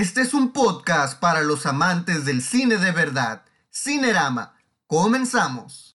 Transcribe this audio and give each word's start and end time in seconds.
Este 0.00 0.22
es 0.22 0.32
un 0.32 0.52
podcast 0.52 1.20
para 1.20 1.42
los 1.42 1.66
amantes 1.66 2.24
del 2.24 2.40
cine 2.40 2.78
de 2.78 2.90
verdad. 2.90 3.42
Cinerama. 3.70 4.54
Comenzamos. 4.86 5.89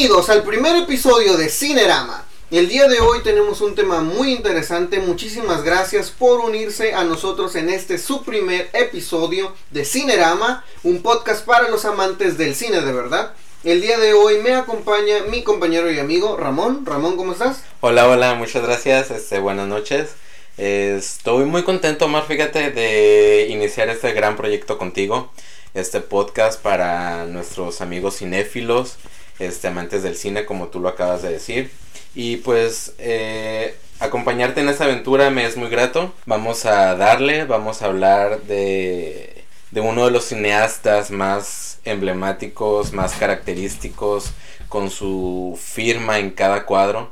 Bienvenidos 0.00 0.30
al 0.30 0.44
primer 0.44 0.76
episodio 0.76 1.36
de 1.36 1.50
Cinerama. 1.50 2.24
El 2.50 2.70
día 2.70 2.88
de 2.88 3.00
hoy 3.00 3.20
tenemos 3.22 3.60
un 3.60 3.74
tema 3.74 4.00
muy 4.00 4.32
interesante. 4.32 4.98
Muchísimas 4.98 5.62
gracias 5.62 6.08
por 6.08 6.40
unirse 6.40 6.94
a 6.94 7.04
nosotros 7.04 7.54
en 7.54 7.68
este 7.68 7.98
su 7.98 8.24
primer 8.24 8.70
episodio 8.72 9.54
de 9.70 9.84
Cinerama, 9.84 10.64
un 10.84 11.02
podcast 11.02 11.44
para 11.44 11.68
los 11.68 11.84
amantes 11.84 12.38
del 12.38 12.54
cine 12.54 12.80
de 12.80 12.92
verdad. 12.92 13.34
El 13.62 13.82
día 13.82 13.98
de 13.98 14.14
hoy 14.14 14.38
me 14.38 14.54
acompaña 14.54 15.16
mi 15.28 15.42
compañero 15.42 15.92
y 15.92 15.98
amigo 15.98 16.38
Ramón. 16.38 16.86
Ramón, 16.86 17.18
¿cómo 17.18 17.32
estás? 17.32 17.62
Hola, 17.82 18.08
hola, 18.08 18.32
muchas 18.32 18.62
gracias. 18.62 19.10
Este, 19.10 19.38
buenas 19.38 19.68
noches. 19.68 20.12
Estoy 20.56 21.44
muy 21.44 21.62
contento, 21.62 22.08
Mar, 22.08 22.24
fíjate, 22.26 22.70
de 22.70 23.48
iniciar 23.50 23.90
este 23.90 24.12
gran 24.12 24.38
proyecto 24.38 24.78
contigo. 24.78 25.30
Este 25.74 26.00
podcast 26.00 26.58
para 26.58 27.26
nuestros 27.26 27.82
amigos 27.82 28.16
cinéfilos 28.16 28.96
este, 29.40 29.68
amantes 29.68 30.02
del 30.04 30.16
cine, 30.16 30.44
como 30.44 30.68
tú 30.68 30.78
lo 30.78 30.88
acabas 30.88 31.22
de 31.22 31.30
decir. 31.30 31.70
Y 32.14 32.36
pues 32.38 32.94
eh, 32.98 33.74
acompañarte 33.98 34.60
en 34.60 34.68
esta 34.68 34.84
aventura 34.84 35.30
me 35.30 35.44
es 35.46 35.56
muy 35.56 35.68
grato. 35.68 36.14
Vamos 36.26 36.66
a 36.66 36.94
darle, 36.94 37.44
vamos 37.44 37.82
a 37.82 37.86
hablar 37.86 38.42
de, 38.42 39.44
de 39.70 39.80
uno 39.80 40.04
de 40.04 40.12
los 40.12 40.24
cineastas 40.26 41.10
más 41.10 41.78
emblemáticos, 41.84 42.92
más 42.92 43.14
característicos, 43.14 44.32
con 44.68 44.90
su 44.90 45.58
firma 45.60 46.18
en 46.18 46.30
cada 46.30 46.64
cuadro. 46.64 47.10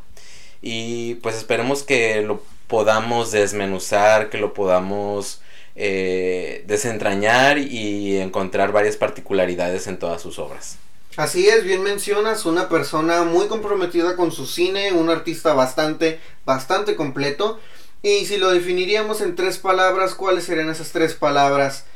Y 0.62 1.14
pues 1.16 1.36
esperemos 1.36 1.82
que 1.82 2.22
lo 2.22 2.42
podamos 2.66 3.30
desmenuzar, 3.30 4.30
que 4.30 4.38
lo 4.38 4.52
podamos 4.54 5.40
eh, 5.76 6.64
desentrañar 6.66 7.58
y 7.58 8.18
encontrar 8.18 8.72
varias 8.72 8.96
particularidades 8.96 9.86
en 9.86 9.98
todas 9.98 10.20
sus 10.20 10.38
obras. 10.38 10.76
Así 11.18 11.48
es, 11.48 11.64
bien 11.64 11.82
mencionas, 11.82 12.46
una 12.46 12.68
persona 12.68 13.24
muy 13.24 13.48
comprometida 13.48 14.14
con 14.14 14.30
su 14.30 14.46
cine, 14.46 14.92
un 14.92 15.10
artista 15.10 15.52
bastante, 15.52 16.20
bastante 16.44 16.94
completo. 16.94 17.58
Y 18.02 18.26
si 18.26 18.36
lo 18.36 18.52
definiríamos 18.52 19.20
en 19.20 19.34
tres 19.34 19.58
palabras, 19.58 20.14
¿cuáles 20.14 20.44
serían 20.44 20.70
esas 20.70 20.92
tres 20.92 21.14
palabras? 21.14 21.86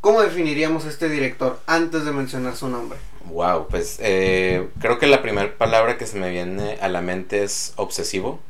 ¿Cómo 0.00 0.22
definiríamos 0.22 0.86
a 0.86 0.88
este 0.88 1.10
director 1.10 1.60
antes 1.66 2.06
de 2.06 2.12
mencionar 2.12 2.56
su 2.56 2.70
nombre? 2.70 2.98
Wow, 3.26 3.68
pues 3.68 3.98
eh, 4.00 4.66
creo 4.80 4.98
que 4.98 5.06
la 5.06 5.20
primera 5.20 5.54
palabra 5.58 5.98
que 5.98 6.06
se 6.06 6.18
me 6.18 6.30
viene 6.30 6.78
a 6.80 6.88
la 6.88 7.02
mente 7.02 7.42
es 7.42 7.74
obsesivo, 7.76 8.40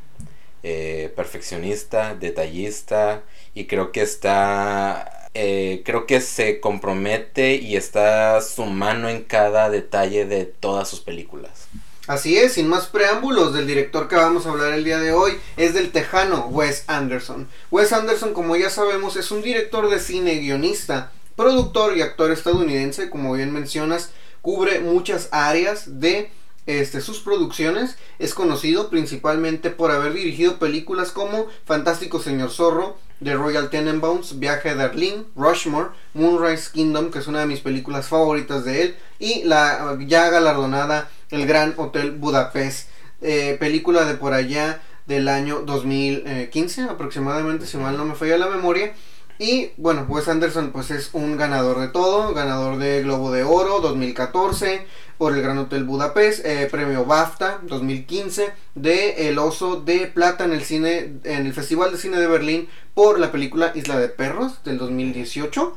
eh, 0.62 1.12
perfeccionista, 1.16 2.14
detallista 2.14 3.24
y 3.54 3.64
creo 3.64 3.90
que 3.90 4.02
está 4.02 5.21
eh, 5.34 5.82
creo 5.84 6.06
que 6.06 6.20
se 6.20 6.60
compromete 6.60 7.54
y 7.56 7.76
está 7.76 8.40
su 8.40 8.64
mano 8.66 9.08
en 9.08 9.22
cada 9.22 9.70
detalle 9.70 10.26
de 10.26 10.44
todas 10.44 10.88
sus 10.88 11.00
películas. 11.00 11.68
Así 12.06 12.36
es, 12.36 12.54
sin 12.54 12.68
más 12.68 12.88
preámbulos, 12.88 13.54
del 13.54 13.66
director 13.66 14.08
que 14.08 14.16
vamos 14.16 14.44
a 14.44 14.50
hablar 14.50 14.72
el 14.72 14.84
día 14.84 14.98
de 14.98 15.12
hoy 15.12 15.38
es 15.56 15.72
del 15.72 15.92
tejano 15.92 16.46
Wes 16.46 16.84
Anderson. 16.88 17.48
Wes 17.70 17.92
Anderson, 17.92 18.34
como 18.34 18.56
ya 18.56 18.70
sabemos, 18.70 19.16
es 19.16 19.30
un 19.30 19.40
director 19.40 19.88
de 19.88 20.00
cine, 20.00 20.40
guionista, 20.40 21.12
productor 21.36 21.96
y 21.96 22.02
actor 22.02 22.32
estadounidense, 22.32 23.08
como 23.08 23.32
bien 23.34 23.52
mencionas, 23.52 24.10
cubre 24.42 24.80
muchas 24.80 25.28
áreas 25.30 26.00
de 26.00 26.30
este, 26.66 27.00
sus 27.00 27.20
producciones. 27.20 27.96
Es 28.18 28.34
conocido 28.34 28.90
principalmente 28.90 29.70
por 29.70 29.90
haber 29.90 30.12
dirigido 30.14 30.58
películas 30.58 31.10
como 31.10 31.46
Fantástico 31.64 32.20
Señor 32.20 32.50
Zorro, 32.50 32.96
The 33.22 33.34
Royal 33.34 33.70
Tenenbaums, 33.70 34.38
Viaje 34.38 34.74
de 34.74 34.82
Arlene, 34.82 35.24
Rushmore, 35.36 35.90
Moonrise 36.14 36.70
Kingdom, 36.72 37.10
que 37.10 37.20
es 37.20 37.26
una 37.26 37.40
de 37.40 37.46
mis 37.46 37.60
películas 37.60 38.08
favoritas 38.08 38.64
de 38.64 38.82
él, 38.82 38.96
y 39.18 39.44
la 39.44 39.96
ya 40.00 40.28
galardonada 40.30 41.10
El 41.30 41.46
Gran 41.46 41.74
Hotel 41.76 42.12
Budapest, 42.12 42.88
eh, 43.20 43.56
película 43.60 44.04
de 44.04 44.14
por 44.14 44.32
allá 44.32 44.82
del 45.06 45.28
año 45.28 45.62
2015 45.64 46.82
aproximadamente, 46.82 47.66
si 47.66 47.76
mal 47.76 47.96
no 47.96 48.04
me 48.04 48.14
falla 48.14 48.38
la 48.38 48.48
memoria. 48.48 48.94
Y 49.42 49.72
bueno, 49.76 50.06
Wes 50.08 50.28
Anderson 50.28 50.70
pues 50.70 50.92
es 50.92 51.10
un 51.14 51.36
ganador 51.36 51.80
de 51.80 51.88
todo, 51.88 52.32
ganador 52.32 52.78
de 52.78 53.02
Globo 53.02 53.32
de 53.32 53.42
Oro 53.42 53.80
2014, 53.80 54.86
por 55.18 55.34
el 55.34 55.42
Gran 55.42 55.58
Hotel 55.58 55.82
Budapest, 55.82 56.46
eh, 56.46 56.68
premio 56.70 57.04
BAFTA 57.06 57.58
2015 57.64 58.52
de 58.76 59.28
El 59.28 59.40
Oso 59.40 59.80
de 59.80 60.06
Plata 60.06 60.44
en 60.44 60.52
el 60.52 60.62
cine 60.62 61.14
en 61.24 61.46
el 61.46 61.52
Festival 61.52 61.90
de 61.90 61.98
Cine 61.98 62.20
de 62.20 62.28
Berlín 62.28 62.68
por 62.94 63.18
la 63.18 63.32
película 63.32 63.72
Isla 63.74 63.98
de 63.98 64.06
Perros 64.06 64.62
del 64.62 64.78
2018. 64.78 65.76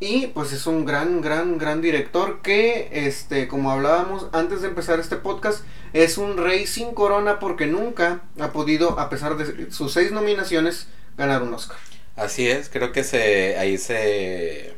Y 0.00 0.26
pues 0.28 0.52
es 0.52 0.66
un 0.66 0.84
gran, 0.84 1.20
gran, 1.20 1.56
gran 1.56 1.80
director 1.80 2.40
que, 2.42 2.88
este, 2.90 3.46
como 3.46 3.70
hablábamos 3.70 4.26
antes 4.32 4.60
de 4.60 4.68
empezar 4.70 4.98
este 4.98 5.14
podcast, 5.14 5.64
es 5.92 6.18
un 6.18 6.36
rey 6.36 6.66
sin 6.66 6.94
corona 6.94 7.38
porque 7.38 7.68
nunca 7.68 8.22
ha 8.40 8.50
podido, 8.52 8.98
a 8.98 9.08
pesar 9.08 9.36
de 9.36 9.70
sus 9.70 9.92
seis 9.92 10.10
nominaciones, 10.10 10.88
ganar 11.16 11.44
un 11.44 11.54
Oscar. 11.54 11.78
Así 12.18 12.48
es, 12.50 12.68
creo 12.68 12.92
que 12.92 13.02
se, 13.04 13.56
ahí 13.58 13.78
se 13.78 14.74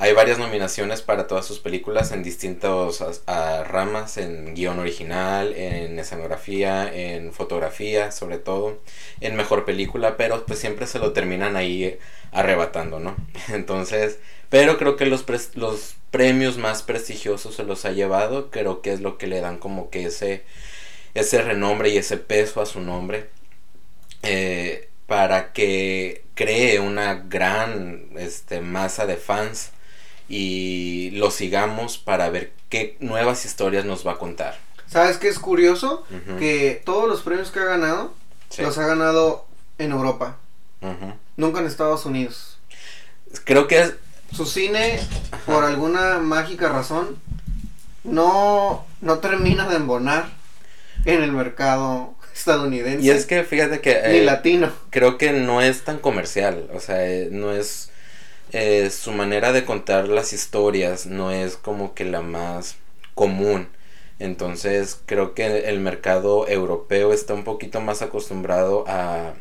hay 0.00 0.12
varias 0.12 0.38
nominaciones 0.38 1.02
para 1.02 1.26
todas 1.26 1.44
sus 1.44 1.58
películas 1.58 2.12
en 2.12 2.22
distintas 2.22 3.02
ramas, 3.66 4.16
en 4.16 4.54
guion 4.54 4.78
original, 4.78 5.52
en 5.56 5.98
escenografía, 5.98 6.92
en 6.94 7.32
fotografía, 7.32 8.12
sobre 8.12 8.38
todo, 8.38 8.80
en 9.20 9.34
mejor 9.34 9.64
película, 9.64 10.16
pero 10.16 10.46
pues 10.46 10.60
siempre 10.60 10.86
se 10.86 11.00
lo 11.00 11.12
terminan 11.12 11.56
ahí 11.56 11.98
arrebatando, 12.30 13.00
¿no? 13.00 13.16
Entonces, 13.48 14.20
pero 14.50 14.78
creo 14.78 14.94
que 14.96 15.06
los, 15.06 15.24
los 15.56 15.96
premios 16.12 16.58
más 16.58 16.82
prestigiosos 16.84 17.56
se 17.56 17.64
los 17.64 17.84
ha 17.84 17.90
llevado, 17.90 18.50
creo 18.52 18.82
que 18.82 18.92
es 18.92 19.00
lo 19.00 19.18
que 19.18 19.26
le 19.26 19.40
dan 19.40 19.58
como 19.58 19.90
que 19.90 20.04
ese, 20.04 20.44
ese 21.14 21.42
renombre 21.42 21.90
y 21.90 21.98
ese 21.98 22.18
peso 22.18 22.60
a 22.60 22.66
su 22.66 22.80
nombre. 22.80 23.28
Eh, 24.22 24.87
para 25.08 25.54
que 25.54 26.26
cree 26.34 26.80
una 26.80 27.14
gran 27.14 28.10
este, 28.18 28.60
masa 28.60 29.06
de 29.06 29.16
fans 29.16 29.70
y 30.28 31.12
lo 31.14 31.30
sigamos 31.30 31.96
para 31.96 32.28
ver 32.28 32.52
qué 32.68 32.98
nuevas 33.00 33.46
historias 33.46 33.86
nos 33.86 34.06
va 34.06 34.12
a 34.12 34.18
contar. 34.18 34.58
¿Sabes 34.86 35.16
qué 35.16 35.28
es 35.28 35.38
curioso? 35.38 36.04
Que 36.38 36.82
todos 36.84 37.08
los 37.08 37.22
premios 37.22 37.50
que 37.50 37.58
ha 37.58 37.64
ganado 37.64 38.12
los 38.58 38.76
ha 38.76 38.86
ganado 38.86 39.46
en 39.78 39.92
Europa. 39.92 40.36
Nunca 41.38 41.60
en 41.60 41.66
Estados 41.66 42.04
Unidos. 42.04 42.58
Creo 43.44 43.66
que 43.66 43.94
su 44.34 44.44
cine, 44.44 45.00
por 45.46 45.64
alguna 45.64 46.18
mágica 46.18 46.68
razón, 46.68 47.16
no, 48.04 48.84
no 49.00 49.18
termina 49.20 49.66
de 49.68 49.76
embonar 49.76 50.28
en 51.06 51.22
el 51.22 51.32
mercado 51.32 52.14
estadounidense. 52.38 53.04
Y 53.04 53.10
es 53.10 53.26
que 53.26 53.44
fíjate 53.44 53.80
que... 53.80 54.00
ni 54.08 54.18
eh, 54.18 54.24
latino. 54.24 54.72
Creo 54.90 55.18
que 55.18 55.32
no 55.32 55.60
es 55.60 55.82
tan 55.82 55.98
comercial. 55.98 56.68
O 56.72 56.80
sea, 56.80 57.06
eh, 57.06 57.28
no 57.30 57.52
es 57.52 57.90
eh, 58.52 58.88
su 58.90 59.12
manera 59.12 59.52
de 59.52 59.64
contar 59.64 60.08
las 60.08 60.32
historias 60.32 61.04
no 61.04 61.30
es 61.30 61.56
como 61.56 61.94
que 61.94 62.04
la 62.04 62.22
más 62.22 62.76
común. 63.14 63.68
Entonces 64.18 64.98
creo 65.06 65.34
que 65.34 65.68
el 65.68 65.80
mercado 65.80 66.48
europeo 66.48 67.12
está 67.12 67.34
un 67.34 67.44
poquito 67.44 67.80
más 67.80 68.02
acostumbrado 68.02 68.84
a, 68.88 69.34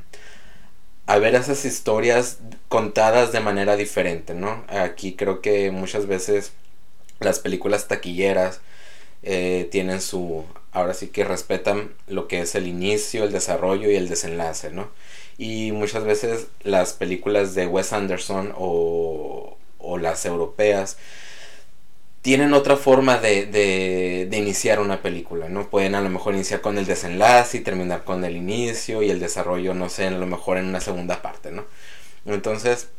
a 1.07 1.17
ver 1.19 1.35
esas 1.35 1.65
historias 1.65 2.39
contadas 2.67 3.31
de 3.31 3.39
manera 3.39 3.75
diferente, 3.75 4.33
¿no? 4.33 4.65
Aquí 4.67 5.15
creo 5.15 5.41
que 5.41 5.71
muchas 5.71 6.05
veces 6.05 6.51
las 7.19 7.39
películas 7.39 7.87
taquilleras 7.87 8.59
eh, 9.23 9.67
tienen 9.71 10.01
su, 10.01 10.45
ahora 10.77 10.93
sí 10.93 11.07
que 11.07 11.23
respetan 11.23 11.91
lo 12.07 12.27
que 12.27 12.41
es 12.41 12.55
el 12.55 12.67
inicio, 12.67 13.23
el 13.23 13.31
desarrollo 13.31 13.89
y 13.91 13.95
el 13.95 14.09
desenlace, 14.09 14.71
¿no? 14.71 14.89
Y 15.37 15.71
muchas 15.71 16.03
veces 16.03 16.47
las 16.63 16.93
películas 16.93 17.55
de 17.55 17.67
Wes 17.67 17.93
Anderson 17.93 18.53
o, 18.57 19.57
o 19.79 19.97
las 19.97 20.25
europeas 20.25 20.97
tienen 22.21 22.53
otra 22.53 22.75
forma 22.75 23.19
de, 23.19 23.45
de, 23.45 24.37
iniciar 24.37 24.79
una 24.81 25.01
película, 25.01 25.47
¿no? 25.49 25.69
Pueden 25.69 25.95
a 25.95 26.01
lo 26.01 26.09
mejor 26.09 26.33
iniciar 26.33 26.61
con 26.61 26.77
el 26.77 26.85
desenlace 26.85 27.57
y 27.57 27.61
terminar 27.61 28.03
con 28.03 28.25
el 28.25 28.35
inicio 28.35 29.01
y 29.01 29.09
el 29.09 29.19
desarrollo, 29.19 29.73
no 29.73 29.89
sé, 29.89 30.07
a 30.07 30.11
lo 30.11 30.25
mejor 30.25 30.57
en 30.57 30.65
una 30.65 30.81
segunda 30.81 31.21
parte, 31.21 31.51
¿no? 31.51 31.65
Entonces, 32.25 32.89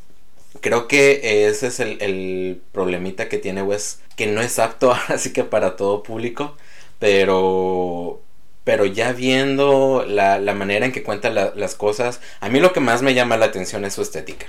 creo 0.61 0.89
que 0.89 1.47
ese 1.47 1.67
es 1.69 1.81
el, 1.81 2.01
el 2.01 2.63
problemita 2.73 3.29
que 3.29 3.39
tiene 3.39 3.63
Wes, 3.63 4.01
que 4.17 4.27
no 4.27 4.41
es 4.41 4.59
apto 4.59 4.93
así 5.09 5.33
que 5.33 5.45
para 5.45 5.77
todo 5.77 6.03
público, 6.03 6.57
pero 6.99 8.21
pero 8.65 8.85
ya 8.85 9.13
viendo 9.13 10.05
la, 10.07 10.39
la 10.39 10.53
manera 10.53 10.85
en 10.85 10.93
que 10.93 11.03
cuenta 11.03 11.31
las 11.31 11.75
cosas, 11.75 12.21
a 12.41 12.51
mí 12.51 12.61
lo 12.61 12.75
que 12.75 12.81
más 12.81 13.01
me 13.01 13.15
llama 13.15 13.39
la 13.39 13.47
atención 13.47 13.87
es 13.87 13.95
su 13.95 14.03
estética. 14.03 14.47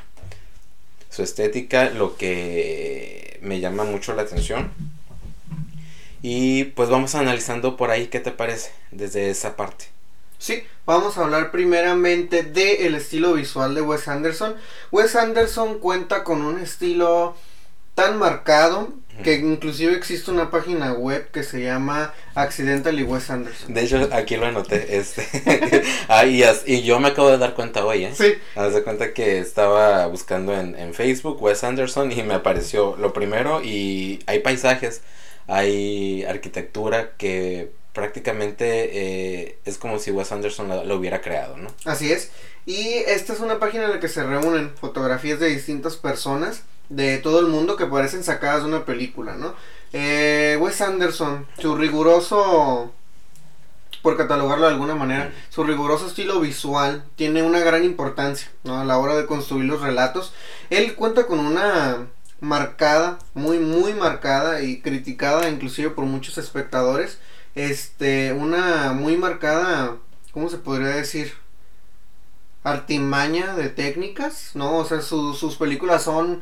Su 1.09 1.23
estética, 1.23 1.89
lo 1.89 2.17
que 2.17 3.39
me 3.41 3.61
llama 3.61 3.85
mucho 3.85 4.13
la 4.13 4.23
atención. 4.23 4.73
Y 6.21 6.65
pues 6.65 6.89
vamos 6.89 7.15
analizando 7.15 7.77
por 7.77 7.91
ahí 7.91 8.07
qué 8.07 8.19
te 8.19 8.31
parece 8.31 8.71
desde 8.91 9.29
esa 9.29 9.55
parte. 9.55 9.85
Sí, 10.37 10.63
vamos 10.85 11.17
a 11.17 11.23
hablar 11.23 11.51
primeramente 11.51 12.43
del 12.43 12.95
estilo 12.95 13.33
visual 13.33 13.73
de 13.73 13.81
Wes 13.81 14.09
Anderson. 14.09 14.55
Wes 14.91 15.15
Anderson 15.15 15.79
cuenta 15.79 16.25
con 16.25 16.41
un 16.41 16.59
estilo 16.59 17.37
tan 17.95 18.17
marcado 18.17 18.89
que 19.23 19.35
inclusive 19.35 19.95
existe 19.95 20.31
una 20.31 20.49
página 20.49 20.93
web 20.93 21.29
que 21.31 21.43
se 21.43 21.61
llama 21.61 22.13
Accidentally 22.35 23.03
Wes 23.03 23.29
Anderson. 23.29 23.73
De 23.73 23.83
hecho, 23.83 24.09
aquí 24.11 24.37
lo 24.37 24.45
anoté. 24.45 24.97
Este. 24.97 25.27
ah, 26.07 26.25
y, 26.25 26.81
yo 26.83 26.99
me 26.99 27.09
acabo 27.09 27.29
de 27.29 27.37
dar 27.37 27.53
cuenta 27.53 27.85
hoy, 27.85 28.05
¿eh? 28.05 28.13
Sí. 28.15 28.33
Haz 28.55 28.73
de 28.73 28.83
cuenta 28.83 29.13
que 29.13 29.39
estaba 29.39 30.07
buscando 30.07 30.53
en, 30.53 30.75
en 30.75 30.93
Facebook 30.93 31.41
Wes 31.41 31.63
Anderson 31.63 32.11
y 32.11 32.23
me 32.23 32.33
apareció 32.33 32.95
lo 32.97 33.13
primero 33.13 33.61
y 33.63 34.19
hay 34.25 34.39
paisajes, 34.39 35.01
hay 35.47 36.23
arquitectura 36.25 37.11
que 37.17 37.71
prácticamente 37.93 38.89
eh, 38.93 39.59
es 39.65 39.77
como 39.77 39.99
si 39.99 40.11
Wes 40.11 40.31
Anderson 40.31 40.87
lo, 40.87 40.95
hubiera 40.95 41.21
creado, 41.21 41.57
¿no? 41.57 41.69
Así 41.85 42.11
es. 42.11 42.31
Y 42.65 42.93
esta 43.07 43.33
es 43.33 43.39
una 43.39 43.59
página 43.59 43.85
en 43.85 43.91
la 43.91 43.99
que 43.99 44.07
se 44.07 44.23
reúnen 44.23 44.71
fotografías 44.79 45.39
de 45.39 45.47
distintas 45.47 45.97
personas 45.97 46.63
de 46.89 47.19
todo 47.19 47.39
el 47.39 47.47
mundo 47.47 47.75
que 47.75 47.85
parecen 47.85 48.23
sacadas 48.23 48.63
de 48.63 48.69
una 48.69 48.85
película, 48.85 49.35
¿no? 49.35 49.53
Eh, 49.93 50.57
Wes 50.59 50.81
Anderson, 50.81 51.47
su 51.59 51.75
riguroso, 51.75 52.91
por 54.01 54.17
catalogarlo 54.17 54.65
de 54.65 54.73
alguna 54.73 54.95
manera, 54.95 55.31
su 55.49 55.63
riguroso 55.63 56.07
estilo 56.07 56.39
visual 56.39 57.03
tiene 57.15 57.43
una 57.43 57.59
gran 57.59 57.83
importancia, 57.83 58.49
¿no? 58.63 58.79
A 58.79 58.85
la 58.85 58.97
hora 58.97 59.15
de 59.15 59.25
construir 59.25 59.65
los 59.65 59.81
relatos. 59.81 60.33
Él 60.69 60.95
cuenta 60.95 61.27
con 61.27 61.39
una 61.39 62.07
marcada, 62.41 63.19
muy, 63.33 63.59
muy 63.59 63.93
marcada 63.93 64.61
y 64.61 64.81
criticada 64.81 65.49
inclusive 65.49 65.89
por 65.89 66.05
muchos 66.05 66.37
espectadores, 66.37 67.19
este, 67.55 68.33
una 68.33 68.93
muy 68.93 69.17
marcada, 69.17 69.97
¿cómo 70.31 70.49
se 70.49 70.57
podría 70.57 70.89
decir? 70.89 71.33
artimaña 72.63 73.55
de 73.55 73.69
técnicas, 73.69 74.51
¿no? 74.53 74.77
O 74.77 74.85
sea, 74.85 75.01
sus 75.01 75.55
películas 75.55 76.03
son 76.03 76.41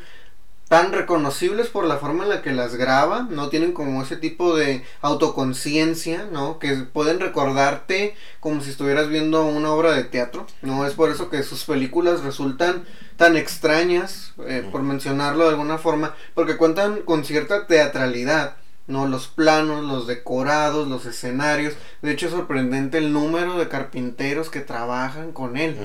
tan 0.68 0.92
reconocibles 0.92 1.68
por 1.68 1.86
la 1.86 1.98
forma 1.98 2.24
en 2.24 2.30
la 2.30 2.42
que 2.42 2.52
las 2.52 2.76
graba, 2.76 3.28
no 3.30 3.48
tienen 3.50 3.72
como 3.72 4.04
ese 4.04 4.18
tipo 4.18 4.56
de 4.56 4.84
autoconciencia, 5.02 6.28
¿no? 6.32 6.60
Que 6.60 6.76
pueden 6.76 7.20
recordarte 7.20 8.16
como 8.42 8.62
si 8.62 8.72
estuvieras 8.72 9.08
viendo 9.08 9.46
una 9.46 9.72
obra 9.72 9.94
de 9.94 10.04
teatro, 10.04 10.46
¿no? 10.62 10.86
Es 10.86 10.94
por 10.94 11.10
eso 11.10 11.30
que 11.30 11.44
sus 11.44 11.64
películas 11.64 12.22
resultan 12.22 12.84
tan 13.16 13.38
extrañas, 13.38 14.34
eh, 14.46 14.68
por 14.70 14.84
mencionarlo 14.84 15.46
de 15.46 15.52
alguna 15.52 15.78
forma, 15.78 16.16
porque 16.34 16.58
cuentan 16.58 17.02
con 17.04 17.24
cierta 17.24 17.66
teatralidad, 17.66 18.58
¿no? 18.88 19.08
Los 19.08 19.28
planos, 19.28 19.86
los 19.86 20.06
decorados, 20.06 20.88
los 20.90 21.06
escenarios, 21.06 21.76
de 22.02 22.12
hecho 22.12 22.26
es 22.26 22.34
sorprendente 22.34 22.98
el 22.98 23.14
número 23.14 23.58
de 23.58 23.70
carpinteros 23.70 24.50
que 24.50 24.60
trabajan 24.60 25.32
con 25.32 25.56
él. 25.56 25.78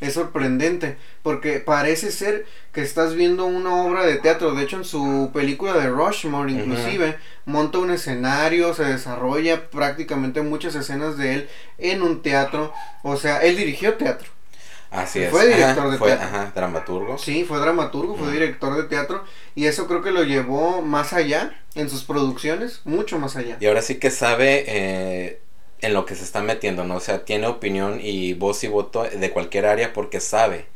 Es 0.00 0.14
sorprendente, 0.14 0.98
porque 1.22 1.58
parece 1.58 2.10
ser 2.10 2.44
que 2.72 2.82
estás 2.82 3.14
viendo 3.14 3.46
una 3.46 3.74
obra 3.82 4.04
de 4.04 4.16
teatro. 4.16 4.54
De 4.54 4.64
hecho, 4.64 4.76
en 4.76 4.84
su 4.84 5.30
película 5.32 5.72
de 5.72 5.88
Rushmore, 5.88 6.52
inclusive, 6.52 7.16
monta 7.46 7.78
un 7.78 7.90
escenario, 7.90 8.74
se 8.74 8.84
desarrolla 8.84 9.70
prácticamente 9.70 10.42
muchas 10.42 10.74
escenas 10.74 11.16
de 11.16 11.34
él 11.34 11.48
en 11.78 12.02
un 12.02 12.20
teatro. 12.20 12.74
O 13.02 13.16
sea, 13.16 13.38
él 13.42 13.56
dirigió 13.56 13.94
teatro. 13.94 14.28
Así 14.90 15.22
es. 15.22 15.30
Fue 15.30 15.46
director 15.46 15.90
de 15.90 15.98
teatro. 15.98 16.26
Ajá, 16.26 16.52
dramaturgo. 16.54 17.18
Sí, 17.18 17.44
fue 17.44 17.58
dramaturgo, 17.58 18.16
fue 18.16 18.30
director 18.30 18.76
de 18.76 18.84
teatro. 18.84 19.24
Y 19.54 19.66
eso 19.66 19.86
creo 19.86 20.02
que 20.02 20.10
lo 20.10 20.22
llevó 20.22 20.82
más 20.82 21.12
allá 21.12 21.58
en 21.74 21.90
sus 21.90 22.04
producciones, 22.04 22.80
mucho 22.84 23.18
más 23.18 23.36
allá. 23.36 23.56
Y 23.60 23.66
ahora 23.66 23.82
sí 23.82 23.96
que 23.96 24.10
sabe 24.10 24.64
eh, 24.66 25.40
en 25.80 25.94
lo 25.94 26.06
que 26.06 26.14
se 26.14 26.24
está 26.24 26.42
metiendo, 26.42 26.84
¿no? 26.84 26.96
O 26.96 27.00
sea, 27.00 27.24
tiene 27.24 27.46
opinión 27.46 28.00
y 28.02 28.34
voz 28.34 28.64
y 28.64 28.68
voto 28.68 29.04
de 29.04 29.30
cualquier 29.30 29.66
área 29.66 29.92
porque 29.92 30.20
sabe. 30.20 30.66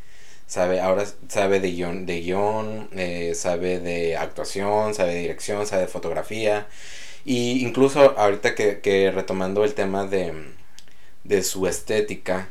Sabe, 0.46 0.80
ahora 0.80 1.04
sabe 1.28 1.60
de 1.60 1.70
guion, 1.72 2.06
de 2.06 2.20
guion 2.22 2.88
eh, 2.96 3.34
sabe 3.36 3.78
de 3.80 4.16
actuación, 4.16 4.94
sabe 4.94 5.14
de 5.14 5.20
dirección, 5.20 5.66
sabe 5.66 5.82
de 5.82 5.88
fotografía. 5.88 6.66
Y 7.24 7.64
incluso 7.64 8.18
ahorita 8.18 8.54
que, 8.54 9.12
retomando 9.14 9.64
el 9.64 9.74
tema 9.74 10.06
de, 10.06 10.32
de 11.24 11.42
su 11.42 11.66
estética, 11.66 12.48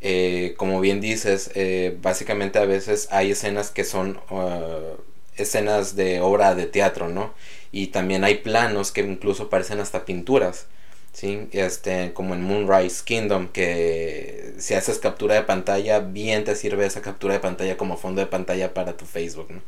eh, 0.00 0.54
como 0.56 0.80
bien 0.80 1.00
dices, 1.00 1.50
eh, 1.54 1.96
básicamente 2.02 2.58
a 2.58 2.64
veces 2.64 3.08
hay 3.10 3.32
escenas 3.32 3.70
que 3.70 3.84
son 3.84 4.20
uh, 4.30 4.96
escenas 5.36 5.96
de 5.96 6.20
obra 6.20 6.54
de 6.54 6.66
teatro, 6.66 7.08
¿no? 7.08 7.34
Y 7.72 7.88
también 7.88 8.24
hay 8.24 8.36
planos 8.36 8.92
que 8.92 9.02
incluso 9.02 9.50
parecen 9.50 9.80
hasta 9.80 10.04
pinturas. 10.04 10.66
¿Sí? 11.12 11.48
Este, 11.52 12.12
como 12.12 12.34
en 12.34 12.42
Moonrise 12.42 13.02
Kingdom, 13.04 13.48
que 13.48 14.54
si 14.58 14.74
haces 14.74 14.98
captura 14.98 15.34
de 15.34 15.42
pantalla, 15.42 16.00
bien 16.00 16.44
te 16.44 16.56
sirve 16.56 16.86
esa 16.86 17.02
captura 17.02 17.34
de 17.34 17.40
pantalla 17.40 17.76
como 17.76 17.96
fondo 17.96 18.20
de 18.20 18.26
pantalla 18.26 18.74
para 18.74 18.96
tu 18.96 19.06
Facebook, 19.06 19.50
¿no? 19.50 19.62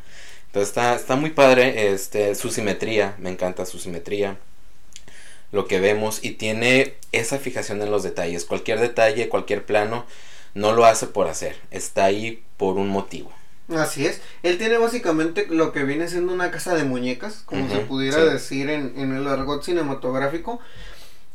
Entonces 0.47 0.69
está, 0.69 0.95
está 0.95 1.17
muy 1.17 1.31
padre, 1.31 1.93
este, 1.93 2.35
su 2.35 2.51
simetría, 2.51 3.17
me 3.19 3.31
encanta 3.31 3.65
su 3.65 3.79
simetría, 3.79 4.37
lo 5.51 5.67
que 5.67 5.81
vemos, 5.81 6.23
y 6.23 6.33
tiene 6.33 6.95
esa 7.11 7.39
fijación 7.39 7.81
en 7.81 7.91
los 7.91 8.03
detalles, 8.03 8.45
cualquier 8.45 8.79
detalle, 8.79 9.31
cualquier 9.31 9.65
plano, 9.65 10.05
no 10.55 10.73
lo 10.73 10.85
hace 10.85 11.07
por 11.07 11.29
hacer, 11.29 11.57
está 11.71 12.05
ahí 12.05 12.43
por 12.59 12.77
un 12.77 12.89
motivo. 12.89 13.33
Así 13.75 14.05
es. 14.05 14.21
Él 14.43 14.59
tiene 14.59 14.77
básicamente 14.77 15.47
lo 15.49 15.73
que 15.73 15.85
viene 15.85 16.09
siendo 16.09 16.33
una 16.33 16.51
casa 16.51 16.75
de 16.75 16.85
muñecas, 16.85 17.43
como 17.47 17.71
se 17.71 17.79
pudiera 17.79 18.23
decir 18.25 18.69
en, 18.69 18.99
en, 18.99 19.15
el 19.15 19.27
argot 19.27 19.63
cinematográfico. 19.63 20.61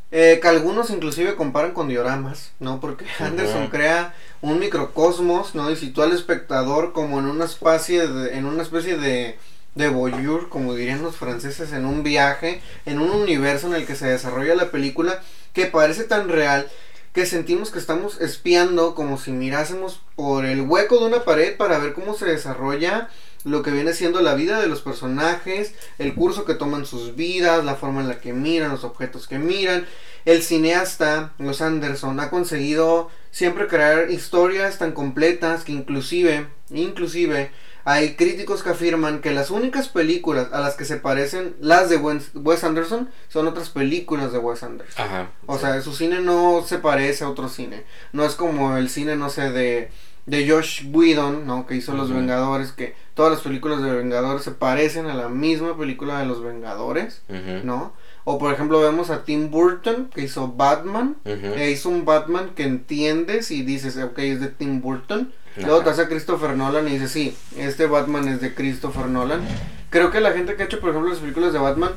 Eh, 0.10 0.40
que 0.42 0.48
algunos 0.48 0.90
inclusive 0.90 1.36
comparan 1.36 1.74
con 1.74 1.90
dioramas, 1.90 2.52
¿no? 2.60 2.80
Porque 2.80 3.06
Anderson 3.20 3.68
crea 3.68 4.14
un 4.42 4.58
microcosmos, 4.60 5.54
¿no? 5.54 5.70
Y 5.70 5.76
sitúa 5.76 6.06
al 6.06 6.14
espectador 6.14 6.94
como 6.94 7.20
en 7.20 7.26
una 7.26 7.44
especie 7.44 8.08
de, 8.08 8.38
en 8.38 8.46
una 8.46 8.64
especie 8.64 8.98
de, 8.98 9.38
de 9.76 9.90
voyeur, 9.90 10.48
como 10.48 10.76
dirían 10.76 11.04
los 11.04 11.18
franceses, 11.18 11.74
en 11.74 11.86
un 11.86 12.04
viaje, 12.04 12.62
en 12.86 13.00
un 13.00 13.12
universo 13.12 13.68
en 13.68 13.74
el 13.74 13.86
que 13.86 13.96
se 13.96 14.08
desarrolla 14.08 14.56
la 14.56 14.72
película, 14.72 15.22
que 15.52 15.66
parece 15.66 16.06
tan 16.06 16.30
real 16.30 16.70
que 17.12 17.26
sentimos 17.26 17.72
que 17.72 17.80
estamos 17.80 18.22
espiando 18.22 18.94
como 18.94 19.18
si 19.18 19.32
mirásemos 19.32 20.02
por 20.16 20.46
el 20.46 20.62
hueco 20.62 21.00
de 21.00 21.06
una 21.08 21.24
pared 21.24 21.58
para 21.58 21.80
ver 21.80 21.94
cómo 21.94 22.14
se 22.14 22.26
desarrolla 22.26 23.10
lo 23.44 23.64
que 23.64 23.72
viene 23.72 23.94
siendo 23.94 24.22
la 24.22 24.36
vida 24.36 24.60
de 24.60 24.68
los 24.68 24.82
personajes, 24.82 25.74
el 25.98 26.16
curso 26.16 26.46
que 26.46 26.54
toman 26.54 26.86
sus 26.86 27.16
vidas, 27.16 27.64
la 27.64 27.76
forma 27.76 28.02
en 28.02 28.08
la 28.08 28.20
que 28.20 28.34
miran, 28.34 28.72
los 28.72 28.84
objetos 28.84 29.28
que 29.28 29.40
miran. 29.40 29.86
El 30.26 30.44
cineasta, 30.44 31.34
Los 31.38 31.62
Anderson, 31.62 32.20
ha 32.20 32.30
conseguido 32.30 33.10
siempre 33.32 33.68
crear 33.68 34.12
historias 34.12 34.78
tan 34.78 34.92
completas 34.92 35.64
que 35.64 35.72
inclusive, 35.72 36.48
inclusive, 36.70 37.52
hay 37.86 38.16
críticos 38.16 38.62
que 38.62 38.72
afirman 38.72 39.22
que 39.22 39.32
las 39.32 39.50
únicas 39.50 39.88
películas 39.88 40.50
a 40.52 40.60
las 40.60 40.76
que 40.76 40.84
se 40.84 40.98
parecen 40.98 41.56
las 41.62 41.90
de 41.90 41.96
Wes 41.96 42.64
Anderson 42.66 43.10
son 43.30 43.48
otras 43.48 43.70
películas 43.70 44.34
de 44.34 44.40
Wes 44.40 44.64
Anderson. 44.64 45.06
Ajá, 45.06 45.32
o 45.46 45.58
sea, 45.58 45.80
su 45.82 45.94
cine 45.94 46.20
no 46.20 46.66
se 46.68 46.80
parece 46.80 47.24
a 47.24 47.30
otro 47.30 47.48
cine. 47.48 47.86
No 48.12 48.26
es 48.26 48.36
como 48.36 48.76
el 48.76 48.90
cine, 48.90 49.16
no 49.16 49.30
sé, 49.30 49.52
de 49.52 49.90
de 50.28 50.48
Josh 50.48 50.84
Whedon, 50.92 51.48
¿no? 51.48 51.66
Que 51.66 51.76
hizo 51.76 51.94
Los 51.94 52.14
Vengadores, 52.14 52.74
que 52.74 52.94
todas 53.16 53.32
las 53.32 53.42
películas 53.42 53.82
de 53.82 53.96
Vengadores 53.96 54.44
se 54.44 54.52
parecen 54.52 55.08
a 55.08 55.16
la 55.16 55.30
misma 55.30 55.76
película 55.78 56.20
de 56.20 56.26
Los 56.26 56.44
Vengadores, 56.44 57.24
¿no? 57.64 57.94
O 58.26 58.38
por 58.38 58.54
ejemplo 58.54 58.82
vemos 58.82 59.10
a 59.10 59.24
Tim 59.24 59.50
Burton, 59.50 60.10
que 60.14 60.22
hizo 60.22 60.50
Batman, 60.50 61.16
e 61.24 61.72
hizo 61.72 61.90
un 61.90 62.04
Batman 62.04 62.52
que 62.56 62.64
entiendes 62.64 63.52
y 63.52 63.64
dices, 63.64 63.98
ok, 63.98 64.20
es 64.20 64.42
de 64.42 64.50
Tim 64.50 64.82
Burton. 64.82 65.32
Luego 65.56 65.82
te 65.82 65.90
hace 65.90 66.04
a 66.04 66.08
Christopher 66.10 66.56
Nolan 66.56 66.88
y 66.88 66.92
dices, 66.92 67.12
sí, 67.12 67.36
este 67.58 67.88
Batman 67.88 68.28
es 68.28 68.42
de 68.42 68.54
Christopher 68.54 69.08
Nolan. 69.08 69.42
Creo 69.90 70.12
que 70.12 70.20
la 70.20 70.34
gente 70.34 70.56
que 70.56 70.64
ha 70.64 70.66
hecho, 70.66 70.82
por 70.82 70.90
ejemplo, 70.90 71.10
las 71.10 71.20
películas 71.20 71.54
de 71.54 71.60
Batman, 71.60 71.92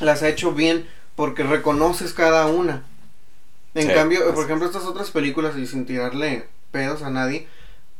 las 0.00 0.22
ha 0.22 0.28
hecho 0.28 0.52
bien 0.52 0.86
porque 1.14 1.42
reconoces 1.42 2.14
cada 2.14 2.46
una. 2.46 2.82
En 3.74 3.88
cambio, 3.88 4.34
por 4.34 4.46
ejemplo, 4.46 4.66
estas 4.66 4.84
otras 4.84 5.10
películas, 5.10 5.56
y 5.58 5.66
sin 5.66 5.84
tirarle 5.84 6.48
pedos 6.76 7.02
a 7.02 7.10
nadie, 7.10 7.46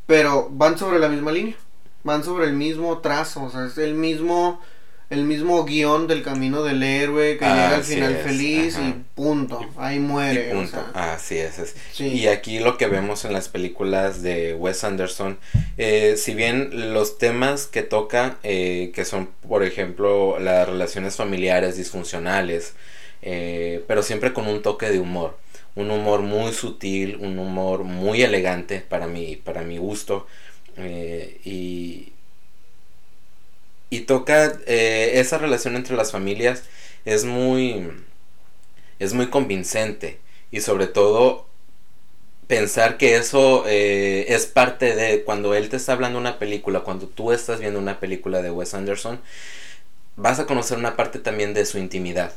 pero 0.07 0.49
van 0.51 0.79
sobre 0.79 0.99
la 0.99 1.09
misma 1.09 1.33
línea, 1.33 1.57
van 2.05 2.23
sobre 2.25 2.47
el 2.47 2.53
mismo 2.53 2.99
trazo, 2.99 3.45
o 3.45 3.51
sea, 3.51 3.67
es 3.67 3.79
el 3.79 3.95
mismo 3.95 4.61
el 5.09 5.23
mismo 5.23 5.65
guion 5.65 6.09
del 6.09 6.25
camino 6.25 6.65
del 6.65 6.83
héroe 6.83 7.39
que 7.39 7.45
Ah, 7.45 7.55
llega 7.55 7.77
al 7.77 7.85
final 7.85 8.13
es, 8.17 8.23
feliz 8.25 8.77
ajá. 8.77 8.89
y 8.89 9.05
punto, 9.15 9.61
ahí 9.77 10.01
muere. 10.01 10.51
Y 10.53 10.57
o 10.57 10.67
sea, 10.67 10.91
Así 10.95 11.37
es. 11.39 11.61
es. 11.61 11.77
sí. 11.93 12.09
Y 12.09 12.27
aquí 12.27 12.59
lo 12.59 12.77
que 12.77 12.89
vemos 12.89 13.25
en 13.25 13.33
las 13.33 13.49
películas 13.49 14.21
de 14.23 14.55
Wes 14.55 14.83
Anderson, 14.83 15.39
eh, 15.79 16.17
si 16.17 16.35
bien 16.35 16.93
los 16.93 17.19
temas 17.19 17.67
que 17.69 17.83
toca, 17.85 18.39
eh, 18.43 18.91
que 18.97 19.05
son, 19.05 19.29
por 19.49 19.63
ejemplo, 19.63 20.41
las 20.41 20.69
relaciones 20.69 21.15
familiares 21.15 21.77
disfuncionales, 21.77 22.75
eh, 23.23 23.85
pero 23.87 24.03
siempre 24.03 24.33
con 24.33 24.49
un 24.49 24.61
toque 24.61 24.91
de 24.91 24.99
humor. 24.99 25.39
Un 25.77 25.91
humor 25.93 26.23
muy 26.23 26.53
sutil, 26.53 27.17
un 27.17 27.39
humor 27.39 27.85
muy 27.85 28.23
elegante 28.23 28.81
para 28.81 29.07
mi, 29.07 29.37
para 29.37 29.63
mi 29.63 29.79
gusto. 29.79 30.27
eh, 30.77 31.41
y, 31.45 32.13
y 33.91 34.01
toca 34.01 34.59
eh, 34.67 35.13
esa 35.15 35.39
relación 35.39 35.77
entre 35.77 35.97
las 35.97 36.13
familias 36.13 36.65
es 37.05 37.25
muy 37.25 37.89
es 38.99 39.13
muy 39.15 39.29
convincente 39.29 40.19
y 40.51 40.61
sobre 40.61 40.87
todo 40.87 41.47
pensar 42.47 42.97
que 42.99 43.17
eso 43.17 43.65
eh, 43.67 44.27
es 44.29 44.47
parte 44.47 44.95
de 44.95 45.25
cuando 45.25 45.55
él 45.55 45.69
te 45.69 45.77
está 45.77 45.93
hablando 45.93 46.19
una 46.19 46.39
película 46.39 46.81
cuando 46.81 47.07
tú 47.09 47.33
estás 47.33 47.61
viendo 47.61 47.81
una 47.81 48.01
película 48.01 48.43
de 48.43 48.51
Wes 48.51 48.75
Anderson 48.75 49.21
vas 50.17 50.41
a 50.41 50.47
conocer 50.47 50.79
una 50.79 50.97
parte 50.97 51.19
también 51.21 51.55
de 51.55 51.67
su 51.67 51.79
intimidad 51.79 52.33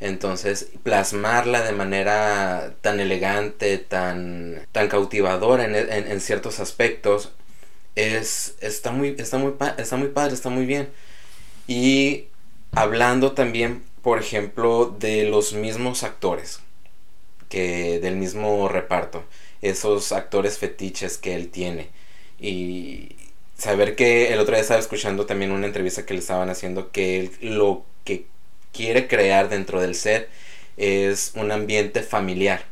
entonces 0.00 0.70
plasmarla 0.82 1.62
de 1.62 1.72
manera 1.72 2.74
tan 2.82 3.00
elegante 3.00 3.78
tan 3.78 4.66
tan 4.72 4.88
cautivadora 4.88 5.64
en, 5.64 5.74
en- 5.76 6.20
ciertos 6.20 6.60
aspectos 6.60 7.32
es 7.96 8.56
está 8.60 8.92
muy 8.92 9.16
está 9.18 9.38
muy 9.38 9.54
está 9.78 9.96
muy 9.96 10.08
padre 10.08 10.34
está 10.34 10.50
muy 10.50 10.66
bien. 10.66 10.88
Y 11.68 12.26
hablando 12.72 13.32
también 13.32 13.84
por 14.02 14.18
ejemplo 14.20 14.94
de 14.98 15.24
los 15.28 15.52
mismos 15.54 16.02
actores 16.04 16.60
que 17.48 18.00
del 18.00 18.16
mismo 18.16 18.68
reparto 18.68 19.24
esos 19.62 20.12
actores 20.12 20.58
fetiches 20.58 21.18
que 21.18 21.34
él 21.34 21.50
tiene. 21.50 21.88
Y 22.38 23.16
saber 23.56 23.96
que 23.96 24.32
el 24.32 24.38
otro 24.40 24.54
día 24.54 24.62
estaba 24.62 24.80
escuchando 24.80 25.26
también 25.26 25.52
una 25.52 25.66
entrevista 25.66 26.04
que 26.06 26.14
le 26.14 26.20
estaban 26.20 26.50
haciendo 26.50 26.92
que 26.92 27.20
él 27.20 27.30
lo 27.40 27.84
que 28.04 28.26
quiere 28.76 29.08
crear 29.08 29.48
dentro 29.48 29.80
del 29.80 29.94
set 29.94 30.28
es 30.76 31.32
un 31.34 31.52
ambiente 31.52 32.02
familiar 32.02 32.64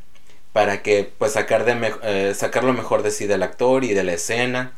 para 0.52 0.82
que 0.82 1.11
pues 1.18 1.32
sacar 1.32 1.64
de 1.64 1.94
eh, 2.02 2.34
sacar 2.34 2.64
lo 2.64 2.73
mejor 2.73 3.02
de 3.02 3.11
sí 3.11 3.26
del 3.26 3.42
actor 3.42 3.84
y 3.84 3.94
de 3.94 4.04
la 4.04 4.12
escena 4.14 4.73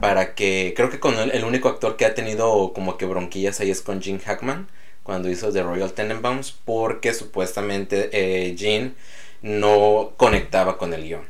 para 0.00 0.34
que 0.34 0.74
creo 0.76 0.90
que 0.90 1.00
con 1.00 1.18
el, 1.18 1.30
el 1.30 1.44
único 1.44 1.68
actor 1.68 1.96
que 1.96 2.06
ha 2.06 2.14
tenido 2.14 2.72
como 2.74 2.96
que 2.96 3.06
bronquillas 3.06 3.60
ahí 3.60 3.70
es 3.70 3.82
con 3.82 4.02
Gene 4.02 4.18
Hackman 4.20 4.68
cuando 5.02 5.30
hizo 5.30 5.52
The 5.52 5.62
Royal 5.62 5.92
Tenenbaums 5.92 6.52
porque 6.64 7.14
supuestamente 7.14 8.10
eh, 8.12 8.56
Gene 8.56 8.92
no 9.42 10.12
conectaba 10.16 10.78
con 10.78 10.94
el 10.94 11.04
guion 11.04 11.24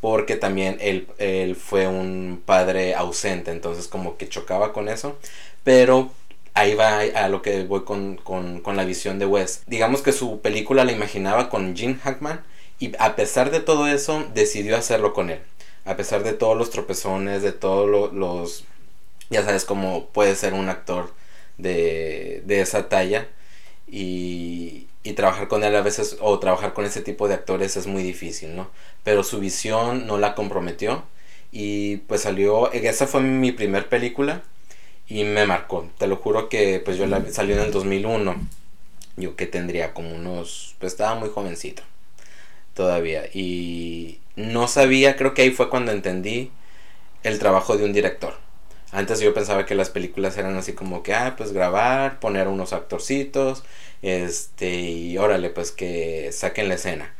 porque 0.00 0.36
también 0.36 0.78
él, 0.80 1.06
él 1.18 1.56
fue 1.56 1.86
un 1.86 2.42
padre 2.44 2.94
ausente 2.94 3.50
entonces 3.52 3.88
como 3.88 4.16
que 4.16 4.28
chocaba 4.28 4.72
con 4.72 4.88
eso 4.88 5.18
pero 5.64 6.10
ahí 6.54 6.74
va 6.74 7.00
a 7.00 7.28
lo 7.28 7.42
que 7.42 7.64
voy 7.64 7.84
con, 7.84 8.16
con, 8.16 8.60
con 8.60 8.76
la 8.76 8.84
visión 8.84 9.18
de 9.18 9.26
Wes 9.26 9.62
digamos 9.66 10.02
que 10.02 10.12
su 10.12 10.40
película 10.40 10.84
la 10.84 10.92
imaginaba 10.92 11.48
con 11.48 11.76
Gene 11.76 11.94
Hackman 11.96 12.42
y 12.78 12.92
a 12.98 13.16
pesar 13.16 13.50
de 13.50 13.60
todo 13.60 13.86
eso 13.86 14.24
decidió 14.34 14.76
hacerlo 14.76 15.12
con 15.14 15.30
él 15.30 15.40
a 15.84 15.96
pesar 15.96 16.22
de 16.22 16.32
todos 16.32 16.56
los 16.56 16.70
tropezones, 16.70 17.42
de 17.42 17.52
todos 17.52 17.88
lo- 17.88 18.12
los, 18.12 18.64
ya 19.30 19.42
sabes 19.44 19.64
cómo 19.64 20.06
puede 20.08 20.34
ser 20.36 20.54
un 20.54 20.68
actor 20.68 21.12
de, 21.58 22.42
de 22.46 22.60
esa 22.60 22.88
talla 22.88 23.28
y, 23.86 24.88
y 25.02 25.12
trabajar 25.14 25.48
con 25.48 25.64
él 25.64 25.74
a 25.76 25.82
veces 25.82 26.16
o 26.20 26.38
trabajar 26.38 26.72
con 26.74 26.84
ese 26.84 27.02
tipo 27.02 27.28
de 27.28 27.34
actores 27.34 27.76
es 27.76 27.86
muy 27.86 28.02
difícil, 28.02 28.56
¿no? 28.56 28.70
Pero 29.04 29.24
su 29.24 29.40
visión 29.40 30.06
no 30.06 30.18
la 30.18 30.34
comprometió 30.34 31.04
y 31.52 31.98
pues 31.98 32.22
salió, 32.22 32.72
esa 32.72 33.06
fue 33.06 33.20
mi 33.22 33.52
primer 33.52 33.88
película 33.88 34.42
y 35.08 35.24
me 35.24 35.46
marcó, 35.46 35.88
te 35.98 36.06
lo 36.06 36.16
juro 36.16 36.48
que 36.48 36.80
pues 36.84 36.96
yo 36.96 37.06
la 37.06 37.24
salió 37.30 37.56
en 37.56 37.62
el 37.62 37.72
2001, 37.72 38.36
yo 39.16 39.36
que 39.36 39.46
tendría 39.46 39.94
como 39.94 40.14
unos, 40.14 40.76
pues 40.78 40.92
estaba 40.92 41.14
muy 41.14 41.28
jovencito 41.30 41.82
todavía 42.74 43.24
y 43.32 44.20
no 44.36 44.68
sabía, 44.68 45.16
creo 45.16 45.34
que 45.34 45.42
ahí 45.42 45.50
fue 45.50 45.68
cuando 45.70 45.92
entendí 45.92 46.50
el 47.22 47.38
trabajo 47.38 47.76
de 47.76 47.84
un 47.84 47.92
director. 47.92 48.34
Antes 48.92 49.20
yo 49.20 49.32
pensaba 49.34 49.64
que 49.66 49.74
las 49.74 49.90
películas 49.90 50.36
eran 50.36 50.56
así 50.56 50.74
como 50.74 51.02
que, 51.02 51.14
ah, 51.14 51.34
pues 51.36 51.52
grabar, 51.52 52.20
poner 52.20 52.48
unos 52.48 52.72
actorcitos, 52.74 53.64
este, 54.02 54.70
y 54.70 55.16
órale, 55.18 55.50
pues 55.50 55.72
que 55.72 56.30
saquen 56.32 56.68
la 56.68 56.74
escena. 56.74 57.14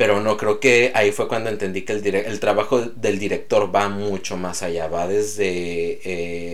Pero 0.00 0.18
no, 0.22 0.38
creo 0.38 0.60
que 0.60 0.92
ahí 0.94 1.12
fue 1.12 1.28
cuando 1.28 1.50
entendí 1.50 1.82
que 1.82 1.92
el, 1.92 2.06
el 2.06 2.40
trabajo 2.40 2.80
del 2.80 3.18
director 3.18 3.70
va 3.76 3.90
mucho 3.90 4.38
más 4.38 4.62
allá, 4.62 4.88
va 4.88 5.06
desde 5.06 6.00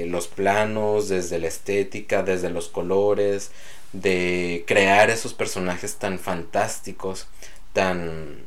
eh, 0.02 0.06
los 0.06 0.26
planos, 0.26 1.08
desde 1.08 1.38
la 1.38 1.46
estética, 1.46 2.24
desde 2.24 2.50
los 2.50 2.66
colores, 2.68 3.52
de 3.92 4.64
crear 4.66 5.10
esos 5.10 5.32
personajes 5.32 5.94
tan 5.94 6.18
fantásticos, 6.18 7.28
tan 7.72 8.40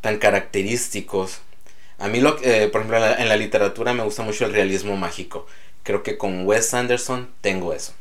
tan 0.00 0.18
característicos. 0.18 1.38
A 2.00 2.08
mí, 2.08 2.18
lo, 2.18 2.38
eh, 2.42 2.68
por 2.72 2.80
ejemplo, 2.80 3.06
en 3.06 3.28
la 3.28 3.36
literatura 3.36 3.94
me 3.94 4.02
gusta 4.02 4.24
mucho 4.24 4.44
el 4.46 4.52
realismo 4.52 4.96
mágico. 4.96 5.46
Creo 5.84 6.02
que 6.02 6.18
con 6.18 6.44
Wes 6.44 6.74
Anderson 6.74 7.30
tengo 7.40 7.72
eso. 7.72 7.92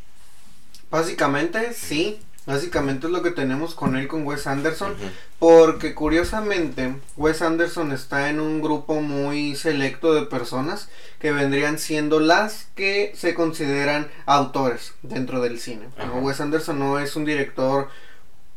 Básicamente, 0.90 1.76
sí. 1.76 2.20
Básicamente 2.48 3.08
es 3.08 3.14
lo 3.14 3.22
que 3.22 3.32
tenemos 3.32 3.76
con 3.76 3.96
él, 3.98 4.08
con 4.08 4.26
Wes 4.26 4.48
Anderson. 4.48 4.96
Porque 5.38 5.94
curiosamente, 5.94 6.96
Wes 7.18 7.42
Anderson 7.42 7.92
está 7.92 8.30
en 8.30 8.40
un 8.40 8.62
grupo 8.62 9.02
muy 9.02 9.56
selecto 9.56 10.14
de 10.14 10.24
personas 10.26 10.90
que 11.20 11.32
vendrían 11.34 11.78
siendo 11.78 12.20
las 12.22 12.70
que 12.76 13.12
se 13.16 13.34
consideran 13.36 14.08
autores 14.26 14.94
dentro 15.04 15.42
del 15.42 15.60
cine. 15.60 15.90
Wes 16.22 16.40
Anderson 16.42 16.80
no 16.80 16.98
es 17.00 17.16
un 17.18 17.26
director, 17.26 17.90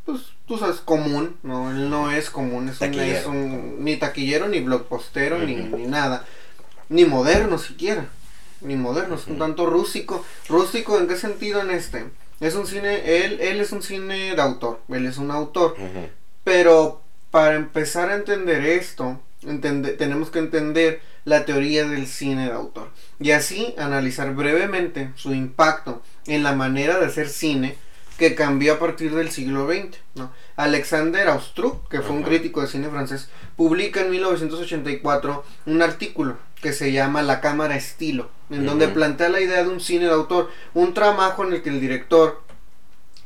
pues 0.07 0.21
tú 0.47 0.57
sabes, 0.57 0.77
común, 0.77 1.37
¿no? 1.43 1.71
Él 1.71 1.91
no 1.91 2.11
es 2.13 2.31
común, 2.31 2.69
es, 2.69 2.75
un, 2.81 2.87
Taquillero. 2.87 3.19
es 3.19 3.27
un- 3.27 3.85
ni 3.85 3.97
taquillero, 3.97 4.49
ni 4.49 4.61
blockpostero, 4.61 5.39
ni, 5.39 5.61
Ujú. 5.61 5.77
ni 5.77 5.87
nada. 5.87 6.25
Ni 6.89 7.05
moderno 7.05 7.59
siquiera. 7.59 8.07
Ni 8.63 8.77
moderno, 8.77 9.15
es 9.17 9.27
un 9.27 9.39
tanto 9.39 9.67
rústico. 9.67 10.25
¿Rústico 10.49 10.99
en 10.99 11.09
qué 11.09 11.17
sentido 11.17 11.61
en 11.61 11.71
este? 11.71 12.05
Es 12.41 12.55
un 12.55 12.67
cine, 12.67 13.25
él, 13.25 13.39
él 13.41 13.61
es 13.61 13.71
un 13.73 13.83
cine 13.83 14.35
de 14.35 14.41
autor, 14.43 14.81
él 14.89 15.07
es 15.07 15.19
un 15.19 15.31
autor. 15.31 15.75
Pero 16.45 17.03
para 17.31 17.55
empezar 17.57 18.11
a 18.11 18.15
entender 18.17 18.65
esto, 18.65 19.21
entende- 19.43 19.93
tenemos 19.93 20.31
que 20.31 20.39
entender 20.39 21.01
la 21.25 21.45
teoría 21.45 21.85
del 21.87 22.07
cine 22.07 22.47
de 22.47 22.53
autor. 22.53 22.89
Y 23.21 23.33
así 23.33 23.75
analizar 23.79 24.35
brevemente 24.35 25.11
su 25.17 25.35
impacto 25.35 26.03
en 26.27 26.43
la 26.43 26.53
manera 26.55 26.99
de 26.99 27.07
hacer 27.07 27.29
cine 27.29 27.77
que 28.21 28.35
cambió 28.35 28.75
a 28.75 28.79
partir 28.79 29.15
del 29.15 29.31
siglo 29.31 29.67
XX. 29.67 29.97
¿no? 30.15 30.31
Alexander 30.57 31.27
Austruc, 31.29 31.89
que 31.89 32.03
fue 32.03 32.15
un 32.15 32.23
crítico 32.23 32.61
de 32.61 32.67
cine 32.69 32.89
francés, 32.91 33.31
publica 33.57 34.03
en 34.03 34.11
1984 34.11 35.43
un 35.67 35.81
artículo 35.83 36.37
que 36.61 36.75
se 36.75 36.93
llama 36.93 37.23
La 37.23 37.41
Cámara 37.41 37.77
Estilo, 37.77 38.29
en 38.51 38.67
donde 38.67 38.89
plantea 38.95 39.31
la 39.31 39.41
idea 39.41 39.63
de 39.65 39.71
un 39.71 39.81
cine 39.81 40.05
de 40.05 40.11
autor, 40.13 40.51
un 40.75 40.93
trabajo 40.93 41.45
en 41.47 41.55
el 41.55 41.63
que 41.63 41.71
el 41.71 41.81
director 41.81 42.43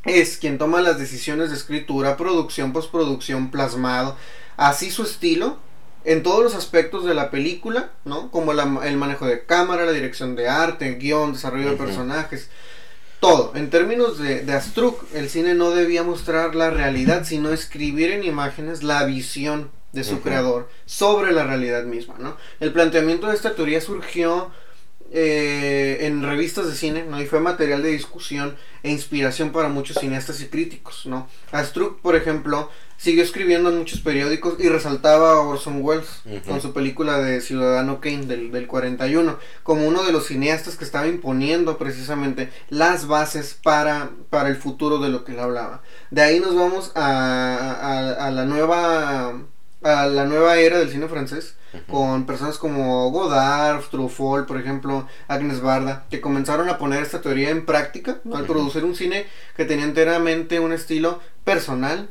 es 0.05 0.37
quien 0.39 0.59
toma 0.59 0.81
las 0.81 0.99
decisiones 0.99 1.51
de 1.51 1.57
escritura, 1.57 2.17
producción, 2.17 2.73
postproducción, 2.73 3.51
plasmado, 3.51 4.17
así 4.57 4.93
su 4.93 5.03
estilo 5.03 5.57
en 6.05 6.23
todos 6.23 6.45
los 6.45 6.55
aspectos 6.55 7.05
de 7.05 7.15
la 7.15 7.33
película, 7.33 7.91
¿no? 8.05 8.31
Como 8.31 8.53
la- 8.53 8.81
el 8.85 8.97
manejo 8.97 9.27
de 9.27 9.45
cámara, 9.45 9.87
la 9.87 9.93
dirección 9.93 10.37
de 10.37 10.49
arte, 10.49 10.95
guion, 10.95 11.33
desarrollo 11.33 11.71
de 11.71 11.77
personajes, 11.87 12.49
todo. 13.25 13.53
En 13.55 13.71
términos 13.71 14.19
de, 14.19 14.43
de 14.43 14.53
Astruc, 14.53 15.03
el 15.15 15.31
cine 15.31 15.55
no 15.55 15.71
debía 15.71 16.03
mostrar 16.03 16.55
la 16.55 16.69
realidad, 16.69 17.25
sino 17.25 17.53
escribir 17.53 18.11
en 18.11 18.23
imágenes 18.23 18.83
la 18.83 19.03
visión 19.05 19.71
de 19.93 20.05
su 20.05 20.21
creador 20.21 20.69
sobre 20.85 21.33
la 21.33 21.45
realidad 21.45 21.85
misma, 21.85 22.17
¿no? 22.19 22.37
El 22.61 22.71
planteamiento 22.73 23.29
de 23.29 23.35
esta 23.35 23.55
teoría 23.55 23.81
surgió 23.81 24.51
eh, 25.11 26.01
en 26.03 26.23
revistas 26.23 26.67
de 26.67 26.75
cine, 26.75 27.07
¿no? 27.09 27.19
Y 27.19 27.25
fue 27.25 27.41
material 27.41 27.83
de 27.83 27.93
discusión 27.93 28.57
e 28.83 28.91
inspiración 28.91 29.53
para 29.53 29.71
muchos 29.71 29.97
cineastas 29.97 30.43
y 30.43 30.49
críticos, 30.49 31.07
¿no? 31.07 31.27
Astruc, 31.51 32.01
por 32.01 32.17
ejemplo, 32.17 32.71
siguió 32.97 33.23
escribiendo 33.23 33.71
en 33.71 33.79
muchos 33.79 34.01
periódicos 34.01 34.55
y 34.59 34.69
resaltaba 34.69 35.33
a 35.33 35.41
Orson 35.41 35.83
Welles 35.83 36.23
con 36.47 36.61
su 36.61 36.73
película 36.73 37.19
de 37.19 37.41
Ciudadano 37.41 38.01
Kane 38.01 38.27
del, 38.27 38.51
del 38.51 38.67
41 38.67 39.39
como 39.63 39.87
uno 39.87 40.05
de 40.05 40.13
los 40.13 40.27
cineastas 40.27 40.77
que 40.77 40.85
estaba 40.85 41.07
imponiendo 41.07 41.77
precisamente 41.79 42.51
las 42.69 43.07
bases 43.07 43.59
para, 43.63 44.11
para 44.31 44.49
el 44.49 44.57
futuro 44.57 44.99
de 44.99 45.11
lo 45.11 45.25
que 45.25 45.33
él 45.33 45.41
hablaba. 45.41 45.83
De 46.11 46.23
ahí 46.23 46.41
nos 46.41 46.55
vamos 46.55 46.93
a, 46.95 47.71
a, 47.73 48.27
a 48.27 48.31
la 48.31 48.45
nueva 48.45 49.35
a 49.83 50.07
la 50.07 50.25
nueva 50.25 50.57
era 50.57 50.79
del 50.79 50.91
cine 50.91 51.09
francés 51.09 51.57
con 51.91 52.25
personas 52.25 52.57
como 52.59 53.11
Godard, 53.11 53.83
Truffaut, 53.91 54.47
por 54.47 54.59
ejemplo, 54.59 55.09
Agnes 55.29 55.61
Barda, 55.61 56.07
que 56.09 56.21
comenzaron 56.21 56.69
a 56.69 56.79
poner 56.79 57.03
esta 57.03 57.21
teoría 57.21 57.51
en 57.51 57.67
práctica 57.67 58.21
al 58.33 58.45
producir 58.45 58.85
un 58.85 58.95
cine 58.95 59.27
que 59.57 59.65
tenía 59.65 59.85
enteramente 59.85 60.61
un 60.61 60.73
estilo 60.73 61.21
personal, 61.45 62.09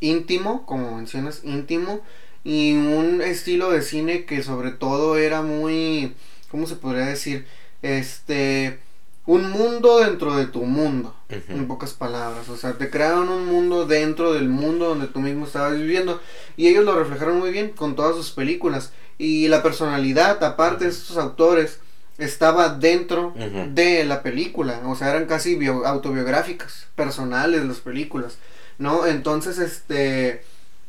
íntimo, 0.00 0.66
como 0.66 0.96
mencionas, 0.96 1.42
íntimo, 1.44 2.00
y 2.44 2.74
un 2.74 3.22
estilo 3.22 3.70
de 3.70 3.82
cine 3.82 4.24
que 4.24 4.42
sobre 4.42 4.70
todo 4.70 5.16
era 5.16 5.42
muy, 5.42 6.14
¿cómo 6.50 6.66
se 6.66 6.76
podría 6.76 7.06
decir? 7.06 7.46
Este, 7.82 8.78
un 9.26 9.50
mundo 9.50 9.98
dentro 9.98 10.36
de 10.36 10.46
tu 10.46 10.62
mundo, 10.64 11.14
en 11.28 11.66
pocas 11.66 11.92
palabras. 11.92 12.48
O 12.48 12.56
sea, 12.56 12.74
te 12.74 12.88
crearon 12.88 13.28
un 13.28 13.46
mundo 13.46 13.84
dentro 13.84 14.32
del 14.32 14.48
mundo 14.48 14.88
donde 14.88 15.08
tú 15.08 15.20
mismo 15.20 15.46
estabas 15.46 15.76
viviendo. 15.76 16.20
Y 16.56 16.68
ellos 16.68 16.84
lo 16.84 16.96
reflejaron 16.96 17.38
muy 17.40 17.50
bien 17.50 17.70
con 17.70 17.96
todas 17.96 18.14
sus 18.14 18.30
películas. 18.30 18.92
Y 19.18 19.48
la 19.48 19.64
personalidad, 19.64 20.42
aparte 20.44 20.84
de 20.84 20.90
estos 20.90 21.16
autores, 21.16 21.80
estaba 22.18 22.70
dentro 22.70 23.34
de 23.70 24.04
la 24.04 24.22
película. 24.22 24.80
O 24.86 24.96
sea, 24.96 25.10
eran 25.10 25.26
casi 25.26 25.58
autobiográficas, 25.66 26.86
personales 26.94 27.64
las 27.64 27.78
películas. 27.78 28.38
¿No? 28.78 29.06
Entonces, 29.06 29.58
este 29.58 30.42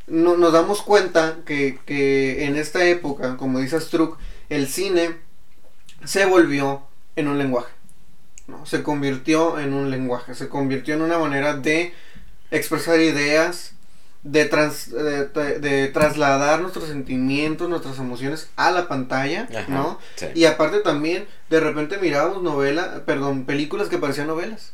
no, 0.08 0.38
nos 0.38 0.54
damos 0.54 0.82
cuenta 0.82 1.38
que, 1.46 1.80
que, 1.86 2.46
en 2.46 2.56
esta 2.56 2.86
época, 2.86 3.38
como 3.38 3.60
dice 3.60 3.80
Struck, 3.80 4.18
el 4.50 4.68
cine 4.68 5.18
se 6.06 6.26
volvió 6.26 6.84
en 7.16 7.28
un 7.28 7.38
lenguaje. 7.38 7.72
¿no? 8.48 8.66
Se 8.66 8.84
convirtió 8.84 9.60
en 9.60 9.74
un 9.74 9.92
lenguaje, 9.92 10.34
se 10.34 10.48
convirtió 10.48 10.96
en 10.96 11.02
una 11.02 11.20
manera 11.20 11.56
de 11.56 11.94
expresar 12.52 13.00
ideas, 13.00 13.74
de, 14.32 15.60
de, 15.60 15.88
trasladar 15.88 16.62
nuestros 16.62 16.88
sentimientos, 16.88 17.70
nuestras 17.70 17.98
emociones 18.00 18.50
a 18.56 18.72
la 18.72 18.88
pantalla, 18.88 19.48
¿no? 19.68 20.00
Y 20.36 20.46
aparte 20.46 20.80
también, 20.80 21.28
de 21.50 21.60
repente 21.60 21.98
mirábamos 21.98 22.44
novela, 22.44 23.04
perdón, 23.06 23.46
películas 23.46 23.90
que 23.90 23.98
parecían 23.98 24.28
novelas. 24.28 24.74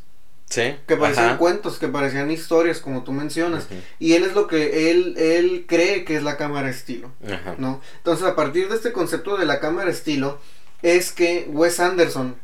Que 0.88 0.98
parecían 0.98 1.38
cuentos, 1.38 1.80
que 1.80 1.88
parecían 1.88 2.30
historias, 2.30 2.80
como 2.80 3.04
tú 3.04 3.12
mencionas. 3.12 3.68
Y 4.00 4.14
él 4.14 4.24
es 4.24 4.34
lo 4.34 4.48
que 4.48 4.92
él, 4.92 5.16
él 5.18 5.66
cree 5.68 6.06
que 6.06 6.16
es 6.16 6.24
la 6.24 6.38
cámara 6.38 6.70
estilo. 6.70 7.12
¿no? 7.58 7.82
Entonces, 7.98 8.26
a 8.26 8.36
partir 8.36 8.70
de 8.70 8.76
este 8.76 8.92
concepto 8.92 9.38
de 9.38 9.46
la 9.46 9.60
cámara 9.60 9.90
estilo, 9.90 10.40
es 10.82 11.12
que 11.12 11.48
Wes 11.50 11.80
Anderson 11.80 12.36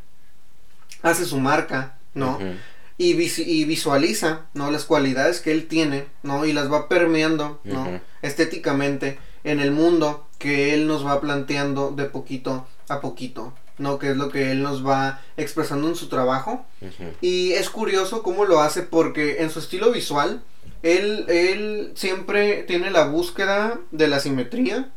hace 1.04 1.26
su 1.26 1.40
marca, 1.40 1.98
¿no? 2.14 2.40
Y, 3.00 3.14
y, 3.14 3.64
visualiza, 3.64 4.48
¿no? 4.54 4.70
Las 4.72 4.84
cualidades 4.84 5.40
que 5.40 5.54
él 5.54 5.70
tiene, 5.70 6.08
¿no? 6.22 6.46
Y 6.46 6.52
las 6.52 6.72
va 6.72 6.90
permeando, 6.90 7.62
¿no? 7.64 8.02
Estéticamente 8.22 9.18
en 9.46 9.62
el 9.62 9.72
mundo 9.72 10.28
que 10.38 10.74
él 10.74 10.86
nos 10.86 11.06
va 11.06 11.22
planteando 11.22 11.92
de 11.92 12.06
poquito 12.06 12.68
a 12.90 13.00
poquito, 13.00 13.54
¿no? 13.78 14.00
Que 14.00 14.12
es 14.12 14.18
lo 14.18 14.28
que 14.28 14.52
él 14.52 14.62
nos 14.62 14.86
va 14.86 15.22
expresando 15.38 15.88
en 15.88 15.96
su 15.96 16.10
trabajo. 16.10 16.66
Y 17.22 17.54
es 17.54 17.70
curioso 17.70 18.22
cómo 18.22 18.44
lo 18.44 18.60
hace 18.60 18.82
porque 18.82 19.38
en 19.44 19.50
su 19.50 19.60
estilo 19.60 19.92
visual, 19.92 20.44
él, 20.84 21.24
él 21.30 21.94
siempre 21.96 22.64
tiene 22.64 22.92
la 22.92 23.06
búsqueda 23.06 23.80
de 23.92 24.10
la 24.10 24.20
simetría, 24.20 24.92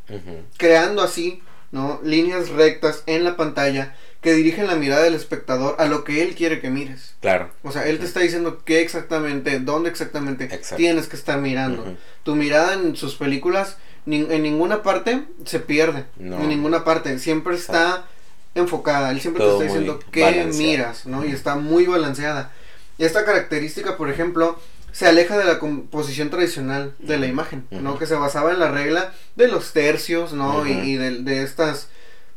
creando 0.56 1.02
así, 1.02 1.40
¿no? 1.70 2.00
Líneas 2.02 2.48
rectas 2.48 3.04
en 3.06 3.22
la 3.22 3.36
pantalla 3.36 3.94
que 4.22 4.32
dirigen 4.32 4.68
la 4.68 4.76
mirada 4.76 5.02
del 5.02 5.14
espectador 5.14 5.76
a 5.78 5.86
lo 5.86 6.04
que 6.04 6.22
él 6.22 6.34
quiere 6.34 6.60
que 6.60 6.70
mires. 6.70 7.14
Claro. 7.20 7.50
O 7.62 7.72
sea, 7.72 7.86
él 7.86 7.98
te 7.98 8.06
está 8.06 8.20
diciendo 8.20 8.62
qué 8.64 8.80
exactamente, 8.80 9.58
dónde 9.58 9.90
exactamente 9.90 10.48
tienes 10.76 11.08
que 11.08 11.16
estar 11.16 11.40
mirando. 11.40 11.96
Tu 12.22 12.34
mirada 12.36 12.74
en 12.74 12.96
sus 12.96 13.16
películas 13.16 13.76
en 14.06 14.42
ninguna 14.42 14.82
parte 14.82 15.24
se 15.44 15.60
pierde. 15.60 16.04
En 16.18 16.48
ninguna 16.48 16.84
parte. 16.84 17.18
Siempre 17.18 17.54
está 17.54 18.06
enfocada. 18.54 19.10
Él 19.10 19.20
siempre 19.20 19.44
te 19.44 19.50
está 19.50 19.64
diciendo 19.64 20.00
qué 20.10 20.50
miras, 20.54 21.06
¿no? 21.06 21.24
Y 21.24 21.30
está 21.30 21.56
muy 21.56 21.86
balanceada. 21.86 22.52
Y 22.98 23.04
esta 23.04 23.24
característica, 23.24 23.96
por 23.96 24.10
ejemplo, 24.10 24.58
se 24.92 25.06
aleja 25.06 25.38
de 25.38 25.44
la 25.44 25.58
composición 25.58 26.30
tradicional 26.30 26.94
de 26.98 27.18
la 27.18 27.26
imagen, 27.26 27.66
¿no? 27.70 27.98
Que 27.98 28.06
se 28.06 28.14
basaba 28.14 28.52
en 28.52 28.58
la 28.58 28.70
regla 28.70 29.12
de 29.36 29.48
los 29.48 29.72
tercios, 29.72 30.32
¿no? 30.32 30.66
Y, 30.66 30.96
de, 30.96 31.42
estas 31.42 31.88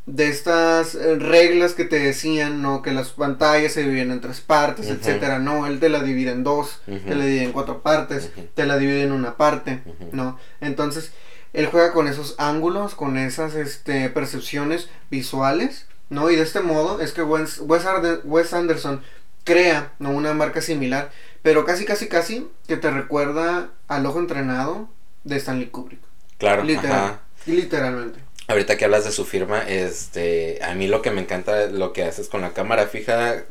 de 0.05 0.27
estas 0.27 0.95
eh, 0.95 1.15
reglas 1.15 1.73
que 1.73 1.85
te 1.85 1.99
decían, 1.99 2.61
¿no? 2.61 2.81
Que 2.81 2.91
las 2.91 3.09
pantallas 3.09 3.73
se 3.73 3.83
dividen 3.83 4.11
en 4.11 4.21
tres 4.21 4.41
partes, 4.41 4.87
etcétera, 4.87 5.39
no, 5.39 5.65
él 5.67 5.79
te 5.79 5.89
la 5.89 6.03
divide 6.03 6.31
en 6.31 6.43
dos, 6.43 6.81
te 6.85 7.15
la 7.15 7.25
divide 7.25 7.43
en 7.43 7.51
cuatro 7.51 7.81
partes, 7.81 8.31
te 8.53 8.65
la 8.65 8.77
divide 8.77 9.03
en 9.03 9.11
una 9.11 9.35
parte, 9.37 9.81
¿no? 10.11 10.37
Entonces, 10.61 11.11
él 11.53 11.67
juega 11.67 11.93
con 11.93 12.07
esos 12.07 12.35
ángulos, 12.37 12.95
con 12.95 13.17
esas 13.17 13.55
este, 13.55 14.09
percepciones 14.09 14.89
visuales 15.09 15.87
¿no? 16.09 16.29
Y 16.29 16.35
de 16.35 16.43
este 16.43 16.61
modo 16.61 17.01
es 17.01 17.11
que 17.11 17.23
Wes, 17.23 17.59
Wes, 17.59 18.53
Anderson 18.53 19.01
crea 19.43 19.93
¿no? 19.99 20.11
una 20.11 20.33
marca 20.33 20.61
similar, 20.61 21.11
pero 21.41 21.65
casi, 21.65 21.85
casi, 21.85 22.07
casi 22.07 22.47
que 22.67 22.77
te 22.77 22.89
recuerda 22.91 23.69
al 23.87 24.05
ojo 24.05 24.19
entrenado 24.19 24.89
de 25.23 25.37
Stanley 25.37 25.67
Kubrick. 25.67 25.99
Claro, 26.37 26.63
Literal, 26.63 27.19
literalmente. 27.45 28.19
Ahorita 28.47 28.77
que 28.77 28.85
hablas 28.85 29.05
de 29.05 29.11
su 29.11 29.25
firma, 29.25 29.63
este, 29.67 30.59
a 30.63 30.75
mí 30.75 30.87
lo 30.87 31.01
que 31.01 31.11
me 31.11 31.21
encanta 31.21 31.65
lo 31.67 31.93
que 31.93 32.03
haces 32.03 32.29
con 32.29 32.41
la 32.41 32.53
cámara 32.53 32.87
fija 32.87 33.43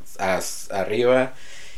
arriba 0.70 1.34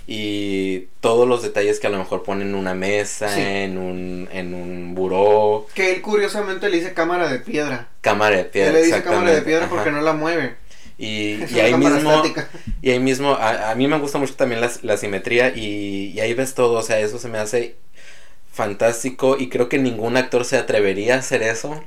y 0.07 0.89
todos 1.01 1.27
los 1.27 1.43
detalles 1.43 1.81
que 1.81 1.87
a 1.87 1.91
lo 1.91 1.99
mejor 1.99 2.23
ponen 2.23 2.49
en 2.49 2.55
una 2.55 2.75
mesa, 2.75 3.41
en 3.41 3.79
un 3.79 4.29
en 4.33 4.55
un 4.55 4.95
buró. 4.95 5.67
Que 5.75 5.93
él 5.93 6.03
curiosamente 6.03 6.69
le 6.69 6.77
dice 6.77 6.93
cámara 6.93 7.29
de 7.29 7.39
piedra. 7.39 7.89
Cámara 8.03 8.37
de 8.37 8.45
piedra. 8.45 8.69
Él 8.69 8.75
le 8.75 8.83
dice 8.85 9.03
cámara 9.03 9.35
de 9.35 9.43
piedra 9.43 9.69
porque 9.69 9.91
no 9.91 10.03
la 10.03 10.13
mueve. 10.13 10.55
Y, 10.99 11.43
ahí 11.61 11.75
mismo, 11.75 12.23
y 12.81 12.91
ahí 12.91 13.01
mismo, 13.01 13.33
a, 13.33 13.75
mí 13.75 13.87
me 13.87 13.99
gusta 13.99 14.19
mucho 14.19 14.35
también 14.35 14.61
la, 14.61 14.71
la 14.83 14.97
simetría 14.97 15.55
y, 15.55 16.19
ahí 16.21 16.33
ves 16.33 16.55
todo, 16.55 16.79
o 16.79 16.83
sea, 16.83 17.01
eso 17.01 17.19
se 17.19 17.29
me 17.29 17.39
hace 17.39 17.77
fantástico 18.51 19.37
y 19.39 19.51
creo 19.51 19.69
que 19.69 19.79
ningún 19.79 20.17
actor 20.17 20.45
se 20.47 20.57
atrevería 20.57 21.17
a 21.17 21.19
hacer 21.19 21.43
eso 21.43 21.85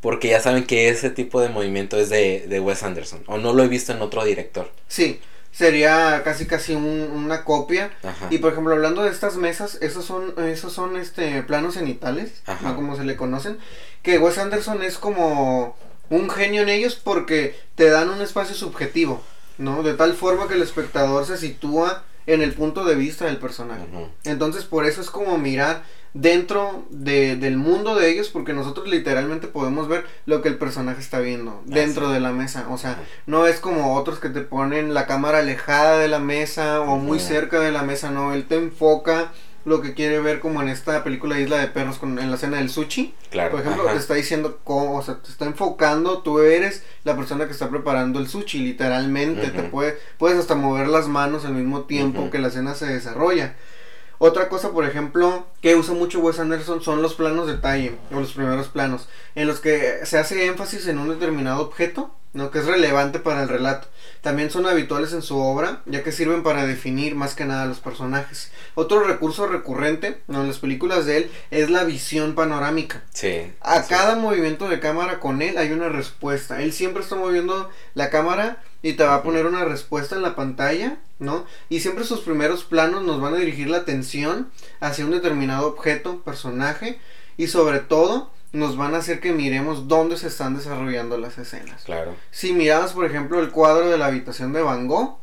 porque 0.00 0.28
ya 0.28 0.40
saben 0.40 0.64
que 0.64 0.88
ese 0.88 1.10
tipo 1.10 1.40
de 1.40 1.48
movimiento 1.48 1.98
es 1.98 2.08
de, 2.08 2.46
de 2.48 2.60
Wes 2.60 2.82
Anderson 2.82 3.22
o 3.26 3.38
no 3.38 3.52
lo 3.52 3.62
he 3.62 3.68
visto 3.68 3.92
en 3.92 4.02
otro 4.02 4.24
director. 4.24 4.70
Sí, 4.88 5.20
sería 5.52 6.22
casi 6.24 6.46
casi 6.46 6.74
una 6.74 7.44
copia 7.44 7.90
y 8.30 8.38
por 8.38 8.52
ejemplo 8.52 8.72
hablando 8.72 9.02
de 9.02 9.10
estas 9.10 9.36
mesas 9.36 9.78
esos 9.80 10.04
son 10.04 10.34
esos 10.38 10.72
son 10.72 10.96
este 10.96 11.42
planos 11.42 11.74
cenitales 11.74 12.42
como 12.76 12.96
se 12.96 13.04
le 13.04 13.16
conocen 13.16 13.58
que 14.02 14.18
Wes 14.18 14.38
Anderson 14.38 14.82
es 14.82 14.96
como 14.96 15.76
un 16.10 16.28
genio 16.28 16.62
en 16.62 16.68
ellos 16.68 16.96
porque 16.96 17.58
te 17.76 17.88
dan 17.88 18.10
un 18.10 18.20
espacio 18.20 18.54
subjetivo, 18.54 19.22
¿no? 19.58 19.82
De 19.82 19.94
tal 19.94 20.14
forma 20.14 20.48
que 20.48 20.54
el 20.54 20.62
espectador 20.62 21.24
se 21.24 21.38
sitúa 21.38 22.04
en 22.26 22.42
el 22.42 22.52
punto 22.52 22.84
de 22.84 22.96
vista 22.96 23.26
del 23.26 23.38
personaje. 23.38 23.86
Entonces, 24.24 24.64
por 24.64 24.84
eso 24.86 25.00
es 25.00 25.10
como 25.10 25.38
mirar 25.38 25.82
dentro 26.14 26.84
de, 26.90 27.36
del 27.36 27.56
mundo 27.56 27.94
de 27.94 28.10
ellos, 28.10 28.28
porque 28.28 28.52
nosotros 28.52 28.88
literalmente 28.88 29.46
podemos 29.46 29.88
ver 29.88 30.04
lo 30.26 30.42
que 30.42 30.48
el 30.48 30.58
personaje 30.58 31.00
está 31.00 31.20
viendo 31.20 31.62
dentro 31.66 32.10
de 32.10 32.20
la 32.20 32.32
mesa. 32.32 32.66
O 32.70 32.78
sea, 32.78 32.98
no 33.26 33.46
es 33.46 33.60
como 33.60 33.96
otros 33.96 34.18
que 34.18 34.28
te 34.28 34.40
ponen 34.40 34.94
la 34.94 35.06
cámara 35.06 35.38
alejada 35.38 35.98
de 35.98 36.08
la 36.08 36.18
mesa 36.18 36.80
o 36.80 36.96
muy 36.96 37.20
cerca 37.20 37.60
de 37.60 37.72
la 37.72 37.82
mesa, 37.82 38.10
no, 38.10 38.32
él 38.32 38.46
te 38.46 38.56
enfoca 38.56 39.32
lo 39.64 39.82
que 39.82 39.92
quiere 39.94 40.20
ver 40.20 40.40
como 40.40 40.62
en 40.62 40.68
esta 40.68 41.04
película 41.04 41.38
Isla 41.38 41.58
de 41.58 41.66
Perros 41.66 41.98
con, 41.98 42.18
en 42.18 42.30
la 42.30 42.36
escena 42.36 42.56
del 42.56 42.70
sushi. 42.70 43.14
Claro. 43.30 43.50
Por 43.50 43.60
ejemplo, 43.60 43.84
te 43.84 43.96
está 43.96 44.14
diciendo 44.14 44.58
cómo, 44.64 44.96
o 44.96 45.02
sea, 45.02 45.16
te 45.16 45.30
está 45.30 45.44
enfocando, 45.44 46.22
tú 46.22 46.40
eres 46.40 46.82
la 47.04 47.14
persona 47.14 47.46
que 47.46 47.52
está 47.52 47.68
preparando 47.68 48.18
el 48.18 48.28
sushi, 48.28 48.60
literalmente. 48.60 49.48
Te 49.48 49.62
puede, 49.64 49.98
puedes 50.18 50.38
hasta 50.38 50.54
mover 50.54 50.88
las 50.88 51.08
manos 51.08 51.44
al 51.44 51.54
mismo 51.54 51.82
tiempo 51.82 52.30
que 52.30 52.38
la 52.38 52.48
escena 52.48 52.74
se 52.74 52.86
desarrolla. 52.86 53.54
Otra 54.22 54.50
cosa, 54.50 54.70
por 54.70 54.84
ejemplo, 54.84 55.46
que 55.62 55.76
usa 55.76 55.94
mucho 55.94 56.20
Wes 56.20 56.38
Anderson 56.38 56.82
son 56.82 57.00
los 57.00 57.14
planos 57.14 57.46
de 57.46 57.54
detalle, 57.54 57.96
o 58.12 58.20
los 58.20 58.34
primeros 58.34 58.68
planos, 58.68 59.08
en 59.34 59.46
los 59.46 59.60
que 59.60 60.00
se 60.04 60.18
hace 60.18 60.44
énfasis 60.44 60.88
en 60.88 60.98
un 60.98 61.08
determinado 61.08 61.62
objeto 61.62 62.10
¿no? 62.32 62.50
que 62.50 62.60
es 62.60 62.66
relevante 62.66 63.18
para 63.18 63.42
el 63.42 63.48
relato. 63.48 63.88
También 64.20 64.50
son 64.50 64.66
habituales 64.66 65.12
en 65.12 65.22
su 65.22 65.38
obra, 65.38 65.82
ya 65.86 66.02
que 66.02 66.12
sirven 66.12 66.42
para 66.42 66.66
definir 66.66 67.14
más 67.14 67.34
que 67.34 67.44
nada 67.44 67.66
los 67.66 67.80
personajes. 67.80 68.50
Otro 68.74 69.02
recurso 69.02 69.46
recurrente 69.46 70.20
en 70.28 70.46
las 70.46 70.58
películas 70.58 71.06
de 71.06 71.16
él 71.18 71.30
es 71.50 71.70
la 71.70 71.84
visión 71.84 72.34
panorámica. 72.34 73.02
Sí. 73.12 73.52
A 73.60 73.82
cada 73.86 74.16
movimiento 74.16 74.68
de 74.68 74.80
cámara 74.80 75.20
con 75.20 75.42
él 75.42 75.58
hay 75.58 75.72
una 75.72 75.88
respuesta. 75.88 76.62
Él 76.62 76.72
siempre 76.72 77.02
está 77.02 77.16
moviendo 77.16 77.70
la 77.94 78.10
cámara 78.10 78.62
y 78.82 78.94
te 78.94 79.04
va 79.04 79.16
a 79.16 79.22
poner 79.22 79.46
una 79.46 79.64
respuesta 79.64 80.16
en 80.16 80.22
la 80.22 80.34
pantalla, 80.34 80.98
¿no? 81.18 81.46
Y 81.68 81.80
siempre 81.80 82.04
sus 82.04 82.20
primeros 82.20 82.64
planos 82.64 83.04
nos 83.04 83.20
van 83.20 83.34
a 83.34 83.38
dirigir 83.38 83.68
la 83.68 83.78
atención 83.78 84.50
hacia 84.80 85.04
un 85.04 85.10
determinado 85.10 85.66
objeto, 85.66 86.20
personaje 86.22 86.98
y 87.36 87.48
sobre 87.48 87.80
todo 87.80 88.30
nos 88.52 88.76
van 88.76 88.94
a 88.94 88.98
hacer 88.98 89.20
que 89.20 89.32
miremos 89.32 89.86
dónde 89.86 90.16
se 90.16 90.26
están 90.26 90.56
desarrollando 90.56 91.16
las 91.18 91.38
escenas. 91.38 91.82
Claro. 91.84 92.16
Si 92.30 92.52
miramos, 92.52 92.92
por 92.92 93.04
ejemplo, 93.04 93.40
el 93.40 93.50
cuadro 93.50 93.88
de 93.88 93.98
la 93.98 94.06
habitación 94.06 94.52
de 94.52 94.62
Van 94.62 94.88
Gogh 94.88 95.18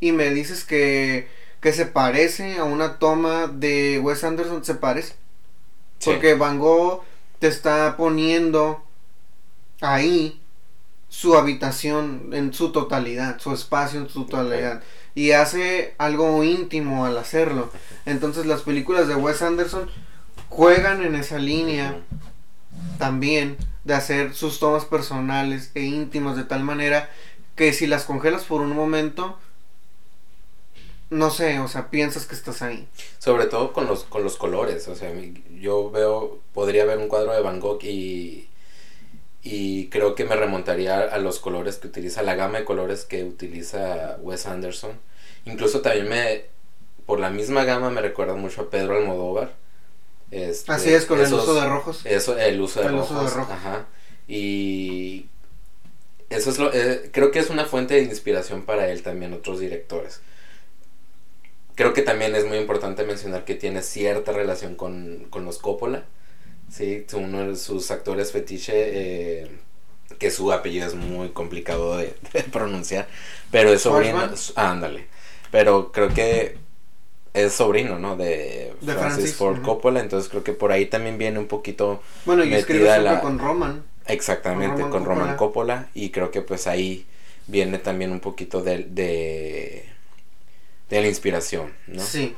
y 0.00 0.12
me 0.12 0.30
dices 0.30 0.64
que, 0.64 1.28
que 1.60 1.72
se 1.72 1.86
parece 1.86 2.58
a 2.58 2.64
una 2.64 2.98
toma 2.98 3.46
de 3.46 4.00
Wes 4.00 4.24
Anderson, 4.24 4.64
se 4.64 4.74
parece. 4.74 5.14
Porque 6.04 6.34
Van 6.34 6.58
Gogh 6.58 7.02
te 7.38 7.46
está 7.46 7.96
poniendo 7.96 8.82
ahí 9.80 10.40
su 11.08 11.36
habitación 11.36 12.30
en 12.32 12.52
su 12.52 12.72
totalidad, 12.72 13.38
su 13.38 13.52
espacio 13.52 14.00
en 14.00 14.08
su 14.08 14.26
totalidad. 14.26 14.82
Y 15.14 15.30
hace 15.30 15.94
algo 15.98 16.42
íntimo 16.42 17.06
al 17.06 17.16
hacerlo. 17.16 17.70
Entonces 18.04 18.46
las 18.46 18.62
películas 18.62 19.06
de 19.06 19.14
Wes 19.14 19.40
Anderson 19.40 19.88
juegan 20.54 21.02
en 21.02 21.16
esa 21.16 21.38
línea 21.38 21.96
también 22.98 23.56
de 23.82 23.94
hacer 23.94 24.34
sus 24.34 24.60
tomas 24.60 24.84
personales 24.84 25.72
e 25.74 25.82
íntimas 25.82 26.36
de 26.36 26.44
tal 26.44 26.62
manera 26.62 27.10
que 27.56 27.72
si 27.72 27.86
las 27.88 28.04
congelas 28.04 28.44
por 28.44 28.60
un 28.60 28.74
momento, 28.74 29.36
no 31.10 31.30
sé, 31.30 31.58
o 31.58 31.66
sea, 31.66 31.90
piensas 31.90 32.26
que 32.26 32.36
estás 32.36 32.62
ahí. 32.62 32.86
Sobre 33.18 33.46
todo 33.46 33.72
con 33.72 33.86
los, 33.86 34.04
con 34.04 34.22
los 34.22 34.36
colores, 34.36 34.86
o 34.86 34.94
sea, 34.94 35.12
yo 35.60 35.90
veo, 35.90 36.38
podría 36.52 36.84
ver 36.84 36.98
un 36.98 37.08
cuadro 37.08 37.32
de 37.32 37.42
Van 37.42 37.58
Gogh 37.58 37.82
y, 37.82 38.48
y 39.42 39.88
creo 39.88 40.14
que 40.14 40.24
me 40.24 40.36
remontaría 40.36 41.00
a 41.00 41.18
los 41.18 41.40
colores 41.40 41.78
que 41.78 41.88
utiliza, 41.88 42.22
la 42.22 42.36
gama 42.36 42.58
de 42.58 42.64
colores 42.64 43.04
que 43.04 43.24
utiliza 43.24 44.18
Wes 44.20 44.46
Anderson. 44.46 44.92
Incluso 45.46 45.80
también 45.80 46.08
me, 46.08 46.44
por 47.06 47.18
la 47.18 47.30
misma 47.30 47.64
gama 47.64 47.90
me 47.90 48.00
recuerda 48.00 48.34
mucho 48.34 48.62
a 48.62 48.70
Pedro 48.70 48.96
Almodóvar. 48.96 49.63
Este, 50.30 50.72
Así 50.72 50.92
es, 50.92 51.06
con 51.06 51.20
el 51.20 51.32
uso 51.32 51.54
de 51.54 51.66
rojos. 51.66 52.00
Eso, 52.04 52.38
el 52.38 52.60
uso 52.60 52.80
de 52.80 52.88
rojos. 52.88 53.32
Ajá. 53.50 53.86
Y 54.26 55.26
eso 56.30 56.50
es 56.50 56.58
lo, 56.58 56.72
eh, 56.72 57.10
creo 57.12 57.30
que 57.30 57.38
es 57.38 57.50
una 57.50 57.64
fuente 57.64 57.94
de 57.94 58.02
inspiración 58.02 58.62
para 58.62 58.88
él 58.90 59.02
también, 59.02 59.32
otros 59.32 59.60
directores. 59.60 60.20
Creo 61.74 61.92
que 61.92 62.02
también 62.02 62.34
es 62.34 62.46
muy 62.46 62.58
importante 62.58 63.04
mencionar 63.04 63.44
que 63.44 63.54
tiene 63.54 63.82
cierta 63.82 64.32
relación 64.32 64.76
con, 64.76 65.28
los 65.32 65.58
Coppola. 65.58 66.04
Sí, 66.70 67.06
uno 67.12 67.48
de 67.48 67.56
sus 67.56 67.90
actores 67.90 68.32
fetiche, 68.32 68.72
eh, 68.74 69.50
que 70.18 70.30
su 70.30 70.52
apellido 70.52 70.86
es 70.86 70.94
muy 70.94 71.30
complicado 71.30 71.96
de, 71.96 72.14
pronunciar, 72.52 73.08
pero 73.50 73.72
es 73.72 73.82
sobrino. 73.82 74.28
ándale. 74.56 75.06
Pero 75.50 75.92
creo 75.92 76.08
que 76.08 76.58
es 77.34 77.52
sobrino, 77.52 77.98
¿no? 77.98 78.16
De, 78.16 78.72
Francis, 78.80 79.34
Ford 79.34 79.60
Coppola, 79.60 80.00
entonces 80.00 80.30
creo 80.30 80.44
que 80.44 80.52
por 80.52 80.70
ahí 80.70 80.86
también 80.86 81.18
viene 81.18 81.40
un 81.40 81.48
poquito. 81.48 82.00
Bueno, 82.24 82.44
y 82.44 82.54
escribe 82.54 82.98
la... 83.00 83.20
con 83.20 83.38
Roman. 83.40 83.82
Exactamente, 84.06 84.82
con 84.88 85.04
Roman, 85.04 85.36
Coppola. 85.36 85.88
Y 85.94 86.10
creo 86.10 86.30
que 86.30 86.42
pues 86.42 86.68
ahí 86.68 87.06
viene 87.48 87.78
también 87.78 88.12
un 88.12 88.20
poquito 88.20 88.62
de, 88.62 88.84
de, 88.84 89.84
de 90.88 91.00
la 91.00 91.08
inspiración, 91.08 91.72
¿no? 91.88 92.00
Sí. 92.00 92.34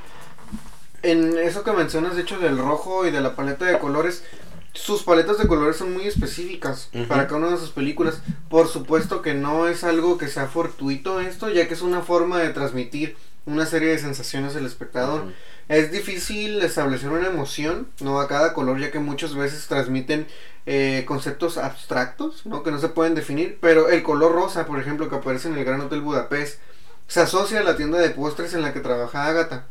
En 1.02 1.38
eso 1.38 1.62
que 1.62 1.72
mencionas, 1.72 2.16
de 2.16 2.22
hecho, 2.22 2.38
del 2.38 2.56
rojo 2.56 3.06
y 3.06 3.10
de 3.10 3.20
la 3.20 3.36
paleta 3.36 3.66
de 3.66 3.78
colores, 3.78 4.24
sus 4.72 5.02
paletas 5.02 5.38
de 5.38 5.46
colores 5.46 5.76
son 5.76 5.92
muy 5.92 6.06
específicas 6.06 6.88
para 7.06 7.26
cada 7.26 7.38
una 7.38 7.50
de 7.50 7.58
sus 7.58 7.70
películas. 7.70 8.22
Por 8.48 8.66
supuesto 8.66 9.20
que 9.20 9.34
no 9.34 9.68
es 9.68 9.84
algo 9.84 10.16
que 10.16 10.28
sea 10.28 10.46
fortuito 10.46 11.20
esto, 11.20 11.50
ya 11.50 11.68
que 11.68 11.74
es 11.74 11.82
una 11.82 12.00
forma 12.00 12.38
de 12.38 12.48
transmitir 12.48 13.16
una 13.46 13.64
serie 13.64 13.88
de 13.88 13.98
sensaciones 13.98 14.54
al 14.56 14.66
espectador. 14.66 15.32
Es 15.68 15.90
difícil 15.90 16.60
establecer 16.62 17.10
una 17.10 17.28
emoción, 17.28 17.88
¿no? 18.00 18.20
A 18.20 18.28
cada 18.28 18.52
color, 18.52 18.78
ya 18.78 18.90
que 18.90 18.98
muchas 18.98 19.34
veces 19.34 19.66
transmiten 19.66 20.26
eh, 20.66 21.04
conceptos 21.06 21.58
abstractos, 21.58 22.44
¿no? 22.44 22.62
Que 22.62 22.70
no 22.70 22.78
se 22.78 22.88
pueden 22.88 23.14
definir, 23.14 23.58
pero 23.60 23.88
el 23.88 24.02
color 24.02 24.32
rosa, 24.32 24.66
por 24.66 24.80
ejemplo, 24.80 25.08
que 25.08 25.16
aparece 25.16 25.48
en 25.48 25.56
el 25.56 25.64
Gran 25.64 25.80
Hotel 25.80 26.02
Budapest, 26.02 26.60
se 27.08 27.20
asocia 27.20 27.60
a 27.60 27.64
la 27.64 27.76
tienda 27.76 27.98
de 27.98 28.10
postres 28.10 28.52
en 28.54 28.62
la 28.62 28.72
que 28.72 28.80
trabaja 28.80 29.26
Agatha, 29.26 29.66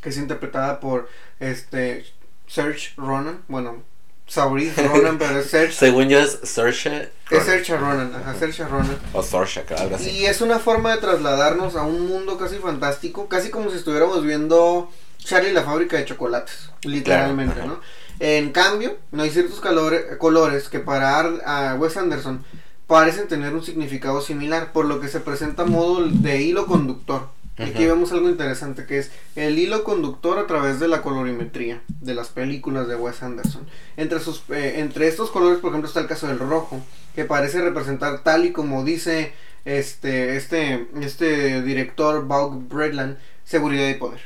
que 0.00 0.08
es 0.08 0.16
interpretada 0.16 0.80
por 0.80 1.08
este 1.38 2.04
Serge 2.46 2.92
Ronan, 2.96 3.42
bueno, 3.48 3.82
Saurit 4.30 4.78
Ronan, 4.78 5.18
pero 5.18 5.40
es 5.40 5.50
Serge. 5.50 5.72
Según 5.76 6.08
yo 6.08 6.20
es 6.20 6.38
Saoirse 6.44 7.10
Es 7.30 7.42
Serge 7.42 7.76
Ronan, 7.76 8.14
ajá, 8.14 8.32
Serge 8.38 8.64
Ronan. 8.64 8.96
O 9.12 9.18
algo 9.18 9.96
así. 9.96 10.10
Y 10.10 10.26
es 10.26 10.40
una 10.40 10.60
forma 10.60 10.92
de 10.92 11.00
trasladarnos 11.00 11.74
a 11.74 11.82
un 11.82 12.06
mundo 12.06 12.38
casi 12.38 12.56
fantástico, 12.56 13.28
casi 13.28 13.50
como 13.50 13.70
si 13.70 13.78
estuviéramos 13.78 14.24
viendo 14.24 14.88
Charlie 15.18 15.52
la 15.52 15.64
fábrica 15.64 15.96
de 15.96 16.04
chocolates, 16.04 16.70
literalmente, 16.84 17.60
¿no? 17.66 17.80
En 18.20 18.52
cambio, 18.52 18.98
no 19.10 19.24
hay 19.24 19.30
ciertos 19.30 19.60
colores 19.60 20.68
que 20.68 20.78
para 20.78 21.18
a 21.44 21.74
Wes 21.74 21.96
Anderson 21.96 22.44
parecen 22.86 23.26
tener 23.26 23.52
un 23.52 23.64
significado 23.64 24.20
similar, 24.20 24.72
por 24.72 24.84
lo 24.84 25.00
que 25.00 25.08
se 25.08 25.18
presenta 25.18 25.64
modo 25.64 26.06
de 26.06 26.40
hilo 26.40 26.66
conductor. 26.66 27.28
Aquí 27.60 27.84
vemos 27.86 28.12
algo 28.12 28.28
interesante 28.28 28.86
que 28.86 28.98
es 28.98 29.10
el 29.36 29.58
hilo 29.58 29.84
conductor 29.84 30.38
a 30.38 30.46
través 30.46 30.80
de 30.80 30.88
la 30.88 31.02
colorimetría 31.02 31.82
de 32.00 32.14
las 32.14 32.28
películas 32.28 32.88
de 32.88 32.96
Wes 32.96 33.22
Anderson. 33.22 33.66
Entre, 33.96 34.20
sus, 34.20 34.42
eh, 34.50 34.80
entre 34.80 35.08
estos 35.08 35.30
colores, 35.30 35.58
por 35.58 35.70
ejemplo, 35.70 35.88
está 35.88 36.00
el 36.00 36.06
caso 36.06 36.26
del 36.26 36.38
rojo, 36.38 36.80
que 37.14 37.24
parece 37.24 37.60
representar 37.60 38.22
tal 38.22 38.44
y 38.44 38.52
como 38.52 38.84
dice 38.84 39.32
este, 39.64 40.36
este, 40.36 40.88
este 41.00 41.62
director 41.62 42.24
Bob 42.26 42.68
Bredland, 42.68 43.18
seguridad 43.44 43.88
y 43.88 43.94
poder. 43.94 44.20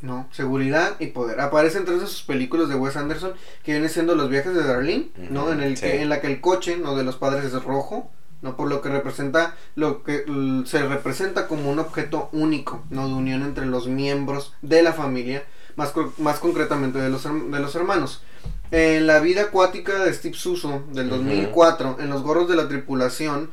¿No? 0.00 0.28
Seguridad 0.32 0.96
y 1.00 1.08
poder. 1.08 1.40
Aparece 1.40 1.78
entre 1.78 1.98
sus 2.00 2.22
películas 2.22 2.68
de 2.68 2.76
Wes 2.76 2.96
Anderson, 2.96 3.34
que 3.62 3.72
viene 3.72 3.88
siendo 3.88 4.14
Los 4.14 4.30
viajes 4.30 4.54
de 4.54 4.64
Darlene, 4.64 5.10
¿no? 5.30 5.52
En, 5.52 5.60
el 5.60 5.78
que, 5.78 6.00
en 6.00 6.08
la 6.08 6.20
que 6.20 6.28
el 6.28 6.40
coche, 6.40 6.76
¿no? 6.76 6.96
De 6.96 7.04
los 7.04 7.16
padres 7.16 7.44
es 7.44 7.64
rojo 7.64 8.10
no 8.42 8.56
por 8.56 8.68
lo 8.68 8.80
que 8.80 8.88
representa 8.88 9.56
lo 9.74 10.02
que 10.02 10.24
se 10.66 10.86
representa 10.86 11.46
como 11.46 11.70
un 11.70 11.78
objeto 11.78 12.28
único 12.32 12.82
no 12.90 13.08
de 13.08 13.14
unión 13.14 13.42
entre 13.42 13.66
los 13.66 13.86
miembros 13.86 14.54
de 14.62 14.82
la 14.82 14.92
familia 14.92 15.44
más, 15.76 15.92
más 16.18 16.38
concretamente 16.38 16.98
de 16.98 17.10
los, 17.10 17.24
de 17.24 17.60
los 17.60 17.74
hermanos. 17.74 18.22
En 18.70 19.06
la 19.06 19.20
vida 19.20 19.42
acuática 19.42 20.04
de 20.04 20.12
Steve 20.12 20.34
Suso 20.34 20.82
del 20.92 21.08
2004 21.08 21.96
en 22.00 22.10
los 22.10 22.22
gorros 22.22 22.48
de 22.48 22.56
la 22.56 22.68
tripulación 22.68 23.50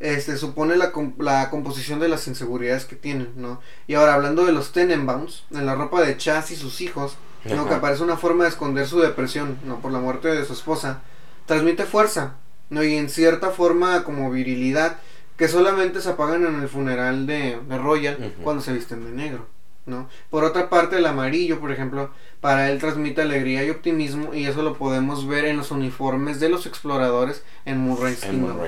este 0.00 0.36
supone 0.36 0.76
la, 0.76 0.92
la 1.18 1.50
composición 1.50 1.98
de 1.98 2.08
las 2.08 2.28
inseguridades 2.28 2.84
que 2.84 2.94
tienen 2.94 3.32
no 3.36 3.60
y 3.88 3.94
ahora 3.94 4.14
hablando 4.14 4.44
de 4.46 4.52
los 4.52 4.72
Tenenbaums 4.72 5.44
en 5.50 5.66
la 5.66 5.74
ropa 5.74 6.02
de 6.02 6.16
Chas 6.16 6.50
y 6.52 6.56
sus 6.56 6.80
hijos 6.80 7.16
no 7.44 7.66
que 7.66 7.74
aparece 7.74 8.04
una 8.04 8.16
forma 8.16 8.44
de 8.44 8.50
esconder 8.50 8.86
su 8.86 9.00
depresión 9.00 9.58
no 9.64 9.80
por 9.80 9.90
la 9.90 9.98
muerte 9.98 10.28
de 10.28 10.44
su 10.44 10.52
esposa 10.52 11.00
transmite 11.46 11.84
fuerza 11.84 12.34
¿no? 12.70 12.82
Y 12.84 12.96
en 12.96 13.08
cierta 13.08 13.50
forma 13.50 14.04
como 14.04 14.30
virilidad, 14.30 14.98
que 15.36 15.48
solamente 15.48 16.00
se 16.00 16.10
apagan 16.10 16.44
en 16.44 16.60
el 16.60 16.68
funeral 16.68 17.26
de, 17.26 17.58
Royal 17.68 18.34
cuando 18.42 18.62
se 18.62 18.72
visten 18.72 19.04
de 19.04 19.12
negro, 19.12 19.46
¿no? 19.86 20.08
Por 20.30 20.44
otra 20.44 20.68
parte, 20.68 20.96
el 20.96 21.06
amarillo, 21.06 21.60
por 21.60 21.70
ejemplo, 21.70 22.10
para 22.40 22.70
él 22.70 22.78
transmite 22.78 23.22
alegría 23.22 23.64
y 23.64 23.70
optimismo 23.70 24.34
y 24.34 24.46
eso 24.46 24.62
lo 24.62 24.76
podemos 24.76 25.26
ver 25.26 25.44
en 25.44 25.56
los 25.56 25.70
uniformes 25.70 26.40
de 26.40 26.48
los 26.48 26.66
exploradores 26.66 27.44
en 27.64 27.78
Moonrise 27.78 28.28
Kingdom, 28.28 28.58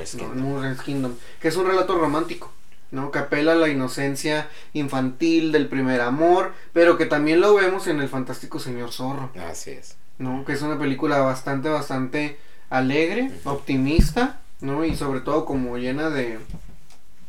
Kingdom, 0.84 1.14
que 1.40 1.48
es 1.48 1.56
un 1.56 1.66
relato 1.66 1.96
romántico. 1.96 2.52
¿no? 2.92 3.12
que 3.12 3.20
apela 3.20 3.52
a 3.52 3.54
la 3.54 3.68
inocencia 3.68 4.48
infantil 4.72 5.52
del 5.52 5.68
primer 5.68 6.00
amor, 6.00 6.52
pero 6.72 6.98
que 6.98 7.06
también 7.06 7.40
lo 7.40 7.54
vemos 7.54 7.86
en 7.86 8.00
el 8.00 8.08
fantástico 8.08 8.58
señor 8.58 8.90
zorro. 8.90 9.30
Así 9.48 9.70
es. 9.70 9.96
¿no? 10.18 10.44
Que 10.44 10.52
es 10.52 10.62
una 10.62 10.78
película 10.78 11.20
bastante, 11.20 11.68
bastante 11.68 12.38
alegre, 12.70 13.30
optimista, 13.44 14.40
¿no? 14.60 14.84
Y 14.84 14.96
sobre 14.96 15.20
todo 15.20 15.44
como 15.44 15.76
llena 15.76 16.08
de 16.08 16.38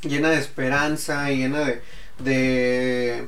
llena 0.03 0.29
de 0.29 0.39
esperanza 0.39 1.31
y 1.31 1.37
llena 1.37 1.59
de, 1.65 1.81
de 2.19 3.27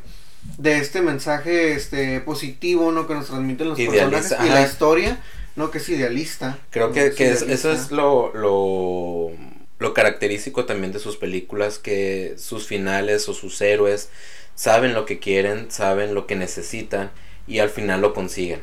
de 0.58 0.78
este 0.78 1.02
mensaje 1.02 1.74
este 1.74 2.20
positivo, 2.22 2.92
¿no? 2.92 3.08
Que 3.08 3.14
nos 3.14 3.28
transmiten 3.28 3.70
los 3.70 3.80
personajes 3.80 4.36
y 4.46 4.50
la 4.50 4.64
historia, 4.64 5.20
¿no? 5.56 5.72
Que 5.72 5.78
es 5.80 5.90
idealista. 5.90 6.60
Creo 6.70 6.92
que, 6.92 7.08
eso 7.08 7.72
es 7.72 7.92
lo, 7.92 8.34
lo, 8.34 9.32
lo 9.80 9.94
característico 9.94 10.66
también 10.66 10.92
de 10.92 11.00
sus 11.00 11.18
películas, 11.18 11.80
que 11.80 12.36
sus 12.38 12.68
finales 12.68 13.28
o 13.30 13.34
sus 13.34 13.60
héroes 13.62 14.10
saben 14.56 14.94
lo 14.94 15.06
que 15.06 15.20
quieren, 15.20 15.72
saben 15.72 16.14
lo 16.14 16.28
que 16.28 16.36
necesitan 16.36 17.12
y 17.48 17.60
al 17.60 17.70
final 17.70 18.02
lo 18.02 18.14
consiguen. 18.14 18.62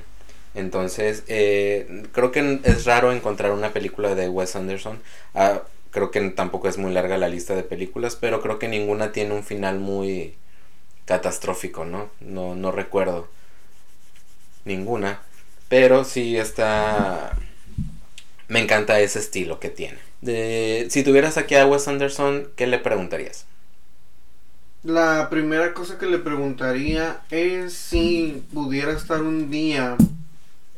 Entonces, 0.54 1.22
eh, 1.28 2.04
creo 2.12 2.32
que 2.32 2.60
es 2.64 2.84
raro 2.84 3.12
encontrar 3.12 3.52
una 3.52 3.72
película 3.72 4.14
de 4.14 4.28
Wes 4.28 4.56
Anderson. 4.56 5.00
Ah, 5.34 5.62
creo 5.90 6.10
que 6.10 6.20
tampoco 6.30 6.68
es 6.68 6.78
muy 6.78 6.92
larga 6.92 7.18
la 7.18 7.28
lista 7.28 7.54
de 7.54 7.62
películas, 7.62 8.16
pero 8.16 8.40
creo 8.40 8.58
que 8.58 8.68
ninguna 8.68 9.12
tiene 9.12 9.34
un 9.34 9.44
final 9.44 9.78
muy 9.78 10.34
catastrófico, 11.04 11.84
¿no? 11.84 12.10
No, 12.20 12.72
recuerdo 12.72 13.28
ninguna. 14.64 15.20
Pero 15.68 16.04
sí 16.04 16.36
está... 16.36 17.36
Me 18.48 18.60
encanta 18.60 18.98
ese 19.00 19.20
estilo 19.20 19.60
que 19.60 19.70
tiene. 19.70 19.98
Si 20.90 21.02
tuvieras 21.04 21.36
aquí 21.36 21.54
a 21.54 21.66
Wes 21.66 21.86
Anderson, 21.86 22.48
¿qué 22.56 22.66
le 22.66 22.78
preguntarías? 22.78 23.46
La 24.82 25.28
primera 25.30 25.74
cosa 25.74 25.98
que 25.98 26.06
le 26.06 26.18
preguntaría 26.18 27.20
es 27.30 27.74
si 27.74 28.42
pudiera 28.52 28.92
estar 28.92 29.22
un 29.22 29.50
día 29.50 29.96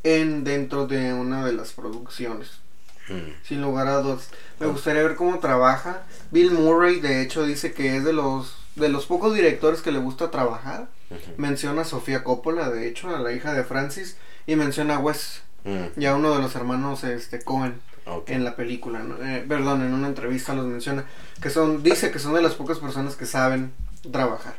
en 0.05 0.45
dentro 0.45 0.87
de 0.87 1.12
una 1.12 1.45
de 1.45 1.53
las 1.53 1.73
producciones. 1.73 2.61
Hmm. 3.09 3.33
Sin 3.43 3.62
lugar 3.62 3.88
a 3.88 4.01
dudas. 4.01 4.31
Me 4.61 4.67
gustaría 4.67 5.03
ver 5.03 5.17
cómo 5.17 5.38
trabaja. 5.38 6.03
Bill 6.31 6.53
Murray, 6.53 7.01
de 7.01 7.23
hecho, 7.23 7.45
dice 7.45 7.73
que 7.73 7.97
es 7.97 8.05
de 8.05 8.12
los 8.12 8.57
de 8.77 8.88
los 8.88 9.07
pocos 9.07 9.35
directores 9.35 9.83
que 9.83 9.93
le 9.93 9.99
gusta 9.99 10.31
trabajar. 10.31 10.88
Menciona 11.37 11.83
a 11.83 11.85
Sofía 11.85 12.25
Coppola, 12.25 12.71
de 12.71 12.88
hecho, 12.88 13.15
a 13.15 13.19
la 13.19 13.33
hija 13.33 13.53
de 13.53 13.65
Francis, 13.65 14.17
y 14.47 14.57
menciona 14.57 14.97
a 14.97 14.99
Wes, 14.99 15.43
hmm. 15.65 16.01
y 16.01 16.07
a 16.07 16.15
uno 16.15 16.35
de 16.35 16.41
los 16.41 16.55
hermanos 16.57 17.05
este 17.05 17.43
Cohen. 17.43 17.81
en 18.27 18.45
la 18.45 18.57
película, 18.57 19.05
eh, 19.21 19.45
perdón, 19.47 19.83
en 19.83 19.93
una 19.93 20.09
entrevista 20.09 20.55
los 20.55 20.67
menciona, 20.67 21.05
que 21.41 21.51
son, 21.51 21.83
dice 21.83 22.11
que 22.11 22.19
son 22.19 22.35
de 22.35 22.43
las 22.43 22.55
pocas 22.55 22.79
personas 22.79 23.15
que 23.15 23.27
saben 23.27 23.73
trabajar. 24.11 24.55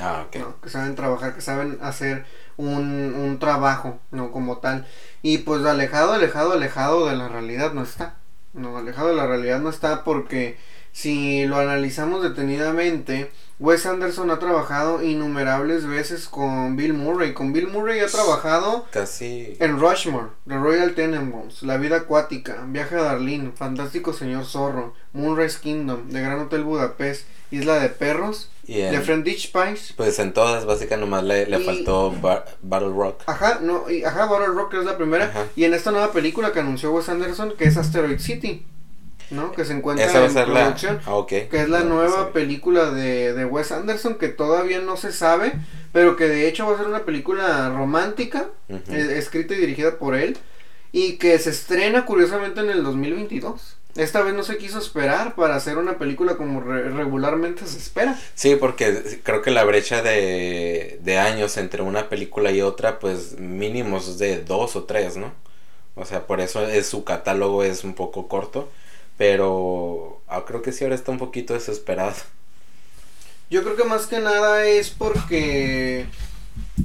Ah, 0.00 0.24
ok. 0.26 0.62
Que 0.62 0.70
saben 0.70 0.94
trabajar, 0.94 1.34
que 1.34 1.40
saben 1.40 1.78
hacer 1.82 2.24
un, 2.58 3.14
un 3.14 3.38
trabajo, 3.38 3.98
¿no? 4.10 4.30
Como 4.30 4.58
tal. 4.58 4.86
Y 5.22 5.38
pues 5.38 5.64
alejado, 5.64 6.12
alejado, 6.12 6.52
alejado 6.52 7.06
de 7.08 7.16
la 7.16 7.28
realidad 7.28 7.72
no 7.72 7.82
está. 7.82 8.16
No, 8.52 8.76
alejado 8.76 9.08
de 9.08 9.14
la 9.16 9.26
realidad 9.26 9.60
no 9.60 9.70
está 9.70 10.04
porque 10.04 10.58
si 10.92 11.46
lo 11.46 11.56
analizamos 11.56 12.22
detenidamente, 12.22 13.30
Wes 13.60 13.86
Anderson 13.86 14.30
ha 14.30 14.38
trabajado 14.38 15.02
innumerables 15.02 15.84
veces 15.84 16.28
con 16.28 16.76
Bill 16.76 16.94
Murray. 16.94 17.34
Con 17.34 17.52
Bill 17.52 17.66
Murray 17.66 17.98
ha 18.00 18.06
trabajado 18.06 18.86
casi 18.90 19.56
en 19.58 19.80
Rushmore, 19.80 20.28
The 20.46 20.56
Royal 20.56 20.94
Tenenbaums, 20.94 21.64
La 21.64 21.76
Vida 21.76 21.96
Acuática, 21.96 22.64
Viaje 22.68 22.94
a 22.94 23.02
Darlene, 23.02 23.50
Fantástico 23.50 24.12
Señor 24.12 24.44
Zorro, 24.44 24.94
Moonrise 25.12 25.58
Kingdom, 25.60 26.08
The 26.08 26.20
Gran 26.20 26.38
Hotel 26.38 26.62
Budapest, 26.62 27.26
Isla 27.50 27.80
de 27.80 27.88
Perros, 27.88 28.50
y 28.64 28.74
The 28.74 29.00
Friendly 29.00 29.36
Spice. 29.38 29.94
Pues 29.96 30.18
en 30.18 30.32
todas, 30.32 30.66
básicamente 30.66 31.06
nomás 31.06 31.24
le, 31.24 31.46
le 31.46 31.58
faltó 31.58 32.14
Battle 32.62 32.90
Rock. 32.90 33.22
Ajá, 33.26 33.58
no, 33.60 33.90
y, 33.90 34.04
ajá, 34.04 34.26
Battle 34.26 34.48
Rock 34.48 34.74
es 34.74 34.84
la 34.84 34.96
primera. 34.96 35.48
Y 35.56 35.64
en 35.64 35.74
esta 35.74 35.90
nueva 35.90 36.12
película 36.12 36.52
que 36.52 36.60
anunció 36.60 36.92
Wes 36.92 37.08
Anderson, 37.08 37.54
que 37.58 37.64
es 37.64 37.76
Asteroid 37.76 38.20
City. 38.20 38.66
¿No? 39.30 39.52
Que 39.52 39.64
se 39.64 39.72
encuentra 39.72 40.06
en 40.06 40.32
producción. 40.32 41.00
Ah, 41.06 41.24
que 41.28 41.48
es 41.52 41.68
la 41.68 41.80
nueva 41.80 42.32
película 42.32 42.90
de, 42.90 43.34
de 43.34 43.44
Wes 43.44 43.72
Anderson 43.72 44.16
que 44.16 44.28
todavía 44.28 44.80
no 44.80 44.96
se 44.96 45.12
sabe, 45.12 45.52
pero 45.92 46.16
que 46.16 46.28
de 46.28 46.48
hecho 46.48 46.66
va 46.66 46.74
a 46.74 46.78
ser 46.78 46.86
una 46.86 47.04
película 47.04 47.70
romántica, 47.70 48.46
eh, 48.68 49.14
escrita 49.16 49.54
y 49.54 49.58
dirigida 49.58 49.98
por 49.98 50.14
él, 50.14 50.38
y 50.92 51.14
que 51.18 51.38
se 51.38 51.50
estrena 51.50 52.06
curiosamente 52.06 52.60
en 52.60 52.70
el 52.70 52.82
2022. 52.82 53.76
Esta 53.96 54.22
vez 54.22 54.32
no 54.32 54.44
se 54.44 54.58
quiso 54.58 54.78
esperar 54.78 55.34
para 55.34 55.56
hacer 55.56 55.76
una 55.76 55.98
película 55.98 56.36
como 56.36 56.60
regularmente 56.60 57.66
se 57.66 57.78
espera. 57.78 58.16
Sí, 58.34 58.54
porque 58.54 59.20
creo 59.24 59.42
que 59.42 59.50
la 59.50 59.64
brecha 59.64 60.02
de, 60.02 61.00
de 61.02 61.18
años 61.18 61.56
entre 61.56 61.82
una 61.82 62.08
película 62.08 62.52
y 62.52 62.62
otra, 62.62 63.00
pues 63.00 63.38
mínimos 63.38 64.18
de 64.18 64.42
dos 64.42 64.76
o 64.76 64.84
tres, 64.84 65.16
¿no? 65.16 65.32
O 65.96 66.04
sea, 66.04 66.26
por 66.26 66.40
eso 66.40 66.64
es, 66.66 66.86
su 66.86 67.02
catálogo 67.02 67.64
es 67.64 67.82
un 67.82 67.94
poco 67.94 68.28
corto. 68.28 68.68
Pero 69.18 70.22
ah, 70.28 70.44
creo 70.46 70.62
que 70.62 70.72
sí 70.72 70.84
ahora 70.84 70.94
está 70.94 71.12
un 71.12 71.18
poquito 71.18 71.52
desesperado. 71.52 72.14
Yo 73.50 73.62
creo 73.62 73.76
que 73.76 73.84
más 73.84 74.06
que 74.06 74.20
nada 74.20 74.64
es 74.66 74.90
porque 74.90 76.06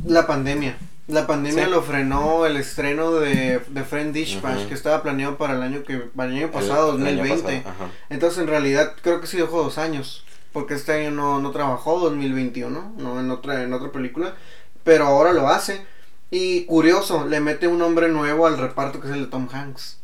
la 0.06 0.28
pandemia. 0.28 0.78
La 1.08 1.28
pandemia 1.28 1.67
lo 1.67 1.82
frenó 1.82 2.46
el 2.46 2.56
estreno 2.56 3.12
de, 3.12 3.60
de 3.67 3.84
Friend 3.84 4.13
Dispatch, 4.13 4.67
que 4.67 4.74
estaba 4.74 5.04
planeado 5.04 5.38
para 5.38 5.54
el 5.54 5.62
año 5.62 5.84
que 5.84 5.98
para 5.98 6.32
el 6.32 6.38
año 6.38 6.52
pasado, 6.52 6.93
2020. 6.93 7.63
Entonces, 8.10 8.39
en 8.39 8.48
realidad, 8.48 8.93
creo 9.02 9.19
que 9.19 9.28
sí 9.28 9.38
dejó 9.38 9.62
dos 9.63 9.78
años. 9.78 10.26
Porque 10.54 10.76
este 10.76 10.93
año 10.93 11.12
no, 11.12 11.39
no 11.39 11.52
trabajó, 11.52 12.00
2021, 12.00 12.93
no 12.98 13.19
en 13.19 13.32
otra, 13.32 13.63
en 13.63 13.74
otra 13.74 13.91
película. 13.91 14.36
Pero 14.84 15.06
ahora 15.06 15.34
lo 15.34 15.50
hace. 15.50 15.82
Y 16.32 16.65
curioso, 16.65 17.28
le 17.28 17.41
mete 17.41 17.67
un 17.67 17.80
nombre 17.80 18.08
nuevo 18.08 18.48
al 18.48 18.58
reparto 18.58 19.02
que 19.02 19.08
es 19.08 19.13
el 19.13 19.26
de 19.26 19.28
Tom 19.28 19.50
Hanks. 19.52 20.00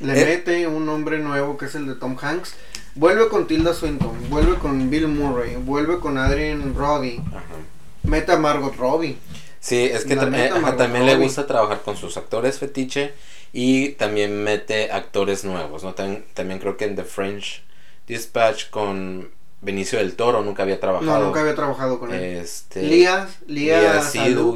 Le 0.00 0.20
eh. 0.20 0.24
mete 0.24 0.66
un 0.66 0.86
nombre 0.86 1.18
nuevo 1.18 1.56
que 1.56 1.66
es 1.66 1.74
el 1.74 1.86
de 1.86 1.94
Tom 1.94 2.16
Hanks. 2.20 2.54
Vuelve 2.94 3.28
con 3.28 3.46
Tilda 3.46 3.74
Swinton, 3.74 4.30
vuelve 4.30 4.56
con 4.56 4.88
Bill 4.88 5.08
Murray, 5.08 5.56
vuelve 5.56 5.98
con 5.98 6.16
Adrian 6.16 6.74
Brody. 6.74 7.20
Mete 8.02 8.32
a 8.32 8.36
Margot 8.36 8.74
Robbie. 8.76 9.18
Sí, 9.60 9.84
es 9.84 10.04
que 10.04 10.16
también, 10.16 10.52
también 10.76 11.06
le 11.06 11.16
gusta 11.16 11.46
trabajar 11.46 11.82
con 11.82 11.96
sus 11.96 12.16
actores 12.16 12.58
fetiche 12.58 13.12
y 13.52 13.90
también 13.90 14.44
mete 14.44 14.92
actores 14.92 15.44
nuevos, 15.44 15.82
¿no? 15.82 15.94
también 15.94 16.58
creo 16.60 16.76
que 16.76 16.84
en 16.84 16.94
The 16.94 17.04
French 17.04 17.62
Dispatch 18.06 18.70
con 18.70 19.30
Benicio 19.66 19.98
del 19.98 20.14
Toro 20.14 20.42
nunca 20.42 20.62
había 20.62 20.78
trabajado. 20.78 21.18
No, 21.18 21.24
nunca 21.26 21.40
había 21.40 21.56
trabajado 21.56 21.98
con 21.98 22.14
él. 22.14 22.22
Este, 22.22 22.82
Lía, 22.82 23.28
Lía, 23.48 24.00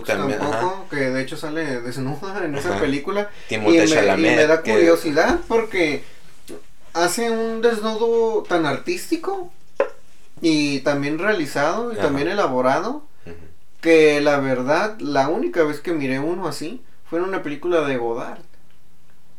también, 0.06 0.38
tampoco, 0.38 0.86
que 0.88 1.10
de 1.10 1.20
hecho 1.20 1.36
sale 1.36 1.80
desnuda 1.80 2.44
en 2.44 2.54
esa 2.54 2.78
película. 2.78 3.28
y 3.50 3.58
me, 3.58 3.76
y 3.76 4.16
me 4.16 4.46
da 4.46 4.62
curiosidad 4.62 5.40
porque 5.48 6.04
hace 6.94 7.28
un 7.28 7.60
desnudo 7.60 8.44
tan 8.44 8.66
artístico 8.66 9.50
y 10.40 10.78
también 10.80 11.18
realizado 11.18 11.92
y 11.92 11.96
también 11.96 12.28
elaborado 12.28 13.02
que 13.80 14.20
la 14.20 14.38
verdad 14.38 14.96
la 15.00 15.28
única 15.28 15.64
vez 15.64 15.80
que 15.80 15.92
miré 15.92 16.20
uno 16.20 16.46
así 16.46 16.82
fue 17.08 17.18
en 17.18 17.24
una 17.24 17.42
película 17.42 17.80
de 17.80 17.96
Godard. 17.96 18.42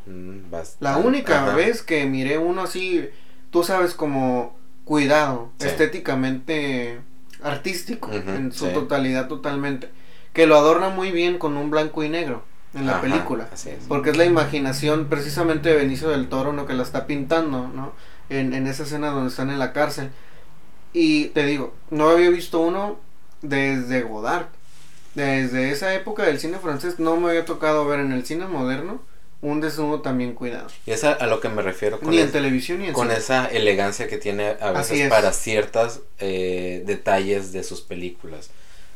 Mm, 0.06 0.54
la 0.82 0.98
única 0.98 1.54
vez 1.54 1.82
que 1.82 2.06
miré 2.08 2.38
uno 2.38 2.64
así, 2.64 3.08
tú 3.52 3.64
sabes 3.64 3.94
como 3.94 4.60
cuidado, 4.86 5.52
estéticamente 5.60 7.00
artístico, 7.44 8.12
en 8.12 8.52
su 8.52 8.68
totalidad 8.70 9.28
totalmente, 9.28 9.90
que 10.34 10.48
lo 10.48 10.56
adorna 10.56 10.90
muy 10.90 11.12
bien 11.12 11.38
con 11.38 11.58
un 11.58 11.70
blanco 11.72 12.04
y 12.04 12.10
negro 12.10 12.44
en 12.74 12.86
la 12.86 13.02
película, 13.02 13.50
porque 13.88 14.12
es 14.12 14.18
la 14.18 14.26
imaginación 14.26 15.08
precisamente 15.08 15.70
de 15.70 15.76
Benicio 15.76 16.10
del 16.10 16.30
Toro 16.30 16.54
lo 16.54 16.66
que 16.66 16.74
la 16.74 16.84
está 16.84 17.06
pintando, 17.06 17.68
¿no? 17.68 17.94
En, 18.30 18.54
en 18.54 18.68
esa 18.68 18.84
escena 18.84 19.10
donde 19.10 19.30
están 19.30 19.50
en 19.50 19.60
la 19.60 19.74
cárcel. 19.74 20.10
Y 20.94 21.26
te 21.28 21.46
digo, 21.46 21.74
no 21.90 22.10
había 22.10 22.30
visto 22.30 22.60
uno 22.60 23.00
desde 23.42 24.04
Godard. 24.04 24.48
Desde 25.16 25.72
esa 25.72 25.94
época 25.94 26.24
del 26.24 26.40
cine 26.40 26.58
francés 26.60 26.98
no 27.00 27.18
me 27.18 27.30
había 27.30 27.44
tocado 27.44 27.86
ver 27.86 28.00
en 28.00 28.14
el 28.14 28.26
cine 28.26 28.48
moderno 28.48 29.02
un 29.42 29.60
desnudo 29.60 30.02
también 30.02 30.34
cuidado. 30.34 30.68
Y 30.86 30.92
es 30.92 31.04
a, 31.04 31.26
lo 31.26 31.40
que 31.40 31.50
me 31.50 31.62
refiero 31.62 32.00
con, 32.00 32.12
ni 32.12 32.20
en 32.20 32.32
televisión 32.32 32.80
ni 32.80 32.88
en 32.88 32.94
con 32.94 33.12
esa 33.12 33.48
elegancia 33.48 34.08
que 34.08 34.18
tiene 34.18 34.56
a 34.60 34.72
veces 34.72 35.10
para 35.10 35.34
ciertos 35.34 36.02
eh, 36.20 36.84
detalles 36.86 37.52
de 37.52 37.64
sus 37.64 37.82
películas. 37.82 38.50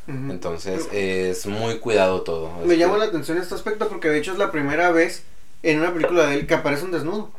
Entonces 0.08 0.86
es 0.92 1.46
muy 1.46 1.80
cuidado 1.80 2.22
todo. 2.22 2.52
Me 2.64 2.76
llama 2.76 2.96
la 2.96 3.06
atención 3.06 3.38
este 3.38 3.56
aspecto 3.56 3.88
porque 3.88 4.08
de 4.08 4.18
hecho 4.18 4.30
es 4.30 4.38
la 4.38 4.52
primera 4.52 4.92
vez 4.92 5.24
en 5.64 5.80
una 5.80 5.92
película 5.92 6.26
de 6.26 6.34
él 6.34 6.46
que 6.46 6.54
aparece 6.54 6.84
un 6.84 6.92
desnudo. 6.92 7.32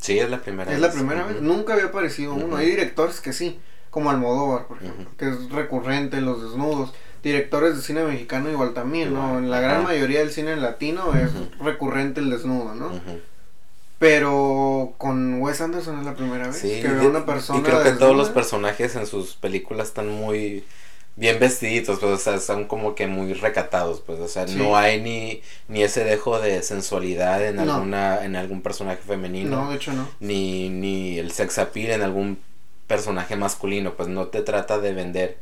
Sí, 0.00 0.18
es 0.18 0.28
la 0.28 0.40
primera 0.40 0.68
vez. 0.68 0.74
Es 0.74 0.80
la 0.80 0.90
primera 0.90 1.24
vez. 1.24 1.40
Nunca 1.40 1.74
había 1.74 1.86
aparecido 1.86 2.34
uno. 2.34 2.56
Hay 2.56 2.66
directores 2.66 3.20
que 3.20 3.32
sí, 3.32 3.60
como 3.90 4.10
Almodóvar, 4.10 4.66
por 4.66 4.78
ejemplo, 4.78 5.08
que 5.16 5.28
es 5.28 5.50
recurrente 5.50 6.20
los 6.20 6.42
desnudos 6.42 6.92
directores 7.22 7.76
de 7.76 7.82
cine 7.82 8.04
mexicano 8.04 8.50
igual 8.50 8.74
también, 8.74 9.14
¿no? 9.14 9.38
En 9.38 9.50
la 9.50 9.60
gran 9.60 9.84
mayoría 9.84 10.20
del 10.20 10.30
cine 10.30 10.56
latino 10.56 11.14
es 11.14 11.30
recurrente 11.60 12.20
el 12.20 12.30
desnudo, 12.30 12.74
¿no? 12.74 12.90
Pero 13.98 14.94
con 14.96 15.40
Wes 15.42 15.60
Anderson 15.60 15.98
es 15.98 16.06
la 16.06 16.14
primera 16.14 16.46
vez 16.46 16.60
que 16.60 16.86
veo 16.88 17.10
una 17.10 17.26
persona. 17.26 17.58
Y 17.58 17.62
creo 17.62 17.82
que 17.82 17.92
todos 17.92 18.16
los 18.16 18.30
personajes 18.30 18.94
en 18.94 19.06
sus 19.06 19.34
películas 19.34 19.88
están 19.88 20.08
muy 20.08 20.64
bien 21.16 21.40
vestiditos, 21.40 21.98
pues, 21.98 22.12
o 22.12 22.16
sea, 22.16 22.36
están 22.36 22.66
como 22.66 22.94
que 22.94 23.08
muy 23.08 23.32
recatados, 23.32 24.00
pues, 24.00 24.20
o 24.20 24.28
sea, 24.28 24.46
no 24.46 24.76
hay 24.76 25.00
ni, 25.00 25.42
ni 25.66 25.82
ese 25.82 26.04
dejo 26.04 26.38
de 26.38 26.62
sensualidad 26.62 27.44
en 27.44 27.58
alguna, 27.58 28.24
en 28.24 28.36
algún 28.36 28.62
personaje 28.62 29.00
femenino. 29.04 29.64
No, 29.64 29.70
de 29.70 29.76
hecho 29.76 29.92
no. 29.92 30.08
Ni, 30.20 30.68
ni 30.68 31.18
el 31.18 31.32
sex 31.32 31.58
appeal 31.58 31.90
en 31.90 32.02
algún 32.02 32.38
personaje 32.86 33.34
masculino, 33.34 33.94
pues 33.94 34.08
no 34.08 34.28
te 34.28 34.42
trata 34.42 34.78
de 34.78 34.92
vender 34.92 35.38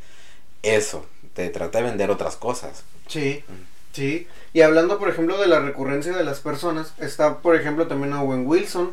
eso, 0.63 1.05
te 1.37 1.51
trata 1.51 1.79
de 1.79 1.85
vender 1.85 2.11
otras 2.11 2.35
cosas. 2.37 2.83
Sí, 3.07 3.45
sí. 3.93 4.27
Y 4.55 4.63
hablando, 4.63 4.99
por 4.99 5.11
ejemplo, 5.11 5.39
de 5.39 5.47
la 5.47 5.61
recurrencia 5.61 6.17
de 6.17 6.25
las 6.25 6.41
personas, 6.41 6.95
está, 6.99 7.39
por 7.41 7.55
ejemplo, 7.55 7.87
también 7.87 8.15
Owen 8.15 8.47
Wilson, 8.47 8.93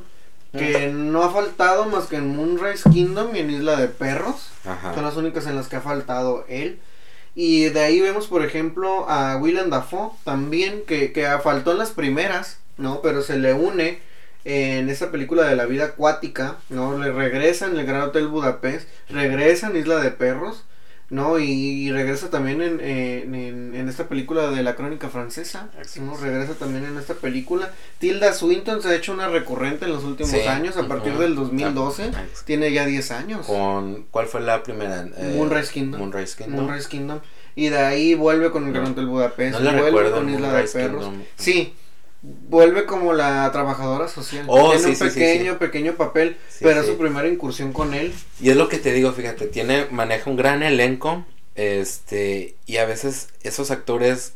que 0.51 0.89
no 0.89 1.23
ha 1.23 1.31
faltado 1.31 1.85
más 1.85 2.05
que 2.05 2.17
en 2.17 2.35
Moonrise 2.35 2.87
Kingdom 2.91 3.35
y 3.35 3.39
en 3.39 3.49
Isla 3.49 3.77
de 3.77 3.87
Perros. 3.87 4.49
Son 4.93 5.03
las 5.03 5.15
únicas 5.15 5.47
en 5.47 5.55
las 5.55 5.67
que 5.67 5.77
ha 5.77 5.81
faltado 5.81 6.45
él. 6.47 6.79
Y 7.33 7.69
de 7.69 7.79
ahí 7.79 8.01
vemos, 8.01 8.27
por 8.27 8.45
ejemplo, 8.45 9.09
a 9.09 9.37
Willem 9.37 9.71
Dafoe 9.71 10.11
también, 10.23 10.83
que, 10.85 11.11
que 11.13 11.25
faltó 11.41 11.71
en 11.71 11.79
las 11.79 11.91
primeras, 11.91 12.59
¿no? 12.77 13.01
Pero 13.01 13.23
se 13.23 13.39
le 13.39 13.53
une 13.53 13.99
en 14.45 14.89
esta 14.89 15.09
película 15.09 15.45
de 15.45 15.55
la 15.55 15.65
vida 15.65 15.85
acuática, 15.85 16.57
¿no? 16.69 16.97
Le 16.99 17.11
regresa 17.11 17.65
en 17.65 17.79
el 17.79 17.85
Gran 17.87 18.01
Hotel 18.01 18.27
Budapest, 18.27 18.87
regresa 19.09 19.69
en 19.69 19.77
Isla 19.77 19.99
de 19.99 20.11
Perros 20.11 20.65
no, 21.13 21.37
y, 21.37 21.91
regresa 21.91 22.31
también 22.31 22.59
en, 22.63 22.81
en, 22.81 23.75
en, 23.75 23.87
esta 23.87 24.07
película 24.07 24.49
de 24.49 24.63
la 24.63 24.75
crónica 24.75 25.09
francesa. 25.09 25.69
¿no? 26.01 26.17
Regresa 26.17 26.55
también 26.55 26.85
en 26.85 26.97
esta 26.97 27.13
película. 27.13 27.71
Tilda 27.99 28.33
Swinton 28.33 28.81
se 28.81 28.87
ha 28.89 28.95
hecho 28.95 29.13
una 29.13 29.27
recurrente 29.27 29.85
en 29.85 29.91
los 29.91 30.03
últimos 30.05 30.33
años, 30.47 30.75
a 30.75 30.87
partir 30.87 31.13
del 31.19 31.35
2012. 31.35 32.09
Tiene 32.45 32.71
ya 32.71 32.87
10 32.87 33.11
años. 33.11 33.45
Con, 33.45 34.07
¿Cuál 34.09 34.25
fue 34.25 34.41
la 34.41 34.63
primera? 34.63 35.07
Eh, 35.15 35.35
Moonrise 35.37 35.71
Kingdom. 35.71 35.99
Moonrise 36.01 36.35
Kingdom. 36.35 36.65
Moonrise 36.65 36.89
Kingdom. 36.89 37.19
Y 37.55 37.69
de 37.69 37.77
ahí 37.77 38.15
vuelve 38.15 38.49
con 38.49 38.65
el 38.65 38.73
Gran 38.73 38.87
Hotel 38.87 39.05
Budapest. 39.05 39.61
vuelve 39.61 40.09
con 40.09 40.33
Isla 40.33 40.51
de 40.51 40.63
Perros. 40.63 41.11
Sí, 41.35 41.75
vuelve 42.23 42.85
como 42.85 43.13
la 43.13 43.51
trabajadora 43.51 44.07
social. 44.07 44.45
Oh, 44.47 44.71
tiene 44.71 44.87
un 44.87 44.97
pequeño, 44.97 45.59
pequeño 45.59 45.93
papel, 45.95 46.37
pero 46.61 46.79
es 46.79 46.87
su 46.87 46.97
primera 46.97 47.27
incursión 47.27 47.73
con 47.73 47.93
él. 47.93 48.13
Y 48.41 48.49
es 48.49 48.55
lo 48.55 48.69
que 48.69 48.79
te 48.79 48.93
digo, 48.93 49.11
fíjate, 49.11 49.47
tiene, 49.47 49.87
maneja 49.91 50.29
un 50.29 50.37
gran 50.37 50.63
elenco, 50.63 51.25
este, 51.55 52.55
y 52.65 52.77
a 52.77 52.85
veces 52.85 53.27
esos 53.43 53.69
actores 53.69 54.33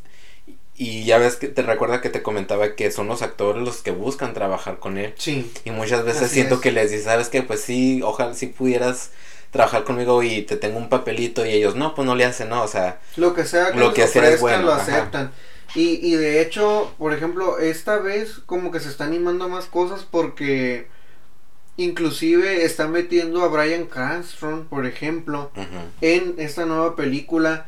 Y 0.76 1.06
ya 1.06 1.17
ves 1.17 1.38
que 1.38 1.47
te 1.47 1.63
recuerda 1.63 2.02
que 2.02 2.10
te 2.10 2.21
comentaba 2.21 2.76
que 2.76 2.91
son 2.91 3.08
los 3.08 3.23
actores 3.23 3.63
los 3.63 3.82
que 3.82 3.91
buscan 3.91 4.34
trabajar 4.36 4.78
con 4.80 4.97
él. 5.00 5.13
Sí. 5.17 5.52
Y 5.65 5.71
muchas 5.71 6.06
veces 6.06 6.30
siento 6.30 6.56
es. 6.56 6.62
que 6.62 6.71
les 6.71 6.91
dices, 6.91 7.06
¿sabes 7.06 7.30
qué? 7.30 7.41
Pues 7.41 7.62
sí, 7.62 8.02
ojalá 8.04 8.36
si 8.36 8.47
pudieras 8.47 9.10
trabajar 9.52 9.84
conmigo 9.86 10.21
y 10.23 10.43
te 10.43 10.58
tengo 10.58 10.78
un 10.78 10.89
papelito 10.89 11.45
y 11.45 11.50
ellos, 11.50 11.76
no, 11.76 11.95
pues 11.95 12.06
no 12.06 12.15
le 12.15 12.26
hacen, 12.26 12.50
no, 12.50 12.62
o 12.63 12.67
sea, 12.67 13.00
Lo 13.15 13.34
que 13.34 13.45
sea 13.45 13.71
que 13.71 13.80
Lo 13.80 13.93
que 13.93 14.08
sea 14.08 14.30
es 14.30 14.41
ofrezcan, 14.41 14.41
bueno, 14.41 14.65
lo 14.65 14.73
ajá. 14.73 15.32
Y, 15.78 16.00
y 16.02 16.16
de 16.16 16.42
hecho, 16.42 16.92
por 16.98 17.13
ejemplo, 17.13 17.60
esta 17.60 18.00
vez 18.00 18.40
como 18.48 18.72
que 18.72 18.80
se 18.80 18.90
está 18.90 19.06
animando 19.06 19.48
más 19.48 19.68
cosas 19.68 20.08
porque 20.10 20.88
inclusive 21.78 22.66
está 22.66 22.88
metiendo 22.88 23.44
a 23.44 23.48
Brian 23.48 23.86
Cranston, 23.86 24.66
por 24.66 24.88
ejemplo, 24.88 25.52
en 26.02 26.34
esta 26.40 26.66
nueva 26.66 26.96
película. 26.96 27.68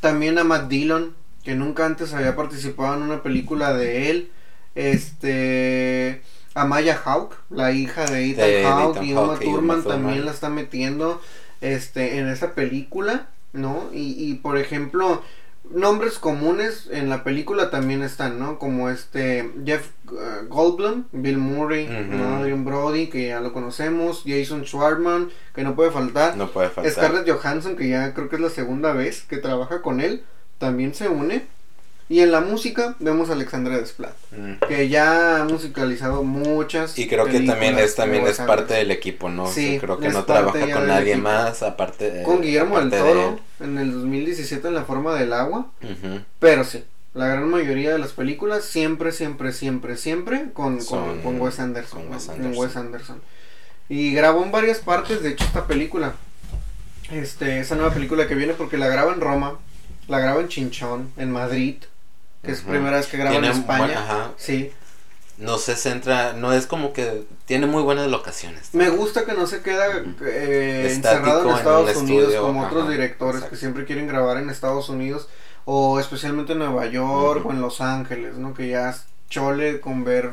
También 0.00 0.38
a 0.38 0.44
Matt 0.44 0.68
Dillon, 0.68 1.16
que 1.42 1.56
nunca 1.56 1.86
antes 1.86 2.14
había 2.14 2.36
participado 2.36 2.94
en 2.94 3.02
una 3.02 3.24
película 3.24 3.74
de 3.74 4.10
él. 4.10 4.30
Este. 4.76 6.22
A 6.54 6.66
Maya 6.66 6.94
Hawke, 6.96 7.34
la 7.50 7.72
hija 7.72 8.06
de 8.06 8.30
Ethan 8.30 8.46
De 8.46 8.62
Hawke, 8.62 8.96
Ethan 8.96 9.04
y 9.04 9.12
Hawke 9.12 9.24
Uma 9.24 9.34
y 9.34 9.46
Uma 9.46 9.54
Thurman 9.56 9.84
también 9.84 10.24
la 10.24 10.30
está 10.30 10.50
metiendo 10.50 11.20
este, 11.60 12.18
en 12.18 12.28
esa 12.28 12.54
película, 12.54 13.28
¿no? 13.52 13.88
Y, 13.92 14.14
y 14.18 14.34
por 14.34 14.56
ejemplo, 14.56 15.22
nombres 15.70 16.18
comunes 16.18 16.88
en 16.90 17.08
la 17.08 17.24
película 17.24 17.70
también 17.70 18.02
están, 18.02 18.38
¿no? 18.38 18.58
Como 18.58 18.90
este 18.90 19.50
Jeff 19.64 19.90
uh, 20.10 20.46
Goldblum, 20.48 21.04
Bill 21.12 21.38
Murray. 21.38 21.86
¿no? 21.86 22.36
Adrian 22.36 22.64
Brody, 22.64 23.08
que 23.08 23.28
ya 23.28 23.40
lo 23.40 23.52
conocemos, 23.52 24.24
Jason 24.26 24.64
Schwartzman, 24.64 25.30
que 25.54 25.62
no 25.62 25.74
puede 25.74 25.90
faltar. 25.90 26.36
no 26.36 26.50
puede 26.50 26.68
faltar. 26.68 26.92
Scarlett 26.92 27.30
Johansson, 27.30 27.76
que 27.76 27.88
ya 27.88 28.14
creo 28.14 28.28
que 28.28 28.36
es 28.36 28.42
la 28.42 28.50
segunda 28.50 28.92
vez 28.92 29.22
que 29.22 29.38
trabaja 29.38 29.82
con 29.82 30.00
él, 30.00 30.24
también 30.58 30.94
se 30.94 31.08
une. 31.08 31.46
Y 32.10 32.20
en 32.20 32.32
la 32.32 32.40
música 32.40 32.96
vemos 32.98 33.30
a 33.30 33.34
Alexandra 33.34 33.78
Desplat, 33.78 34.12
Mm. 34.36 34.54
que 34.68 34.88
ya 34.88 35.40
ha 35.40 35.44
musicalizado 35.44 36.24
muchas. 36.24 36.98
Y 36.98 37.06
creo 37.08 37.24
que 37.26 37.40
también 37.40 37.78
es 37.78 37.94
también 37.94 38.24
de 38.24 38.32
es 38.32 38.38
parte 38.38 38.74
del 38.74 38.90
equipo, 38.90 39.28
¿no? 39.30 39.46
Sí, 39.46 39.78
creo 39.80 39.98
que 39.98 40.08
no 40.08 40.24
trabaja 40.24 40.58
con 40.72 40.88
nadie 40.88 41.12
equipo. 41.12 41.28
más 41.28 41.62
aparte 41.62 42.22
Con 42.24 42.42
Guillermo 42.42 42.80
del 42.80 42.90
de 42.90 42.98
Toro 42.98 43.40
en 43.60 43.78
el 43.78 43.92
2017 43.92 44.66
en 44.68 44.74
La 44.74 44.82
Forma 44.84 45.14
del 45.14 45.32
Agua. 45.32 45.66
Pero 46.40 46.64
sí, 46.64 46.82
la 47.14 47.28
gran 47.28 47.48
mayoría 47.48 47.92
de 47.92 47.98
las 47.98 48.12
películas 48.12 48.64
siempre, 48.64 49.12
siempre, 49.12 49.52
siempre, 49.52 49.96
siempre 49.96 50.46
con, 50.52 50.78
con, 50.78 50.82
Son 50.84 51.22
con 51.22 51.40
Wes 51.40 51.60
Anderson. 51.60 52.02
con 52.02 52.12
Wes. 52.12 52.28
Anderson. 52.28 52.52
Con 52.52 52.60
Wes 52.60 52.76
Anderson. 52.76 53.22
Y 53.88 54.12
grabó 54.14 54.42
en 54.44 54.50
varias 54.50 54.78
partes, 54.78 55.22
de 55.22 55.30
hecho, 55.30 55.44
esta 55.44 55.66
película. 55.68 56.14
Este, 57.10 57.60
esa 57.60 57.74
nueva 57.76 57.92
película 57.94 58.26
que 58.28 58.34
viene 58.34 58.52
porque 58.54 58.78
la 58.78 58.88
graba 58.88 59.12
en 59.12 59.20
Roma, 59.20 59.58
la 60.08 60.18
graba 60.20 60.40
en 60.40 60.48
Chinchón, 60.48 61.10
en 61.16 61.30
Madrid, 61.32 61.76
que 62.42 62.52
es 62.52 62.60
primera 62.62 62.96
vez 62.96 63.06
que 63.06 63.16
graba 63.18 63.36
en 63.36 63.44
España. 63.44 63.78
buen- 63.86 63.96
ajá. 63.98 64.30
Sí, 64.36 64.72
No 65.38 65.56
se 65.56 65.74
centra, 65.74 66.34
no 66.34 66.52
es 66.52 66.66
como 66.66 66.92
que 66.92 67.24
tiene 67.46 67.66
muy 67.66 67.82
buenas 67.82 68.08
locaciones. 68.08 68.74
me 68.74 68.90
gusta 68.90 69.24
que 69.24 69.32
no 69.32 69.46
se 69.46 69.62
queda 69.62 69.86
eh, 70.22 70.90
encerrado 70.94 71.44
en 71.44 71.48
en 71.50 71.56
Estados 71.56 71.96
un 71.96 72.02
Unidos 72.04 72.22
estudio, 72.24 72.42
como 72.46 72.66
otros 72.66 72.90
directores 72.90 73.36
exacto. 73.36 73.54
que 73.54 73.60
siempre 73.60 73.84
quieren 73.86 74.06
grabar 74.06 74.36
en 74.36 74.50
Estados 74.50 74.88
Unidos 74.90 75.28
o 75.64 75.98
especialmente 75.98 76.52
en 76.52 76.58
Nueva 76.58 76.86
York 76.86 77.44
o 77.46 77.52
en 77.52 77.60
Los 77.62 77.80
Ángeles, 77.80 78.34
¿no? 78.36 78.52
Que 78.54 78.68
ya 78.68 78.90
es 78.90 79.04
chole 79.30 79.80
con 79.80 80.04
ver 80.04 80.30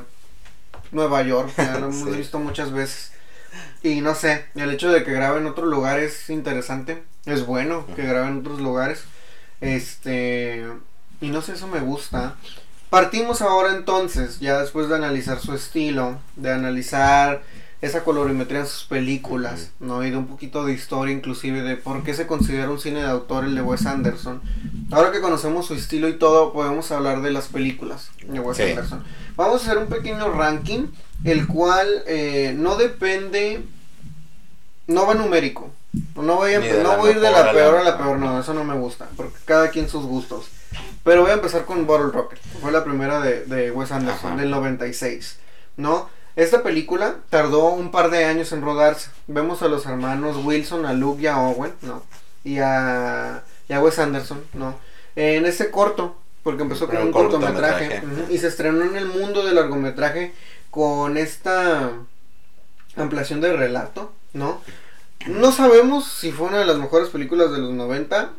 Nueva 0.91 1.21
York, 1.21 1.51
ya 1.57 1.77
lo 1.79 1.87
hemos 1.89 2.09
Sí. 2.09 2.17
visto 2.17 2.39
muchas 2.39 2.71
veces. 2.73 3.11
Y 3.83 4.01
no 4.01 4.13
sé, 4.13 4.45
el 4.55 4.71
hecho 4.71 4.91
de 4.91 5.03
que 5.05 5.11
grabe 5.13 5.39
en 5.39 5.47
otro 5.47 5.65
lugar 5.67 5.99
es 5.99 6.29
interesante, 6.29 7.01
es 7.25 7.45
bueno 7.45 7.85
que 7.95 8.03
grabe 8.03 8.27
en 8.27 8.39
otros 8.39 8.59
lugares. 8.59 9.03
Este, 9.61 10.65
y 11.21 11.29
no 11.29 11.41
sé, 11.41 11.53
eso 11.53 11.67
me 11.67 11.79
gusta. 11.79 12.35
Partimos 12.89 13.41
ahora 13.41 13.75
entonces, 13.75 14.39
ya 14.39 14.59
después 14.61 14.87
de 14.89 14.95
analizar 14.95 15.39
su 15.39 15.53
estilo, 15.53 16.17
de 16.35 16.51
analizar 16.53 17.43
esa 17.81 18.03
colorimetría 18.03 18.61
en 18.61 18.65
sus 18.67 18.85
películas, 18.85 19.69
¿no? 19.79 20.03
Y 20.03 20.09
de 20.09 20.17
un 20.17 20.25
poquito 20.25 20.65
de 20.65 20.73
historia 20.73 21.13
inclusive 21.13 21.61
de 21.61 21.75
por 21.75 22.03
qué 22.03 22.13
se 22.15 22.25
considera 22.25 22.69
un 22.71 22.79
cine 22.79 23.01
de 23.01 23.07
autor 23.07 23.43
el 23.45 23.53
de 23.55 23.61
Wes 23.61 23.85
Anderson. 23.85 24.41
Ahora 24.89 25.11
que 25.11 25.19
conocemos 25.21 25.67
su 25.67 25.73
estilo 25.75 26.07
y 26.07 26.13
todo, 26.17 26.53
podemos 26.53 26.89
hablar 26.91 27.21
de 27.21 27.29
las 27.31 27.47
películas 27.49 28.09
de 28.25 28.39
Wes 28.39 28.57
Sí. 28.57 28.63
Anderson. 28.63 29.03
Vamos 29.35 29.61
a 29.61 29.65
hacer 29.65 29.77
un 29.77 29.87
pequeño 29.89 30.31
ranking, 30.31 30.87
el 31.23 31.45
cual 31.45 31.87
eh, 32.07 32.55
no 32.57 32.77
depende, 32.77 33.61
no 34.87 35.05
va 35.05 35.13
numérico. 35.13 35.69
No 36.15 36.35
voy 36.37 36.53
a, 36.53 36.59
no 36.59 36.97
voy 36.97 37.09
a 37.09 37.13
ir 37.13 37.19
de 37.19 37.31
la- 37.31 37.51
peor 37.51 37.75
a 37.77 37.83
la 37.83 37.97
peor, 37.97 38.17
no, 38.17 38.39
eso 38.39 38.53
no 38.53 38.63
me 38.63 38.75
gusta, 38.75 39.07
porque 39.15 39.35
cada 39.45 39.69
quien 39.69 39.87
sus 39.89 40.05
gustos. 40.05 40.45
Pero 41.07 41.21
voy 41.21 41.31
a 41.31 41.35
empezar 41.35 41.63
con 41.63 41.87
Bottle 41.87 42.11
Rocket, 42.11 42.37
fue 42.61 42.69
la 42.69 42.83
primera 42.83 43.21
de, 43.21 43.45
de 43.45 43.71
Wes 43.71 43.93
Anderson, 43.93 44.33
Ajá. 44.33 44.41
del 44.41 44.51
96, 44.51 45.37
¿no? 45.77 46.09
Esta 46.35 46.63
película 46.63 47.15
tardó 47.29 47.69
un 47.69 47.91
par 47.91 48.09
de 48.09 48.25
años 48.25 48.51
en 48.51 48.61
rodarse. 48.61 49.09
Vemos 49.27 49.61
a 49.61 49.69
los 49.69 49.85
hermanos 49.85 50.35
Wilson, 50.43 50.85
a 50.85 50.91
Luke 50.91 51.21
y 51.21 51.27
a 51.27 51.39
Owen, 51.39 51.71
¿no? 51.81 52.03
Y 52.43 52.59
a, 52.59 53.41
y 53.69 53.73
a 53.73 53.79
Wes 53.79 53.99
Anderson, 53.99 54.43
¿no? 54.51 54.75
En 55.15 55.45
este 55.45 55.71
corto, 55.71 56.17
porque 56.43 56.63
empezó 56.63 56.89
con 56.89 56.97
Un 56.97 57.13
cortometraje, 57.13 58.03
y 58.29 58.37
se 58.39 58.49
estrenó 58.49 58.83
en 58.83 58.97
el 58.97 59.05
mundo 59.05 59.45
del 59.45 59.55
largometraje 59.55 60.33
con 60.71 61.15
esta 61.15 61.89
ampliación 62.97 63.39
de 63.39 63.53
relato, 63.53 64.11
¿no? 64.33 64.59
No 65.25 65.53
sabemos 65.53 66.11
si 66.11 66.33
fue 66.33 66.47
una 66.49 66.59
de 66.59 66.65
las 66.65 66.79
mejores 66.79 67.07
películas 67.07 67.53
de 67.53 67.59
los 67.59 67.71
90, 67.71 68.31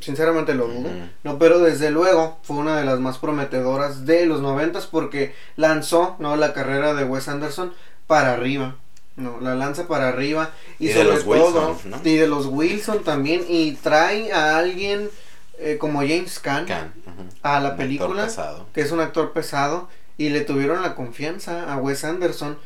sinceramente 0.00 0.54
lo 0.54 0.68
dudo, 0.68 0.88
no, 1.22 1.38
pero 1.38 1.58
desde 1.58 1.90
luego 1.90 2.38
fue 2.42 2.56
una 2.56 2.76
de 2.78 2.84
las 2.84 3.00
más 3.00 3.18
prometedoras 3.18 4.06
de 4.06 4.26
los 4.26 4.40
90 4.40 4.80
porque 4.90 5.34
lanzó, 5.56 6.16
¿no? 6.18 6.36
La 6.36 6.52
carrera 6.52 6.94
de 6.94 7.04
Wes 7.04 7.28
Anderson 7.28 7.72
para 8.06 8.32
arriba, 8.32 8.76
¿no? 9.16 9.40
La 9.40 9.54
lanza 9.54 9.86
para 9.86 10.08
arriba 10.08 10.50
y, 10.78 10.86
Y 10.86 10.88
de 10.88 10.94
sobre 10.94 11.08
los 11.08 11.24
todo, 11.24 11.68
Wilson, 11.68 11.90
¿no? 11.90 12.00
y 12.04 12.16
de 12.16 12.26
los 12.26 12.46
Wilson 12.46 13.04
también 13.04 13.44
y 13.48 13.72
trae 13.72 14.32
a 14.32 14.58
alguien 14.58 15.10
eh, 15.58 15.78
como 15.78 16.00
James 16.00 16.38
Caan 16.40 16.92
a 17.42 17.60
la 17.60 17.70
Un 17.70 17.76
película 17.76 18.28
que 18.72 18.80
es 18.80 18.90
un 18.90 19.00
actor 19.00 19.32
pesado, 19.32 19.88
y 20.18 20.28
le 20.30 20.42
tuvieron 20.42 20.82
la 20.82 20.94
confianza 20.94 21.72
a 21.72 21.76
Wes 21.76 22.04
Anderson 22.04 22.58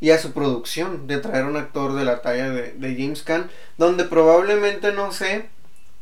y 0.00 0.10
a 0.10 0.18
su 0.18 0.32
producción 0.32 1.06
de 1.06 1.18
traer 1.18 1.44
un 1.44 1.56
actor 1.56 1.94
de 1.94 2.04
la 2.04 2.20
talla 2.20 2.50
de, 2.50 2.72
de 2.72 2.94
James 2.94 3.22
Caan, 3.22 3.50
donde 3.78 4.04
probablemente 4.04 4.92
no 4.92 5.12
sé, 5.12 5.48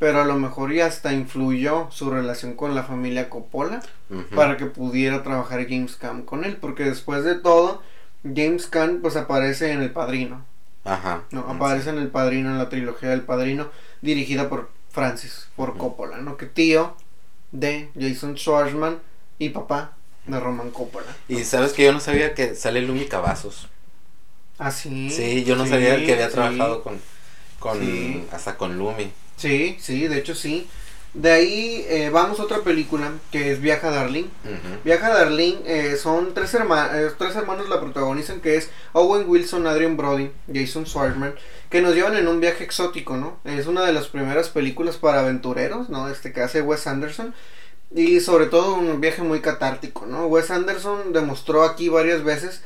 pero 0.03 0.21
a 0.21 0.25
lo 0.25 0.35
mejor 0.35 0.73
ya 0.73 0.87
hasta 0.87 1.13
influyó 1.13 1.87
su 1.93 2.11
relación 2.11 2.55
con 2.55 2.75
la 2.75 2.83
familia 2.83 3.31
Coppola 3.31 3.81
para 4.35 4.57
que 4.57 4.67
pudiera 4.67 5.23
trabajar 5.23 5.65
James 5.69 5.95
Caan 5.95 6.23
con 6.23 6.43
él, 6.43 6.57
porque 6.57 6.83
después 6.83 7.23
de 7.23 7.37
todo, 7.37 7.81
James 8.25 8.67
Caan 8.67 8.99
pues 9.01 9.15
aparece 9.15 9.71
en 9.71 9.81
El 9.81 9.93
Padrino, 9.93 10.45
Ajá. 10.83 11.23
¿no? 11.31 11.43
Aparece 11.49 11.91
en 11.91 11.99
El 11.99 12.09
Padrino, 12.09 12.51
en 12.51 12.59
la 12.59 12.69
trilogía 12.69 13.11
del 13.11 13.21
Padrino, 13.21 13.69
dirigida 14.01 14.49
por 14.49 14.71
Francis, 14.91 15.47
por. 15.55 15.77
Coppola, 15.77 16.17
¿no? 16.17 16.37
Que 16.37 16.47
tío 16.47 16.97
de 17.53 17.89
Jason 17.97 18.37
Schwartzman 18.37 18.99
y 19.39 19.51
papá 19.51 19.93
de 20.27 20.41
Roman 20.41 20.73
Coppola. 20.73 21.15
Y 21.29 21.45
sabes 21.45 21.75
que 21.75 21.85
yo 21.85 21.93
no 21.93 22.01
sabía 22.01 22.35
que 22.35 22.57
sale 22.57 22.83
Lumi 22.83 23.05
Cavazos. 23.05 23.69
Ah, 24.59 24.73
sí. 24.73 25.11
Sí, 25.11 25.45
yo 25.45 25.55
no 25.55 25.63
sí, 25.63 25.71
sabía 25.71 26.05
que 26.05 26.15
había 26.15 26.27
sí. 26.27 26.35
trabajado 26.35 26.83
con, 26.83 26.99
con 27.61 28.27
hasta 28.33 28.57
con 28.57 28.77
Lumi. 28.77 29.13
Sí, 29.37 29.77
sí, 29.81 30.07
de 30.09 30.19
hecho 30.19 30.35
sí. 30.35 30.69
De 31.15 31.31
ahí 31.31 31.85
eh, 31.89 32.09
vamos 32.11 32.41
a 32.41 32.45
otra 32.45 32.61
película 32.61 33.13
que 33.31 33.53
es 33.53 33.61
Viaja 33.61 33.91
Darling. 33.91 34.25
Viaja 34.83 35.11
Darling 35.11 35.57
eh, 35.67 35.97
son 36.03 36.33
tres, 36.33 36.55
herma- 36.55 36.89
eh, 36.95 37.11
tres 37.19 37.37
hermanos 37.37 37.69
la 37.69 37.81
protagonizan 37.81 38.41
que 38.41 38.57
es 38.57 38.71
Owen 38.95 39.25
Wilson, 39.29 39.67
Adrian 39.67 39.99
Brody, 39.99 40.31
Jason 40.53 40.87
Schwartzman, 40.87 41.35
que 41.69 41.83
nos 41.83 41.95
llevan 41.95 42.17
en 42.17 42.29
un 42.29 42.41
viaje 42.41 42.65
exótico, 42.65 43.19
¿no? 43.19 43.37
Es 43.45 43.67
una 43.67 43.85
de 43.85 43.93
las 43.93 44.09
primeras 44.09 44.49
películas 44.49 44.97
para 44.97 45.21
aventureros, 45.21 45.91
¿no? 45.91 46.09
Este 46.09 46.33
que 46.33 46.41
hace 46.41 46.63
Wes 46.63 46.87
Anderson 46.87 47.35
y 47.95 48.21
sobre 48.21 48.47
todo 48.47 48.75
un 48.77 48.99
viaje 49.03 49.21
muy 49.21 49.41
catártico, 49.41 50.07
¿no? 50.07 50.27
Wes 50.29 50.51
Anderson 50.51 51.13
demostró 51.13 51.65
aquí 51.65 51.91
varias 51.91 52.25
veces 52.25 52.63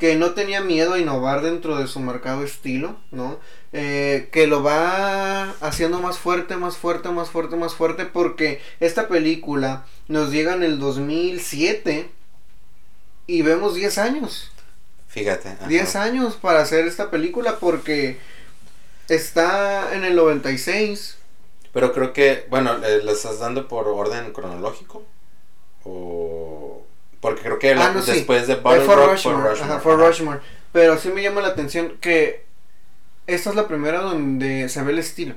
que 0.00 0.16
no 0.16 0.32
tenía 0.32 0.62
miedo 0.62 0.94
a 0.94 0.98
innovar 0.98 1.42
dentro 1.42 1.76
de 1.76 1.86
su 1.86 2.00
marcado 2.00 2.42
estilo, 2.42 2.96
¿no? 3.12 3.38
Eh, 3.72 4.30
que 4.32 4.46
lo 4.46 4.62
va 4.62 5.50
haciendo 5.60 6.00
más 6.00 6.18
fuerte, 6.18 6.56
más 6.56 6.78
fuerte, 6.78 7.10
más 7.10 7.28
fuerte, 7.28 7.54
más 7.56 7.74
fuerte, 7.74 8.06
porque 8.06 8.60
esta 8.80 9.06
película 9.08 9.84
nos 10.08 10.32
llega 10.32 10.54
en 10.54 10.62
el 10.62 10.80
2007 10.80 12.10
y 13.26 13.42
vemos 13.42 13.74
10 13.74 13.98
años. 13.98 14.50
Fíjate. 15.06 15.50
ajá. 15.50 15.68
10 15.68 15.96
años 15.96 16.36
para 16.36 16.62
hacer 16.62 16.86
esta 16.86 17.10
película 17.10 17.58
porque 17.58 18.18
está 19.08 19.94
en 19.94 20.04
el 20.04 20.16
96. 20.16 21.18
Pero 21.72 21.92
creo 21.92 22.12
que, 22.14 22.46
bueno, 22.48 22.78
¿le 22.78 23.04
le 23.04 23.12
estás 23.12 23.38
dando 23.38 23.68
por 23.68 23.86
orden 23.86 24.32
cronológico? 24.32 25.04
O. 25.84 26.69
Porque 27.20 27.42
creo 27.42 27.58
que 27.58 27.74
la- 27.74 27.86
Ah, 27.86 28.02
sí. 28.02 28.12
después 28.12 28.46
de 28.46 28.54
Eh, 28.54 28.60
Battle 28.62 28.84
for 28.84 28.96
Rock, 28.96 29.10
Rushmore, 29.12 29.50
Rushmore, 29.50 29.72
ajá, 29.72 29.80
for. 29.80 29.98
Rushmore. 29.98 30.40
Pero 30.72 30.96
sí 30.98 31.08
me 31.10 31.22
llama 31.22 31.40
la 31.42 31.48
atención 31.48 31.96
que 32.00 32.44
esta 33.26 33.50
es 33.50 33.56
la 33.56 33.68
primera 33.68 34.00
donde 34.00 34.68
se 34.68 34.82
ve 34.82 34.92
el 34.92 34.98
estilo. 34.98 35.34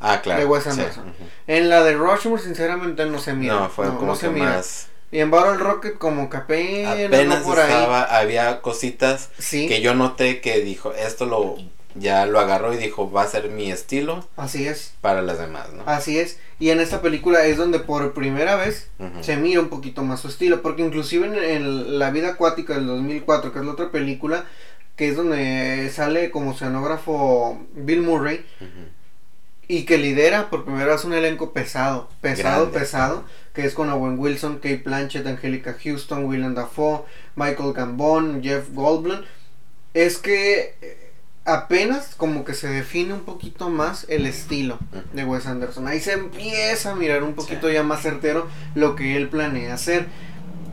Ah, 0.00 0.20
claro. 0.22 0.40
de 0.40 0.46
Wes 0.46 0.64
sí, 0.64 0.70
Anderson. 0.70 1.14
En 1.46 1.68
la 1.70 1.82
de 1.82 1.94
Rushmore, 1.94 2.42
sinceramente, 2.42 3.04
no 3.06 3.18
se 3.18 3.32
mira. 3.32 3.54
No, 3.54 3.68
fue 3.70 3.86
como 3.96 4.14
se 4.14 4.28
que 4.30 4.32
más. 4.40 4.88
Y 5.10 5.20
en 5.20 5.30
Battle 5.30 5.56
Rocket 5.58 5.96
como 5.98 6.28
que 6.28 6.36
apenas, 6.36 6.92
Apenas 7.06 7.46
ahí. 7.46 7.52
estaba, 7.72 8.02
había 8.02 8.60
cositas 8.60 9.30
Sí, 9.38 9.68
que 9.68 9.80
yo 9.80 9.94
noté 9.94 10.40
que 10.40 10.60
dijo, 10.60 10.92
esto 10.92 11.26
lo 11.26 11.56
ya 11.98 12.26
lo 12.26 12.40
agarró 12.40 12.72
y 12.72 12.76
dijo, 12.76 13.10
va 13.10 13.22
a 13.22 13.28
ser 13.28 13.50
mi 13.50 13.70
estilo 13.70 14.26
así 14.36 14.66
es, 14.66 14.94
para 15.00 15.22
las 15.22 15.38
demás, 15.38 15.72
¿no? 15.72 15.82
así 15.86 16.18
es. 16.18 16.38
Y 16.58 16.70
en 16.70 16.80
esta 16.80 17.02
película 17.02 17.44
es 17.44 17.56
donde 17.56 17.78
por 17.78 18.14
primera 18.14 18.56
vez 18.56 18.88
se 19.20 19.36
mira 19.36 19.60
un 19.60 19.68
poquito 19.68 20.02
más 20.02 20.20
su 20.20 20.28
estilo, 20.28 20.62
porque 20.62 20.82
inclusive 20.82 21.54
en, 21.54 21.98
La 21.98 22.10
vida 22.10 22.30
acuática 22.30 22.74
del 22.74 22.86
2004, 22.86 23.52
que 23.52 23.58
es 23.58 23.64
la 23.64 23.72
otra 23.72 23.90
película, 23.90 24.46
que 24.96 25.08
es 25.08 25.16
donde 25.16 25.90
sale 25.92 26.30
como 26.30 26.52
oceanógrafo 26.52 27.60
Bill 27.74 28.00
Murray, 28.00 28.44
y 29.68 29.84
que 29.84 29.98
lidera 29.98 30.48
por 30.48 30.64
primera 30.64 30.92
vez 30.92 31.04
un 31.04 31.12
elenco 31.12 31.52
pesado, 31.52 32.08
pesado, 32.20 32.62
Grande. 32.62 32.78
pesado, 32.78 33.24
que 33.52 33.66
es 33.66 33.74
con 33.74 33.90
Owen 33.90 34.18
Wilson, 34.18 34.56
Kate 34.56 34.82
Blanchett, 34.84 35.26
Angelica 35.26 35.76
Houston, 35.82 36.24
Willem 36.24 36.54
Dafoe, 36.54 37.02
Michael 37.34 37.72
Gambon, 37.72 38.42
Jeff 38.42 38.68
Goldblum, 38.72 39.22
es 39.92 40.18
que 40.18 41.05
apenas 41.46 42.14
como 42.16 42.44
que 42.44 42.54
se 42.54 42.68
define 42.68 43.14
un 43.14 43.20
poquito 43.20 43.70
más 43.70 44.04
el 44.08 44.26
estilo 44.26 44.78
de 45.12 45.24
Wes 45.24 45.46
Anderson. 45.46 45.86
Ahí 45.88 46.00
se 46.00 46.12
empieza 46.12 46.90
a 46.90 46.94
mirar 46.96 47.22
un 47.22 47.34
poquito 47.34 47.68
Sí. 47.68 47.74
ya 47.74 47.82
más 47.82 48.02
certero 48.02 48.46
lo 48.74 48.96
que 48.96 49.16
él 49.16 49.28
planea 49.28 49.74
hacer. 49.74 50.06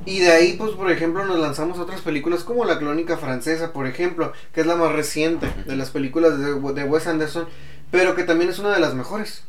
Y 0.05 0.19
de 0.19 0.31
ahí, 0.33 0.53
pues, 0.57 0.71
por 0.71 0.91
ejemplo, 0.91 1.23
nos 1.25 1.39
lanzamos 1.39 1.77
a 1.79 1.83
otras 1.83 2.01
películas 2.01 2.43
como 2.43 2.65
La 2.65 2.77
Clónica 2.77 3.15
Francesa, 3.17 3.71
por 3.71 3.87
ejemplo, 3.87 4.33
que 4.53 4.61
es 4.61 4.67
la 4.67 4.75
más 4.75 4.91
reciente 4.91 5.47
de 5.65 5.75
las 5.77 5.91
películas 5.91 6.37
de, 6.39 6.55
de 6.55 6.83
Wes 6.83 7.07
Anderson, 7.07 7.47
pero 7.89 8.13
que 8.15 8.23
también 8.23 8.49
es 8.49 8.59
una 8.59 8.73
de 8.73 8.81
las 8.81 8.95
mejores 8.95 9.43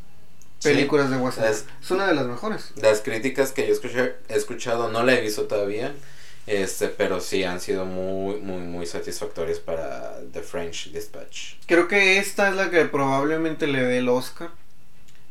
Sí. 0.61 0.69
películas 0.69 1.11
de 1.11 1.17
Wes 1.17 1.35
Es- 1.39 1.43
Anderson. 1.43 1.69
Es 1.83 1.91
una 1.91 2.07
de 2.07 2.15
las 2.15 2.27
mejores. 2.27 2.71
Las 2.77 3.01
críticas 3.01 3.51
que 3.53 3.67
yo 3.67 3.75
escuché- 3.75 4.15
he 4.29 4.37
escuchado 4.37 4.91
no 4.93 5.03
la 5.03 5.15
he 5.15 5.21
visto 5.21 5.43
todavía, 5.45 5.93
este, 6.47 6.89
pero 6.89 7.21
sí 7.21 7.45
han 7.45 7.61
sido 7.61 7.85
muy, 7.87 8.37
muy, 8.37 8.61
muy 8.61 8.87
satisfactorias 8.87 9.59
para 9.59 10.19
The 10.33 10.43
French 10.43 10.93
Dispatch. 10.93 11.55
Creo 11.67 11.89
que 11.89 12.19
esta 12.19 12.49
es 12.51 12.57
la 12.57 12.71
que 12.71 12.85
probablemente 12.85 13.67
le 13.67 13.83
dé 13.83 13.99
el 13.99 14.09
Oscar, 14.09 14.51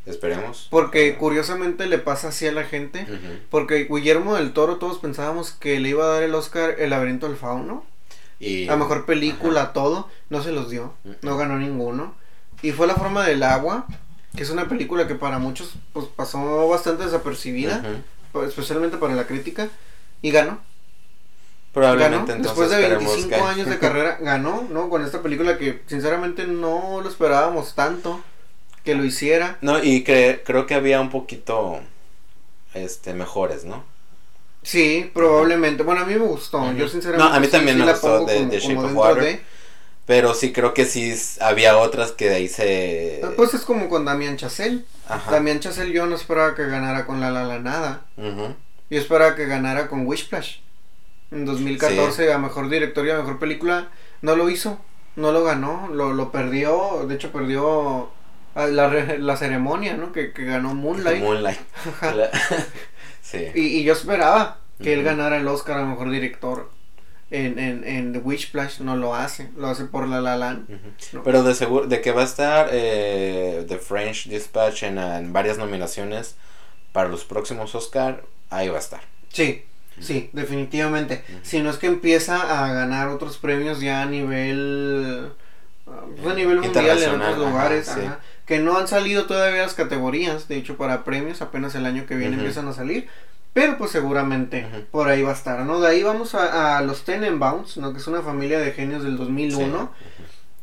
Esperemos. 0.05 0.67
porque 0.69 1.15
curiosamente 1.15 1.85
le 1.85 1.99
pasa 1.99 2.29
así 2.29 2.47
a 2.47 2.51
la 2.51 2.63
gente. 2.63 3.05
Porque 3.49 3.85
Guillermo 3.89 4.35
del 4.35 4.53
Toro 4.53 4.77
todos 4.77 4.99
pensábamos 4.99 5.51
que 5.51 5.79
le 5.79 5.89
iba 5.89 6.05
a 6.05 6.09
dar 6.09 6.23
el 6.23 6.35
Oscar 6.35 6.75
El 6.79 6.89
laberinto 6.89 7.27
del 7.27 7.37
fauno. 7.37 7.85
Y, 8.39 8.65
La 8.65 8.75
mejor 8.75 9.05
película, 9.05 9.61
Ajá. 9.61 9.73
todo. 9.73 10.09
No 10.29 10.43
se 10.43 10.51
los 10.51 10.69
dio. 10.69 10.93
Ujú. 11.05 11.15
No 11.21 11.37
ganó 11.37 11.57
ninguno. 11.57 12.15
Y 12.61 12.71
fue 12.71 12.87
La 12.87 12.95
forma 12.95 13.25
del 13.25 13.43
agua. 13.43 13.85
Que 14.35 14.43
es 14.43 14.49
una 14.49 14.67
película 14.67 15.07
que 15.07 15.15
para 15.15 15.37
muchos 15.37 15.75
pues, 15.93 16.07
pasó 16.07 16.67
bastante 16.67 17.05
desapercibida. 17.05 18.01
Especialmente 18.45 18.97
para 18.97 19.13
la 19.15 19.27
crítica. 19.27 19.69
Y 20.21 20.31
ganó. 20.31 20.59
Probablemente 21.73 22.31
ganó. 22.33 22.33
entonces 22.43 22.45
Después 22.45 22.69
de 22.69 22.83
esperemos 22.83 23.13
25 23.15 23.29
que- 23.35 23.49
años 23.51 23.67
de 23.67 23.79
carrera, 23.79 24.17
ganó, 24.21 24.67
¿no? 24.69 24.89
Con 24.89 25.03
esta 25.03 25.21
película 25.21 25.57
que 25.57 25.81
sinceramente 25.87 26.45
no 26.45 27.01
lo 27.01 27.09
esperábamos 27.09 27.73
tanto 27.75 28.21
que 28.83 28.95
lo 28.95 29.03
hiciera. 29.05 29.57
No, 29.61 29.81
y 29.83 30.03
cre- 30.03 30.41
creo 30.45 30.65
que 30.67 30.75
había 30.75 30.99
un 31.01 31.09
poquito 31.09 31.79
este 32.73 33.13
mejores, 33.13 33.63
¿no? 33.65 33.83
Sí, 34.61 35.09
probablemente. 35.13 35.83
Bueno, 35.83 36.01
a 36.01 36.05
mí 36.05 36.13
me 36.13 36.25
gustó. 36.25 36.71
Yo 36.73 36.87
sinceramente. 36.87 37.29
No, 37.29 37.35
a 37.35 37.39
mí 37.39 37.45
sí- 37.47 37.51
también 37.51 37.77
sí 37.77 37.83
me 37.83 37.91
gustó 37.91 38.25
de- 38.25 38.35
como- 38.37 38.49
de 38.51 38.59
Shape 38.59 38.77
of 38.77 38.95
Water. 38.95 39.23
de- 39.23 39.41
Pero 40.05 40.33
sí 40.33 40.51
creo 40.51 40.73
que 40.73 40.85
sí 40.85 41.13
había 41.39 41.77
otras 41.77 42.11
que 42.11 42.27
de 42.29 42.35
ahí 42.35 42.49
se... 42.49 43.21
Pues 43.37 43.53
es 43.53 43.61
como 43.61 43.87
con 43.87 44.03
Damián 44.03 44.35
Chazelle. 44.35 44.83
Ajá. 45.07 45.31
Damián 45.31 45.61
Chazelle 45.61 45.93
yo 45.93 46.05
no 46.07 46.15
esperaba 46.15 46.55
que 46.55 46.65
ganara 46.65 47.05
con 47.05 47.21
La 47.21 47.31
La 47.31 47.45
La 47.45 47.59
Nada. 47.59 48.01
Yo 48.17 48.99
esperaba 48.99 49.35
que 49.35 49.45
ganara 49.45 49.87
con 49.87 50.05
Wishplash. 50.05 50.57
En 51.33 51.45
2014 51.45 52.31
a 52.31 52.37
mejor 52.37 52.69
director 52.69 53.05
y 53.05 53.11
a 53.11 53.17
mejor 53.17 53.39
película. 53.39 53.89
No 54.21 54.35
lo 54.35 54.49
hizo. 54.49 54.79
No 55.15 55.31
lo 55.31 55.43
ganó. 55.43 55.89
Lo, 55.91 56.13
lo 56.13 56.31
perdió. 56.31 57.05
De 57.07 57.15
hecho 57.15 57.31
perdió 57.31 58.09
a 58.55 58.67
la, 58.67 58.87
la 59.17 59.37
ceremonia, 59.37 59.95
¿no? 59.95 60.11
Que, 60.11 60.31
que 60.31 60.45
ganó 60.45 60.73
Moonlight. 60.75 61.23
Sí. 63.21 63.47
Y, 63.55 63.61
y 63.79 63.83
yo 63.83 63.93
esperaba 63.93 64.59
que 64.81 64.93
él 64.93 65.03
ganara 65.03 65.37
el 65.37 65.47
Oscar 65.47 65.79
a 65.79 65.85
mejor 65.85 66.09
director. 66.11 66.69
En, 67.31 67.57
en, 67.57 67.83
en 67.87 68.13
The 68.13 68.19
Wishplash 68.19 68.79
no 68.81 68.95
lo 68.95 69.15
hace. 69.15 69.49
Lo 69.57 69.67
hace 69.67 69.85
por 69.85 70.07
La 70.07 70.21
La 70.21 70.35
Land. 70.35 70.67
Pero 71.23 71.41
de 71.41 71.55
seguro, 71.55 71.87
de 71.87 71.99
que 72.01 72.11
va 72.11 72.21
a 72.21 72.25
estar 72.25 72.69
eh, 72.71 73.65
The 73.67 73.79
French 73.79 74.27
Dispatch 74.27 74.83
en, 74.83 74.99
en 74.99 75.33
varias 75.33 75.57
nominaciones 75.57 76.35
para 76.91 77.09
los 77.09 77.23
próximos 77.25 77.73
Oscar, 77.73 78.23
ahí 78.51 78.67
va 78.69 78.75
a 78.75 78.81
estar. 78.81 79.01
Sí, 79.29 79.65
sí, 79.99 80.29
definitivamente. 80.33 81.23
Si 81.41 81.61
no 81.61 81.69
es 81.69 81.77
que 81.77 81.87
empieza 81.87 82.63
a 82.63 82.73
ganar 82.73 83.09
otros 83.09 83.37
premios 83.37 83.79
ya 83.79 84.01
a 84.01 84.05
nivel 84.05 85.31
pues, 85.85 86.33
a 86.33 86.35
nivel 86.35 86.61
mundial 86.61 87.01
en 87.01 87.09
otros 87.09 87.37
ajá, 87.37 87.37
lugares, 87.37 87.87
sí. 87.87 87.99
ajá, 87.99 88.19
que 88.45 88.59
no 88.59 88.77
han 88.77 88.87
salido 88.87 89.25
todavía 89.25 89.63
las 89.63 89.73
categorías, 89.73 90.47
de 90.47 90.57
hecho 90.57 90.77
para 90.77 91.03
premios 91.03 91.41
apenas 91.41 91.75
el 91.75 91.85
año 91.85 92.05
que 92.05 92.15
viene 92.15 92.35
empiezan 92.35 92.67
a 92.67 92.73
salir, 92.73 93.07
pero 93.53 93.77
pues 93.77 93.91
seguramente 93.91 94.65
por 94.91 95.07
ahí 95.09 95.21
va 95.21 95.31
a 95.31 95.35
estar, 95.35 95.59
¿no? 95.65 95.79
De 95.79 95.87
ahí 95.87 96.03
vamos 96.03 96.35
a, 96.35 96.77
a 96.77 96.81
los 96.81 97.03
Tenenbaums, 97.03 97.77
¿no? 97.77 97.93
Que 97.93 97.99
es 97.99 98.07
una 98.07 98.21
familia 98.21 98.59
de 98.59 98.71
genios 98.71 99.03
del 99.03 99.17
2001 99.17 99.91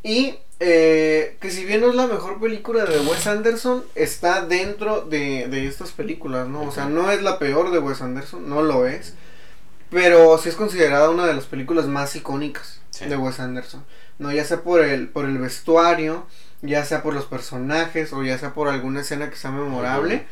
y 0.03 0.39
eh, 0.61 1.37
que 1.41 1.51
si 1.51 1.65
bien 1.65 1.81
no 1.81 1.89
es 1.89 1.95
la 1.95 2.07
mejor 2.07 2.39
película 2.41 2.85
de 2.85 3.01
Wes 3.01 3.27
Anderson, 3.27 3.83
está 3.95 4.45
dentro 4.45 5.01
de, 5.03 5.49
de 5.49 5.67
estas 5.67 5.91
películas, 5.93 6.49
¿no? 6.49 6.63
O 6.63 6.71
sea, 6.73 6.85
no 6.87 7.11
es 7.11 7.23
la 7.23 7.39
peor 7.39 7.71
de 7.71 7.79
Wes 7.79 8.03
Anderson, 8.03 8.49
no 8.49 8.63
lo 8.63 8.87
es. 8.87 9.15
Pero 9.91 10.39
sí 10.39 10.49
es 10.51 10.55
considerada 10.57 11.11
una 11.11 11.27
de 11.27 11.35
las 11.35 11.47
películas 11.47 11.87
más 11.87 12.15
icónicas 12.15 12.81
Sí. 12.91 13.07
de 13.07 13.17
Wes 13.17 13.41
Anderson. 13.41 13.85
No, 14.19 14.31
ya 14.31 14.45
sea 14.45 14.61
por 14.63 14.83
el, 14.83 15.09
por 15.09 15.25
el 15.25 15.39
vestuario, 15.39 16.27
ya 16.63 16.85
sea 16.85 17.03
por 17.03 17.15
los 17.15 17.25
personajes, 17.25 18.13
o 18.13 18.23
ya 18.23 18.37
sea 18.39 18.53
por 18.53 18.69
alguna 18.69 19.01
escena 19.01 19.31
que 19.31 19.37
sea 19.37 19.51
memorable. 19.51 20.27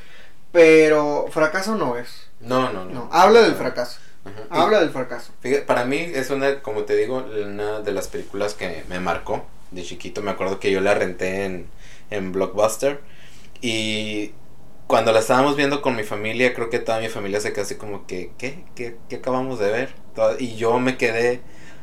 Pero 0.53 1.27
fracaso 1.31 1.75
no 1.75 1.97
es. 1.97 2.09
No, 2.41 2.73
no, 2.73 2.85
no. 2.85 2.91
No, 2.93 3.09
habla 3.13 3.41
del 3.43 3.55
fracaso. 3.55 3.99
Ajá. 4.25 4.43
Y- 4.55 4.61
Habla 4.61 4.81
del 4.81 4.91
fracaso. 4.91 5.33
Fíjate, 5.41 5.63
para 5.63 5.85
mí 5.85 5.99
es 5.99 6.31
una, 6.31 6.61
como 6.61 6.83
te 6.83 6.95
digo, 6.97 7.27
una 7.45 7.81
de 7.81 7.93
las 7.93 8.09
películas 8.09 8.55
que 8.55 8.85
me 8.89 9.01
marcó 9.01 9.47
de 9.71 9.83
chiquito. 9.83 10.23
Me 10.23 10.31
acuerdo 10.31 10.61
que 10.61 10.71
yo 10.71 10.81
la 10.81 10.95
renté 10.95 11.45
en, 11.45 11.67
en 12.11 12.33
Blockbuster. 12.33 13.01
Y 13.61 14.33
cuando 14.87 15.13
la 15.13 15.21
estábamos 15.21 15.57
viendo 15.57 15.83
con 15.83 15.97
mi 15.97 16.05
familia, 16.05 16.55
creo 16.55 16.71
que 16.71 16.79
toda 16.79 17.01
mi 17.01 17.09
familia 17.09 17.41
se 17.41 17.53
quedó 17.53 17.63
así 17.65 17.77
como 17.77 18.07
que, 18.07 18.33
¿qué? 18.39 18.65
¿Qué, 18.75 18.97
qué 19.09 19.17
acabamos 19.17 19.59
de 19.59 19.71
ver? 19.71 19.95
Y 20.39 20.57
yo 20.57 20.79
me 20.81 20.97
quedé 20.97 21.41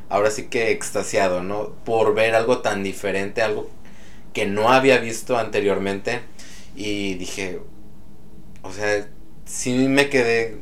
ahora 0.09 0.31
sí 0.31 0.47
que 0.47 0.71
extasiado, 0.71 1.43
¿no? 1.43 1.71
Por 1.85 2.13
ver 2.15 2.35
algo 2.35 2.59
tan 2.59 2.83
diferente, 2.83 3.41
algo 3.41 3.69
que 4.33 4.45
no 4.45 4.71
había 4.71 4.99
visto 4.99 5.37
anteriormente. 5.37 6.21
Y 6.75 7.15
dije, 7.15 7.59
o 8.63 8.71
sea, 8.71 9.07
sí 9.45 9.87
me 9.87 10.09
quedé 10.09 10.61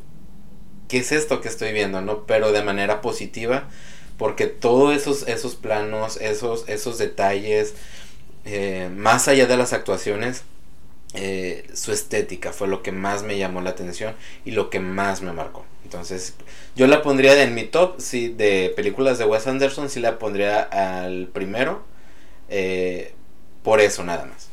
¿qué 0.87 0.99
es 0.99 1.11
esto 1.11 1.41
que 1.41 1.47
estoy 1.49 1.73
viendo? 1.73 2.01
¿no? 2.01 2.25
Pero 2.25 2.51
de 2.51 2.63
manera 2.63 3.01
positiva, 3.01 3.69
porque 4.17 4.47
todos 4.47 4.95
esos, 4.95 5.27
esos 5.27 5.55
planos, 5.55 6.17
esos, 6.17 6.67
esos 6.67 6.97
detalles, 6.97 7.73
eh, 8.45 8.89
más 8.95 9.27
allá 9.27 9.45
de 9.45 9.57
las 9.57 9.73
actuaciones, 9.73 10.43
eh, 11.15 11.67
su 11.73 11.91
estética 11.91 12.53
fue 12.53 12.67
lo 12.67 12.81
que 12.81 12.91
más 12.91 13.23
me 13.23 13.37
llamó 13.37 13.61
la 13.61 13.69
atención 13.71 14.15
y 14.45 14.51
lo 14.51 14.69
que 14.69 14.79
más 14.79 15.21
me 15.21 15.31
marcó. 15.33 15.65
Entonces, 15.83 16.33
yo 16.75 16.87
la 16.87 17.01
pondría 17.03 17.41
en 17.43 17.53
mi 17.53 17.65
top, 17.65 17.99
sí, 17.99 18.29
de 18.29 18.73
películas 18.75 19.17
de 19.19 19.25
Wes 19.25 19.45
Anderson, 19.47 19.89
sí 19.89 19.99
la 19.99 20.17
pondría 20.17 20.61
al 20.61 21.27
primero, 21.27 21.83
eh, 22.49 23.13
por 23.63 23.79
eso 23.79 24.03
nada 24.03 24.25
más. 24.25 24.52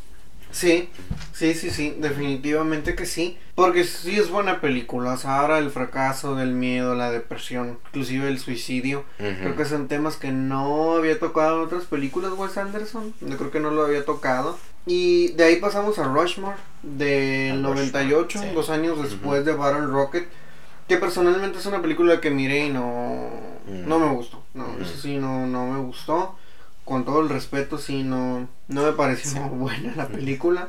Sí, 0.52 0.88
sí, 1.32 1.54
sí, 1.54 1.70
sí, 1.70 1.96
definitivamente 1.98 2.94
que 2.94 3.06
sí. 3.06 3.38
Porque 3.54 3.84
sí 3.84 4.16
es 4.18 4.30
buena 4.30 4.60
película. 4.60 5.12
O 5.12 5.16
sea, 5.16 5.40
ahora 5.40 5.58
el 5.58 5.70
fracaso, 5.70 6.34
del 6.34 6.52
miedo, 6.52 6.94
la 6.94 7.10
depresión, 7.10 7.78
inclusive 7.88 8.28
el 8.28 8.38
suicidio. 8.38 9.04
Creo 9.18 9.54
que 9.56 9.64
son 9.64 9.86
temas 9.88 10.16
que 10.16 10.32
no 10.32 10.92
había 10.96 11.18
tocado 11.18 11.58
en 11.58 11.66
otras 11.66 11.84
películas 11.84 12.32
Wes 12.36 12.56
Anderson. 12.56 13.14
Yo 13.20 13.36
creo 13.36 13.50
que 13.50 13.60
no 13.60 13.70
lo 13.70 13.84
había 13.84 14.04
tocado. 14.04 14.58
Y 14.86 15.28
de 15.32 15.44
ahí 15.44 15.56
pasamos 15.56 15.98
a 15.98 16.04
Rushmore 16.04 16.56
del 16.82 17.58
A 17.58 17.68
98, 17.68 18.24
Rushmore, 18.26 18.48
sí. 18.48 18.54
dos 18.54 18.70
años 18.70 19.02
después 19.02 19.44
de 19.44 19.52
Battle 19.52 19.86
Rocket. 19.86 20.26
Que 20.88 20.96
personalmente 20.96 21.58
es 21.58 21.66
una 21.66 21.80
película 21.82 22.20
que 22.20 22.30
miré 22.30 22.66
y 22.66 22.70
no, 22.70 23.30
Mm. 23.68 23.86
no 23.88 23.98
me 24.00 24.08
gustó. 24.14 24.42
No, 24.54 24.66
eso 24.80 24.96
sí, 25.00 25.16
no, 25.18 25.46
no 25.46 25.66
me 25.66 25.78
gustó. 25.80 26.34
Con 26.90 27.04
todo 27.04 27.20
el 27.20 27.28
respeto, 27.28 27.78
sí, 27.78 28.02
no, 28.02 28.48
no 28.66 28.82
me 28.82 28.92
pareció 28.92 29.30
Sí. 29.30 29.38
buena 29.52 29.94
la 29.94 30.08
película. 30.16 30.66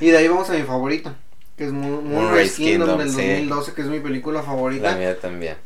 Y 0.00 0.10
de 0.10 0.18
ahí 0.18 0.28
vamos 0.28 0.48
a 0.48 0.52
mi 0.52 0.62
favorita, 0.62 1.16
que 1.56 1.64
es 1.64 1.72
Moon- 1.72 2.08
Moonrise 2.08 2.54
Kingdom, 2.56 2.88
Kingdom, 2.90 2.98
del 3.00 3.10
sí. 3.10 3.16
2012, 3.16 3.72
que 3.74 3.82
es 3.82 3.88
mi 3.88 3.98
película 3.98 4.42
favorita. 4.44 4.92
La 4.92 4.96
mía 4.96 5.18
también. 5.18 5.56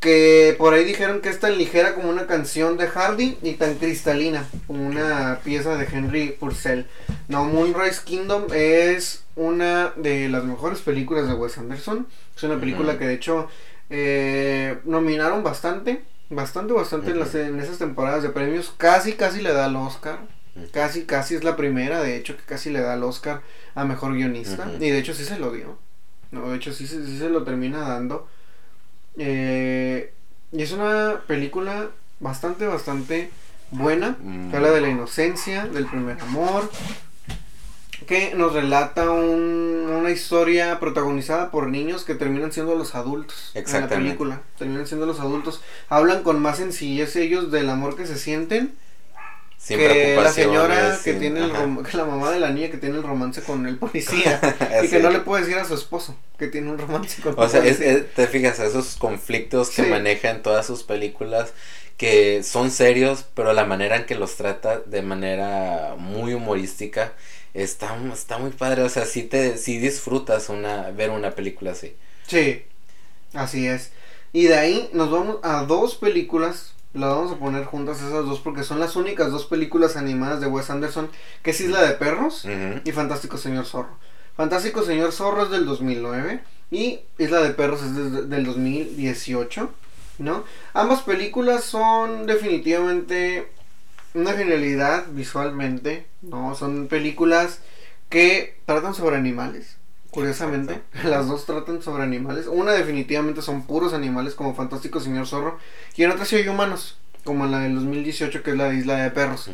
Que 0.00 0.54
por 0.58 0.74
ahí 0.74 0.84
dijeron 0.84 1.20
que 1.20 1.28
es 1.28 1.38
tan 1.38 1.56
ligera 1.56 1.94
como 1.94 2.10
una 2.10 2.26
canción 2.26 2.76
de 2.76 2.88
Hardy 2.88 3.38
y 3.42 3.52
tan 3.54 3.76
cristalina 3.76 4.44
como 4.66 4.84
una 4.86 5.38
pieza 5.44 5.76
de 5.76 5.86
Henry 5.90 6.32
Purcell. 6.38 6.86
No, 7.28 7.44
Moonrise 7.44 8.02
Kingdom 8.04 8.46
es 8.52 9.22
una 9.36 9.92
de 9.96 10.28
las 10.28 10.44
mejores 10.44 10.80
películas 10.80 11.26
de 11.28 11.34
Wes 11.34 11.56
Anderson. 11.58 12.06
Es 12.36 12.42
una 12.42 12.58
película 12.58 12.98
que 12.98 13.06
de 13.06 13.14
hecho 13.14 13.48
Eh, 13.90 14.78
nominaron 14.84 15.42
bastante, 15.44 16.02
bastante, 16.34 16.72
bastante 16.72 17.10
en, 17.10 17.18
las, 17.18 17.34
en 17.34 17.58
esas 17.60 17.78
temporadas 17.78 18.22
de 18.22 18.30
premios. 18.30 18.74
Casi, 18.76 19.14
casi 19.14 19.40
le 19.40 19.52
da 19.52 19.66
el 19.66 19.76
Oscar. 19.76 20.18
Casi, 20.72 21.04
casi 21.04 21.34
es 21.34 21.42
la 21.44 21.56
primera, 21.56 22.00
de 22.02 22.16
hecho, 22.16 22.36
que 22.36 22.42
casi 22.44 22.70
le 22.70 22.80
da 22.80 22.94
el 22.94 23.02
Oscar 23.02 23.40
a 23.74 23.84
mejor 23.84 24.14
guionista. 24.14 24.66
Y 24.80 24.90
de 24.90 24.98
hecho 24.98 25.12
sí 25.14 25.24
se 25.24 25.38
lo 25.38 25.50
dio. 25.52 25.78
No, 26.30 26.48
de 26.50 26.56
hecho 26.56 26.72
sí, 26.72 26.86
se- 26.86 27.04
sí 27.06 27.18
se 27.18 27.28
lo 27.28 27.42
termina 27.44 27.80
dando. 27.80 28.28
Eh, 29.16 30.12
y 30.52 30.62
es 30.62 30.72
una 30.72 31.22
película 31.26 31.88
bastante, 32.20 32.66
bastante 32.66 33.30
buena. 33.70 34.16
Que 34.50 34.56
habla 34.56 34.70
de 34.70 34.80
la 34.80 34.88
inocencia, 34.88 35.66
del 35.66 35.86
primer 35.86 36.20
amor. 36.20 36.70
Que 38.06 38.34
nos 38.34 38.52
relata 38.52 39.10
un- 39.10 39.88
una 39.90 40.10
historia 40.10 40.78
protagonizada 40.80 41.50
por 41.50 41.68
niños 41.68 42.04
que 42.04 42.14
terminan 42.14 42.52
siendo 42.52 42.74
los 42.74 42.94
adultos. 42.94 43.50
En 43.54 43.64
la 43.80 43.88
película. 43.88 44.42
Terminan 44.58 44.86
siendo 44.86 45.06
los 45.06 45.20
adultos. 45.20 45.60
Hablan 45.88 46.22
con 46.22 46.40
más 46.42 46.58
sencillez 46.58 47.16
ellos 47.16 47.50
del 47.50 47.70
amor 47.70 47.96
que 47.96 48.06
se 48.06 48.18
sienten 48.18 48.74
Sin 49.56 49.78
que 49.78 50.14
la 50.22 50.30
señora 50.30 50.98
que 51.02 51.14
tiene 51.14 51.40
el 51.44 51.52
que 51.90 51.96
la 51.96 52.04
mamá 52.04 52.30
de 52.30 52.38
la 52.40 52.50
niña 52.50 52.70
que 52.70 52.76
tiene 52.76 52.96
el 52.96 53.02
romance 53.02 53.42
con 53.42 53.66
el 53.66 53.78
policía 53.78 54.38
y 54.84 54.88
que 54.88 54.98
no 55.00 55.08
le 55.10 55.20
puede 55.20 55.44
decir 55.44 55.58
a 55.58 55.64
su 55.64 55.72
esposo 55.74 56.14
que 56.38 56.48
tiene 56.48 56.70
un 56.70 56.76
romance 56.76 57.22
con 57.22 57.34
O 57.38 57.48
sea, 57.48 57.60
el 57.60 57.68
es, 57.68 57.76
policía. 57.78 57.98
es- 57.98 58.14
te 58.14 58.26
fijas, 58.26 58.58
esos 58.58 58.96
conflictos 58.96 59.70
que 59.70 59.84
Sí. 59.84 59.88
maneja 59.88 60.28
en 60.30 60.42
todas 60.42 60.66
sus 60.66 60.82
películas 60.82 61.54
que 61.96 62.42
son 62.42 62.70
serios, 62.70 63.24
pero 63.34 63.52
la 63.54 63.64
manera 63.64 63.96
en 63.96 64.04
que 64.04 64.16
los 64.16 64.34
trata 64.36 64.80
de 64.80 65.00
manera 65.00 65.94
muy 65.96 66.34
humorística 66.34 67.12
está, 67.54 67.96
está 68.12 68.38
muy 68.38 68.50
padre. 68.50 68.82
O 68.82 68.88
sea, 68.88 69.04
sí, 69.06 69.22
te, 69.24 69.56
sí 69.58 69.78
disfrutas 69.78 70.48
una, 70.48 70.90
ver 70.90 71.10
una 71.10 71.30
película 71.32 71.72
así. 71.72 71.94
Sí, 72.26 72.62
así 73.34 73.66
es. 73.66 73.92
Y 74.32 74.44
de 74.46 74.56
ahí 74.56 74.90
nos 74.92 75.10
vamos 75.10 75.38
a 75.42 75.64
dos 75.64 75.94
películas. 75.96 76.72
Las 76.92 77.10
vamos 77.10 77.32
a 77.32 77.36
poner 77.38 77.64
juntas 77.64 77.98
esas 77.98 78.24
dos 78.24 78.38
porque 78.38 78.62
son 78.62 78.78
las 78.78 78.94
únicas 78.94 79.32
dos 79.32 79.46
películas 79.46 79.96
animadas 79.96 80.40
de 80.40 80.46
Wes 80.46 80.70
Anderson, 80.70 81.10
que 81.42 81.50
es 81.50 81.60
Isla 81.60 81.82
de 81.82 81.94
Perros 81.94 82.46
y 82.84 82.92
Fantástico 82.92 83.36
Señor 83.36 83.66
Zorro. 83.66 83.98
Fantástico 84.36 84.84
Señor 84.84 85.10
Zorro 85.12 85.42
es 85.44 85.50
del 85.50 85.66
2009 85.66 86.40
y 86.70 87.00
Isla 87.18 87.40
de 87.40 87.50
Perros 87.50 87.82
es 87.82 87.96
desde- 87.96 88.26
del 88.28 88.44
2018, 88.44 89.70
¿no? 90.18 90.44
Ambas 90.72 91.02
películas 91.02 91.64
son 91.64 92.26
definitivamente 92.26 93.48
una 94.14 94.32
genialidad 94.32 95.06
visualmente, 95.10 96.06
¿no? 96.22 96.54
Son 96.54 96.86
películas 96.86 97.60
que 98.08 98.56
tratan 98.64 98.94
sobre 98.94 99.16
animales. 99.16 99.76
Curiosamente, 100.10 100.80
las 101.04 101.26
dos 101.28 101.44
tratan 101.44 101.82
sobre 101.82 102.04
animales. 102.04 102.46
Una 102.46 102.72
definitivamente 102.72 103.42
son 103.42 103.66
puros 103.66 103.92
animales 103.92 104.34
como 104.34 104.54
Fantástico 104.54 105.00
Señor 105.00 105.26
Zorro 105.26 105.58
y 105.96 106.04
en 106.04 106.12
otra 106.12 106.24
sí 106.24 106.36
hay 106.36 106.48
humanos, 106.48 106.96
como 107.24 107.46
la 107.46 107.60
del 107.60 107.74
2018 107.74 108.42
que 108.42 108.52
es 108.52 108.56
la 108.56 108.68
de 108.68 108.76
Isla 108.76 108.96
de 108.96 109.10
Perros. 109.10 109.50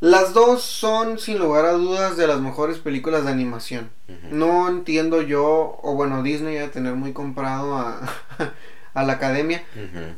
Las 0.00 0.32
dos 0.32 0.62
son 0.62 1.18
sin 1.18 1.40
lugar 1.40 1.64
a 1.64 1.72
dudas 1.72 2.16
de 2.16 2.28
las 2.28 2.40
mejores 2.40 2.78
películas 2.78 3.24
de 3.24 3.32
animación. 3.32 3.90
No 4.30 4.68
entiendo 4.68 5.22
yo, 5.22 5.80
o 5.82 5.94
bueno, 5.94 6.22
Disney 6.22 6.58
a 6.58 6.70
tener 6.70 6.94
muy 6.94 7.12
comprado 7.12 7.76
a, 7.76 8.00
a 8.98 9.04
la 9.04 9.14
academia, 9.14 9.62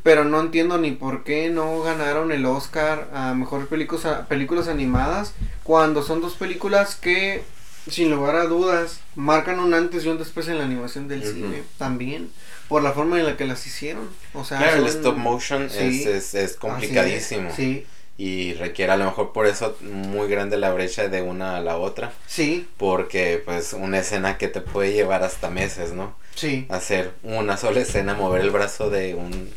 pero 0.02 0.24
no 0.24 0.40
entiendo 0.40 0.78
ni 0.78 0.92
por 0.92 1.24
qué 1.24 1.50
no 1.50 1.82
ganaron 1.82 2.32
el 2.32 2.46
Oscar 2.46 3.08
a 3.12 3.34
mejores 3.34 3.66
películas, 3.68 4.26
películas 4.28 4.68
animadas 4.68 5.34
cuando 5.62 6.02
son 6.02 6.20
dos 6.20 6.34
películas 6.34 6.94
que, 6.96 7.42
sin 7.88 8.10
lugar 8.10 8.36
a 8.36 8.44
dudas, 8.44 9.00
marcan 9.14 9.60
un 9.60 9.74
antes 9.74 10.04
y 10.04 10.08
un 10.08 10.18
después 10.18 10.48
en 10.48 10.58
la 10.58 10.64
animación 10.64 11.08
del 11.08 11.24
cine 11.24 11.62
también, 11.78 12.30
por 12.68 12.82
la 12.82 12.92
forma 12.92 13.18
en 13.18 13.26
la 13.26 13.36
que 13.36 13.46
las 13.46 13.66
hicieron. 13.66 14.08
O 14.34 14.44
sea, 14.44 14.58
Claro, 14.58 14.82
el 14.82 14.86
stop 14.86 15.16
motion 15.16 15.68
sí, 15.70 16.02
es, 16.02 16.06
es, 16.06 16.34
es 16.34 16.56
complicadísimo. 16.56 17.48
es, 17.48 17.54
Sí, 17.56 17.86
Y 18.22 18.52
requiere 18.52 18.92
a 18.92 18.96
lo 18.98 19.06
mejor 19.06 19.32
por 19.32 19.46
eso 19.46 19.76
muy 19.80 20.28
grande 20.28 20.58
la 20.58 20.72
brecha 20.74 21.08
de 21.08 21.22
una 21.22 21.56
a 21.56 21.60
la 21.62 21.78
otra. 21.78 22.12
sí, 22.26 22.68
Porque 22.76 23.40
pues 23.42 23.72
una 23.72 23.98
escena 24.00 24.36
que 24.36 24.48
te 24.48 24.60
puede 24.60 24.92
llevar 24.92 25.22
hasta 25.22 25.48
meses, 25.48 25.92
¿no? 25.92 26.14
sí. 26.34 26.66
Hacer 26.68 27.12
una 27.22 27.56
sola 27.56 27.80
escena, 27.80 28.12
mover 28.14 28.42
el 28.42 28.50
brazo 28.50 28.90
de 28.90 29.14
un... 29.14 29.50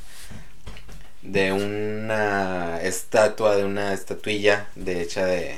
De 1.22 1.52
una 1.54 2.82
estatua, 2.82 3.56
de 3.58 3.66
una 3.66 3.94
estatuilla 3.94 4.68
de 4.76 5.02
hecha 5.02 5.26
de... 5.26 5.58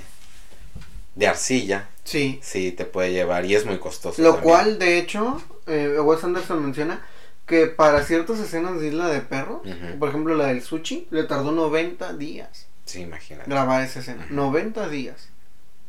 De 1.16 1.28
arcilla. 1.28 1.88
Sí, 2.04 2.40
Sí, 2.44 2.72
te 2.72 2.86
puede 2.86 3.12
llevar 3.12 3.46
y 3.46 3.56
es 3.56 3.66
muy 3.66 3.78
costoso. 3.80 4.22
Lo 4.22 4.34
también. 4.36 4.44
cual, 4.44 4.80
de 4.80 4.98
hecho, 4.98 5.42
eh, 5.68 6.00
Wes 6.00 6.24
Anderson 6.24 6.64
menciona 6.64 7.06
que 7.48 7.68
para 7.68 8.04
ciertas 8.04 8.40
escenas 8.40 8.80
de 8.80 8.88
Isla 8.88 9.08
de 9.10 9.22
Perros, 9.22 9.62
Ujú. 9.64 10.00
por 10.00 10.10
ejemplo 10.10 10.36
la 10.36 10.48
del 10.48 10.62
sushi, 10.64 11.08
le 11.12 11.24
tardó 11.24 11.52
90 11.52 12.14
días 12.14 12.66
Sí, 12.86 13.02
imagínate. 13.02 13.50
grabar 13.50 13.82
esa 13.84 14.00
escena. 14.00 14.24
Ujú. 14.26 14.34
90 14.36 14.88
días. 14.90 15.30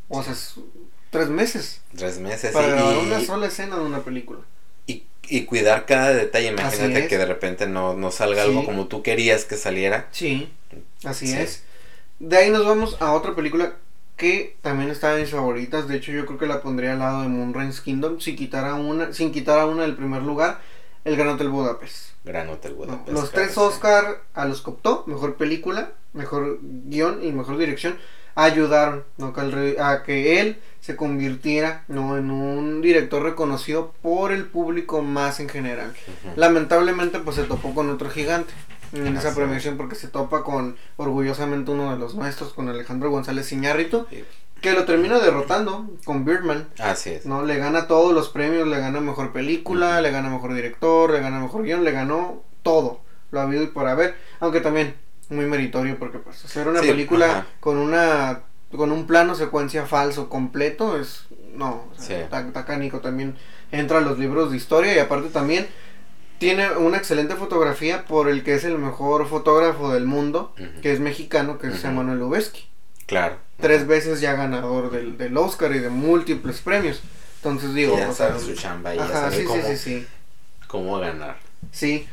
O 0.09 0.18
Sí. 0.22 0.24
sea, 0.24 0.32
es 0.34 0.55
tres 1.11 1.28
meses 1.28 1.80
Tres 1.97 2.18
meses 2.18 2.53
para 2.53 2.68
y- 2.68 2.70
grabar 2.70 2.94
y, 2.94 2.99
una 3.07 3.20
sola 3.20 3.47
escena 3.47 3.76
de 3.76 3.82
una 3.84 4.01
película. 4.01 4.40
y, 4.86 5.05
y 5.28 5.44
cuidar 5.44 5.84
cada 5.86 6.11
detalle. 6.14 6.49
Imagínate 6.49 7.09
que 7.09 7.18
de 7.18 7.26
repente 7.26 7.66
no, 7.66 7.94
no 7.94 8.11
salga 8.11 8.42
Sí. 8.44 8.49
algo 8.49 8.64
como 8.64 8.86
tú 8.86 9.03
querías 9.03 9.44
que 9.44 9.57
saliera. 9.57 10.09
Sí, 10.12 10.53
así 11.05 11.26
Sí. 11.28 11.36
es. 11.36 11.62
De 12.18 12.36
ahí 12.38 12.51
nos 12.51 12.64
vamos 12.64 12.97
a 13.01 13.12
otra 13.12 13.34
película 13.34 13.74
que 14.16 14.57
también 14.62 14.88
está 14.90 15.14
en 15.14 15.20
mis 15.22 15.30
favoritas. 15.30 15.88
De 15.88 15.97
hecho, 15.97 16.12
yo 16.12 16.24
creo 16.24 16.38
que 16.38 16.47
la 16.47 16.62
pondría 16.62 16.92
al 16.92 17.01
lado 17.01 17.22
de 17.22 17.28
Moonrise 17.28 17.82
Kingdom 17.82 18.20
si 18.20 18.34
quitara 18.36 18.74
una, 18.76 19.12
sin 19.12 19.32
quitar 19.32 19.59
a 19.59 19.66
una 19.66 19.82
del 19.82 19.97
primer 19.97 20.22
lugar, 20.22 20.61
El 21.05 21.16
Gran 21.16 21.28
Hotel 21.28 21.49
Budapest. 21.51 22.12
Gran 22.26 22.48
Hotel 22.50 22.72
No, 22.72 22.76
Budapest. 22.78 23.08
los 23.08 23.30
tres. 23.30 23.56
Oscar 23.56 24.22
a 24.34 24.44
los 24.44 24.60
que 24.60 24.70
optó, 24.70 25.04
mejor 25.06 25.36
película, 25.36 25.92
mejor 26.12 26.58
guion 26.60 27.24
y 27.24 27.32
mejor 27.32 27.56
dirección, 27.56 27.96
ayudaron 28.34 29.04
¿no? 29.16 29.32
a 29.80 30.02
que 30.02 30.40
él 30.40 30.60
se 30.80 30.94
convirtiera 30.96 31.84
¿no? 31.88 32.18
en 32.18 32.30
un 32.30 32.82
director 32.82 33.22
reconocido 33.22 33.94
por 34.02 34.30
el 34.32 34.44
público 34.46 35.00
más 35.02 35.40
en 35.40 35.48
general. 35.48 35.94
Lamentablemente 36.36 37.18
pues 37.20 37.36
se 37.36 37.44
topó 37.44 37.74
con 37.74 37.88
otro 37.90 38.10
gigante 38.10 38.52
en 38.92 39.16
esa 39.16 39.34
premiación 39.34 39.76
porque 39.76 39.94
se 39.94 40.08
topa 40.08 40.42
con 40.44 40.76
orgullosamente 40.96 41.70
uno 41.70 41.92
de 41.92 41.98
los 41.98 42.14
nuestros, 42.14 42.52
con 42.52 42.68
Alejandro 42.68 43.10
González 43.10 43.50
Iñárritu, 43.52 44.06
Sí. 44.10 44.24
Que 44.70 44.74
lo 44.80 44.84
termina 44.84 45.18
derrotando 45.18 45.88
con 46.04 46.24
Birdman. 46.24 46.68
Así 46.78 47.10
es. 47.10 47.26
¿no? 47.26 47.44
Le 47.44 47.56
gana 47.58 47.86
todos 47.86 48.12
los 48.12 48.28
premios, 48.28 48.66
le 48.66 48.78
gana 48.78 49.00
mejor 49.00 49.32
película, 49.32 50.00
le 50.00 50.10
gana 50.10 50.28
mejor 50.28 50.54
director, 50.54 51.10
le 51.10 51.20
gana 51.20 51.38
mejor 51.40 51.62
guion, 51.62 51.84
le 51.84 51.92
ganó 51.92 52.42
todo, 52.62 53.00
lo 53.30 53.40
ha 53.40 53.44
habido 53.44 53.62
y 53.62 53.68
por 53.68 53.86
haber, 53.86 54.16
aunque 54.40 54.60
también 54.60 54.94
muy 55.28 55.44
meritorio 55.46 55.98
porque 55.98 56.18
pues 56.18 56.44
hacer 56.44 56.66
una 56.68 56.80
Sí, 56.80 56.88
película 56.88 57.26
ajá. 57.26 57.46
con 57.60 57.76
una 57.78 58.40
con 58.76 58.92
un 58.92 59.06
plano 59.06 59.34
secuencia 59.34 59.86
falso 59.86 60.28
completo 60.28 60.98
es 60.98 61.26
no, 61.54 61.84
o 61.90 61.94
sea, 61.96 62.04
Sí. 62.18 62.22
está, 62.24 62.40
está 62.40 62.64
cánico 62.64 63.00
también 63.00 63.36
entra 63.72 63.98
a 63.98 64.00
los 64.02 64.18
libros 64.18 64.50
de 64.50 64.56
historia 64.56 64.94
y 64.94 64.98
aparte 64.98 65.28
también 65.30 65.66
tiene 66.38 66.70
una 66.76 66.96
excelente 66.98 67.34
fotografía 67.36 68.04
por 68.04 68.28
el 68.28 68.42
que 68.44 68.54
es 68.54 68.64
el 68.64 68.78
mejor 68.78 69.26
fotógrafo 69.26 69.90
del 69.92 70.04
mundo, 70.06 70.54
que 70.82 70.92
es 70.92 71.00
mexicano, 71.00 71.58
que 71.58 71.68
es. 71.68 71.82
Emanuel 71.84 72.18
Lubezki 72.18 72.68
Claro. 73.06 73.36
Tres 73.61 73.86
veces 73.86 74.20
ya 74.20 74.34
ganador 74.34 74.90
del, 74.90 75.16
del 75.18 75.36
Oscar 75.36 75.74
y 75.74 75.78
de 75.78 75.88
múltiples 75.90 76.61
premios. 76.61 77.00
Entonces 77.36 77.74
digo, 77.74 77.96
ya 77.96 78.11
o 78.11 78.12
sea, 78.14 78.28
sabe 78.28 78.40
su 78.40 78.54
chamba 78.54 78.94
y 78.94 78.98
ya 78.98 79.04
ajá, 79.04 79.12
sabe 79.30 79.36
sí, 79.38 79.44
cómo, 79.44 79.62
sí, 79.62 79.68
sí, 79.68 79.76
sí, 79.76 80.07
cómo 80.68 80.98
ganar. 80.98 81.36
sí. 81.70 82.07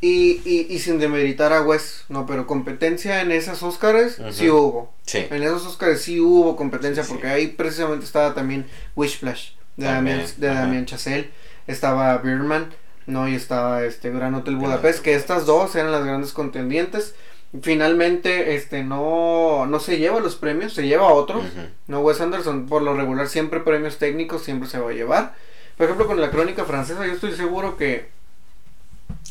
Y, 0.00 0.40
y, 0.44 0.66
y 0.70 0.78
sin 0.80 0.98
demeritar 0.98 1.52
a 1.52 1.62
Wes, 1.62 2.04
no, 2.08 2.26
pero 2.26 2.46
competencia 2.46 3.20
en 3.20 3.30
esas 3.32 3.62
Oscars 3.62 4.18
sí 4.32 4.48
hubo. 4.50 4.92
Sí. 5.06 5.26
En 5.30 5.42
esos 5.42 5.64
Oscars 5.66 6.02
sí 6.02 6.20
hubo 6.20 6.56
competencia 6.56 7.02
Sí. 7.04 7.10
porque 7.12 7.28
ahí 7.28 7.48
precisamente 7.48 8.04
estaba 8.04 8.34
también 8.34 8.66
Wishplash 8.96 9.50
de 9.76 9.86
Damien, 9.86 10.24
de 10.36 10.50
ajá. 10.50 10.60
Damien 10.62 10.86
Chazelle, 10.86 11.30
estaba 11.68 12.16
Birdman, 12.18 12.72
no, 13.06 13.28
y 13.28 13.34
estaba 13.36 13.84
este 13.84 14.10
Gran 14.10 14.34
Hotel 14.34 14.56
Budapest, 14.56 15.00
que 15.02 15.14
estas 15.14 15.46
dos 15.46 15.74
eran 15.76 15.92
las 15.92 16.04
grandes 16.04 16.32
contendientes. 16.32 17.14
Finalmente, 17.62 18.54
este 18.54 18.84
no, 18.84 19.64
no 19.66 19.80
se 19.80 19.98
lleva 19.98 20.20
los 20.20 20.36
premios, 20.36 20.74
se 20.74 20.86
lleva 20.86 21.12
otros. 21.12 21.44
No, 21.86 22.00
Wes 22.00 22.20
Anderson 22.20 22.66
por 22.66 22.82
lo 22.82 22.94
regular 22.94 23.26
siempre 23.28 23.60
premios 23.60 23.98
técnicos 23.98 24.42
siempre 24.42 24.68
se 24.68 24.78
va 24.78 24.90
a 24.90 24.94
llevar. 24.94 25.34
Por 25.76 25.84
ejemplo, 25.84 26.06
con 26.06 26.20
la 26.20 26.30
crónica 26.30 26.64
francesa 26.64 27.06
yo 27.06 27.12
estoy 27.12 27.32
seguro 27.32 27.76
que 27.76 28.10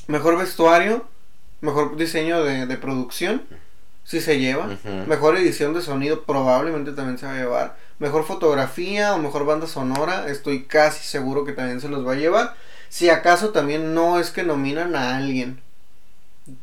mejor 0.08 0.38
vestuario, 0.38 1.06
mejor 1.62 1.96
diseño 1.96 2.44
de, 2.44 2.66
de 2.66 2.78
producción, 2.78 3.44
sí 4.04 4.22
se 4.22 4.40
lleva. 4.40 4.70
Mejor 5.06 5.38
edición 5.38 5.74
de 5.74 5.82
sonido 5.82 6.24
probablemente 6.24 6.94
también 6.94 7.20
se 7.20 7.28
va 7.28 7.34
a 7.34 7.38
llevar. 7.38 7.78
Mejor 8.00 8.24
fotografía 8.24 9.14
o 9.14 9.20
mejor 9.20 9.46
banda 9.46 9.68
sonora, 9.68 10.28
estoy 10.28 10.64
casi 10.64 11.04
seguro 11.04 11.46
que 11.46 11.54
también 11.54 11.82
se 11.82 11.90
los 11.90 12.08
va 12.08 12.14
a 12.14 12.16
llevar. 12.16 12.56
Si 12.90 13.10
acaso 13.10 13.50
también 13.50 13.94
no 13.94 14.20
es 14.20 14.32
que 14.32 14.44
nominan 14.44 14.96
a 14.96 15.18
alguien 15.18 15.62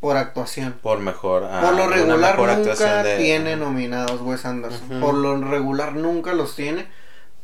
por 0.01 0.17
actuación. 0.17 0.75
Por 0.83 0.99
mejor. 1.01 1.45
ah, 1.51 1.61
Por 1.63 1.75
lo 1.77 1.89
regular 1.89 2.39
mejor 2.39 2.59
nunca 2.59 3.03
de- 3.03 3.19
tiene 3.19 3.57
nominados 3.57 4.21
Wes 4.23 4.45
Anderson. 4.45 5.01
Por 5.01 5.15
lo 5.15 5.37
regular 5.39 5.95
nunca 5.95 6.33
los 6.35 6.57
tiene. 6.57 6.87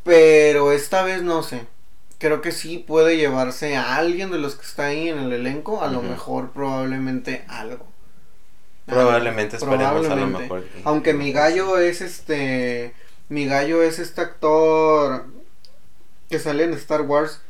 Pero 0.04 0.72
esta 0.72 1.02
vez 1.02 1.22
no 1.22 1.42
sé. 1.42 1.66
creo 2.18 2.42
que 2.42 2.52
sí 2.52 2.76
puede 2.78 3.16
llevarse 3.16 3.76
a 3.76 3.96
alguien 3.96 4.30
de 4.30 4.36
los 4.38 4.54
que 4.54 4.66
está 4.66 4.86
ahí 4.86 5.08
en 5.08 5.18
el 5.18 5.32
elenco, 5.32 5.82
a 5.82 5.88
lo 5.88 6.02
mejor 6.02 6.50
probablemente 6.50 7.44
algo. 7.48 7.86
Probablemente 8.86 9.56
esperemos 9.56 9.82
a 9.88 9.92
lo 9.94 10.00
Probablemente. 10.02 10.42
mejor. 10.42 10.64
Aunque 10.84 11.14
mi 11.14 11.32
gallo 11.32 11.78
es 11.78 12.00
este. 12.00 12.94
Mi 13.28 13.46
gallo 13.46 13.82
es 13.82 13.98
este 13.98 14.20
actor 14.20 15.26
que 16.28 16.38
sale 16.38 16.64
en 16.64 16.74
Star 16.74 17.02
Wars, 17.02 17.40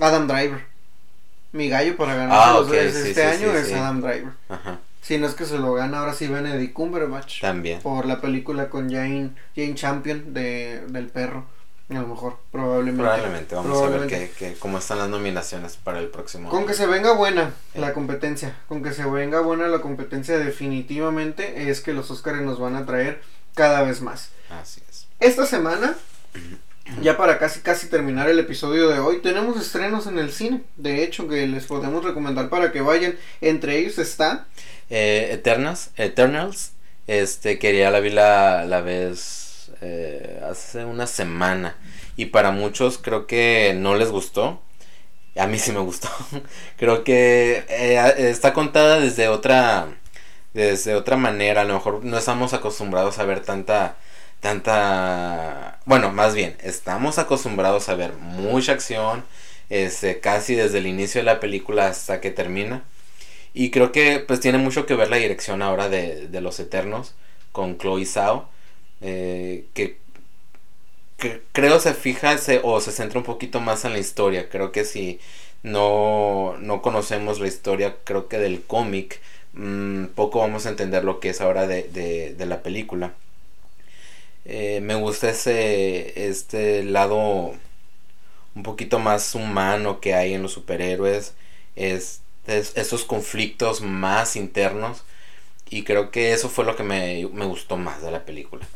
Adam 0.00 0.26
Driver. 0.26 0.64
Mi 1.56 1.68
gallo 1.68 1.96
para 1.96 2.14
ganar 2.14 2.38
Ah, 2.38 2.52
los 2.54 2.66
ok, 2.68 2.74
Oscars 2.74 2.92
sí, 2.94 3.08
este 3.08 3.14
sí, 3.14 3.20
año 3.44 3.52
sí, 3.52 3.58
es. 3.58 3.72
Adam 3.72 4.00
Driver. 4.00 4.32
Ajá, 4.48 4.78
Si 5.02 5.18
no 5.18 5.26
es 5.26 5.34
que 5.34 5.44
se 5.46 5.58
lo 5.58 5.72
gana 5.74 6.00
ahora 6.00 6.12
sí 6.14 6.26
Benedict 6.26 6.72
Cumberbatch. 6.74 7.40
también. 7.40 7.80
Por 7.80 8.06
la 8.06 8.20
película 8.20 8.68
con 8.68 8.90
Jane, 8.90 9.30
Jane 9.54 9.74
Champion 9.74 10.34
de, 10.34 10.82
del 10.88 11.08
perro. 11.08 11.46
A 11.88 11.94
lo 11.94 12.08
mejor, 12.08 12.38
probablemente. 12.50 13.00
Probablemente, 13.00 13.54
vamos 13.54 13.70
Probablemente. 13.70 14.14
a 14.16 14.18
ver 14.18 14.30
qué, 14.30 14.34
qué- 14.54 14.58
cómo 14.58 14.78
están 14.78 14.98
las 14.98 15.08
nominaciones 15.08 15.76
para 15.76 16.00
el 16.00 16.08
próximo 16.08 16.48
Con 16.50 16.58
año. 16.60 16.66
que 16.66 16.74
se 16.74 16.86
venga 16.86 17.12
buena 17.12 17.52
la 17.74 17.92
competencia, 17.92 18.56
con 18.66 18.82
que 18.82 18.92
se 18.92 19.04
venga 19.04 19.38
buena 19.40 19.68
la 19.68 19.78
competencia 19.80 20.36
definitivamente 20.36 21.70
es 21.70 21.80
que 21.80 21.92
los 21.92 22.10
Oscars 22.10 22.40
nos 22.42 22.58
van 22.58 22.74
a 22.74 22.86
traer 22.86 23.22
cada 23.54 23.82
vez 23.82 24.02
más. 24.02 24.30
Así 24.50 24.82
es. 24.90 25.06
Esta 25.20 25.46
semana, 25.46 25.94
ya 27.02 27.16
para 27.16 27.38
casi 27.38 27.60
casi 27.60 27.88
terminar 27.88 28.28
el 28.28 28.38
episodio 28.38 28.88
de 28.88 28.98
hoy, 28.98 29.20
tenemos 29.20 29.60
estrenos 29.60 30.06
en 30.06 30.18
el 30.18 30.32
cine. 30.32 30.62
De 30.76 31.02
hecho, 31.02 31.28
que 31.28 31.46
les 31.46 31.64
podemos 31.66 32.04
recomendar 32.04 32.48
para 32.48 32.72
que 32.72 32.80
vayan. 32.80 33.16
Entre 33.40 33.78
ellos 33.78 33.98
está 33.98 34.46
Eh, 34.88 35.30
Eternals, 35.32 35.90
Eternals, 35.96 36.72
este, 37.08 37.58
quería 37.58 37.90
la 37.90 38.00
vi 38.00 38.10
la, 38.10 38.64
la 38.66 38.80
vez 38.80 39.70
eh, 39.80 40.40
hace 40.48 40.84
una 40.84 41.06
semana 41.08 41.76
y 42.16 42.26
para 42.26 42.50
muchos 42.52 42.98
creo 42.98 43.26
que 43.26 43.74
no 43.76 43.96
les 43.96 44.10
gustó. 44.10 44.62
A 45.36 45.46
mí 45.46 45.58
sí 45.58 45.72
me 45.72 45.80
gustó. 45.80 46.08
creo 46.78 47.04
que 47.04 47.64
eh, 47.68 48.14
está 48.30 48.52
contada 48.52 49.00
desde 49.00 49.28
otra 49.28 49.88
desde 50.54 50.94
otra 50.94 51.16
manera. 51.16 51.62
A 51.62 51.64
lo 51.64 51.74
mejor 51.74 52.04
no 52.04 52.18
estamos 52.18 52.54
acostumbrados 52.54 53.18
a 53.18 53.24
ver 53.24 53.40
tanta 53.40 53.96
tanta 54.46 55.80
bueno, 55.86 56.12
más 56.12 56.34
bien, 56.34 56.56
estamos 56.62 57.18
acostumbrados 57.18 57.88
a 57.88 57.94
ver 57.94 58.12
mucha 58.14 58.72
acción, 58.72 59.24
este, 59.70 60.20
casi 60.20 60.54
desde 60.54 60.78
el 60.78 60.86
inicio 60.86 61.20
de 61.20 61.24
la 61.24 61.40
película 61.40 61.88
hasta 61.88 62.20
que 62.20 62.30
termina. 62.30 62.84
Y 63.54 63.70
creo 63.70 63.92
que 63.92 64.20
pues 64.26 64.40
tiene 64.40 64.58
mucho 64.58 64.86
que 64.86 64.94
ver 64.96 65.10
la 65.10 65.16
dirección 65.18 65.62
ahora 65.62 65.88
de, 65.88 66.28
de 66.28 66.40
Los 66.42 66.60
Eternos 66.60 67.14
con 67.52 67.78
Chloe 67.78 68.06
Zhao. 68.06 68.48
eh, 69.02 69.66
que, 69.74 69.98
que 71.18 71.42
creo 71.52 71.78
se 71.80 71.94
fija 71.94 72.36
o 72.62 72.80
se 72.80 72.92
centra 72.92 73.18
un 73.18 73.24
poquito 73.24 73.60
más 73.60 73.84
en 73.84 73.92
la 73.92 73.98
historia. 73.98 74.48
Creo 74.48 74.72
que 74.72 74.84
si 74.84 75.20
no, 75.62 76.56
no 76.60 76.82
conocemos 76.82 77.40
la 77.40 77.48
historia, 77.48 77.96
creo 78.04 78.28
que 78.28 78.38
del 78.38 78.62
cómic, 78.64 79.20
mm, 79.54 80.06
poco 80.14 80.40
vamos 80.40 80.66
a 80.66 80.70
entender 80.70 81.04
lo 81.04 81.20
que 81.20 81.30
es 81.30 81.40
ahora 81.40 81.66
de, 81.66 81.84
de, 81.84 82.34
de 82.34 82.46
la 82.46 82.62
película. 82.62 83.14
Eh, 84.46 84.80
me 84.82 84.94
gusta 84.96 85.30
ese 85.30 86.28
este 86.28 86.84
lado 86.84 87.54
un 88.54 88.62
poquito 88.62 88.98
más 88.98 89.34
humano 89.34 90.00
que 90.00 90.14
hay 90.14 90.34
en 90.34 90.42
los 90.42 90.52
superhéroes. 90.52 91.34
Es, 91.76 92.22
es- 92.46 92.76
esos 92.76 93.04
conflictos 93.04 93.80
más 93.82 94.36
internos. 94.36 95.04
Y 95.70 95.84
creo 95.84 96.10
que 96.10 96.32
eso 96.32 96.48
fue 96.50 96.64
lo 96.64 96.76
que 96.76 96.84
me, 96.84 97.28
me 97.32 97.46
gustó 97.46 97.76
más 97.76 98.02
de 98.02 98.10
la 98.12 98.24
película. 98.24 98.68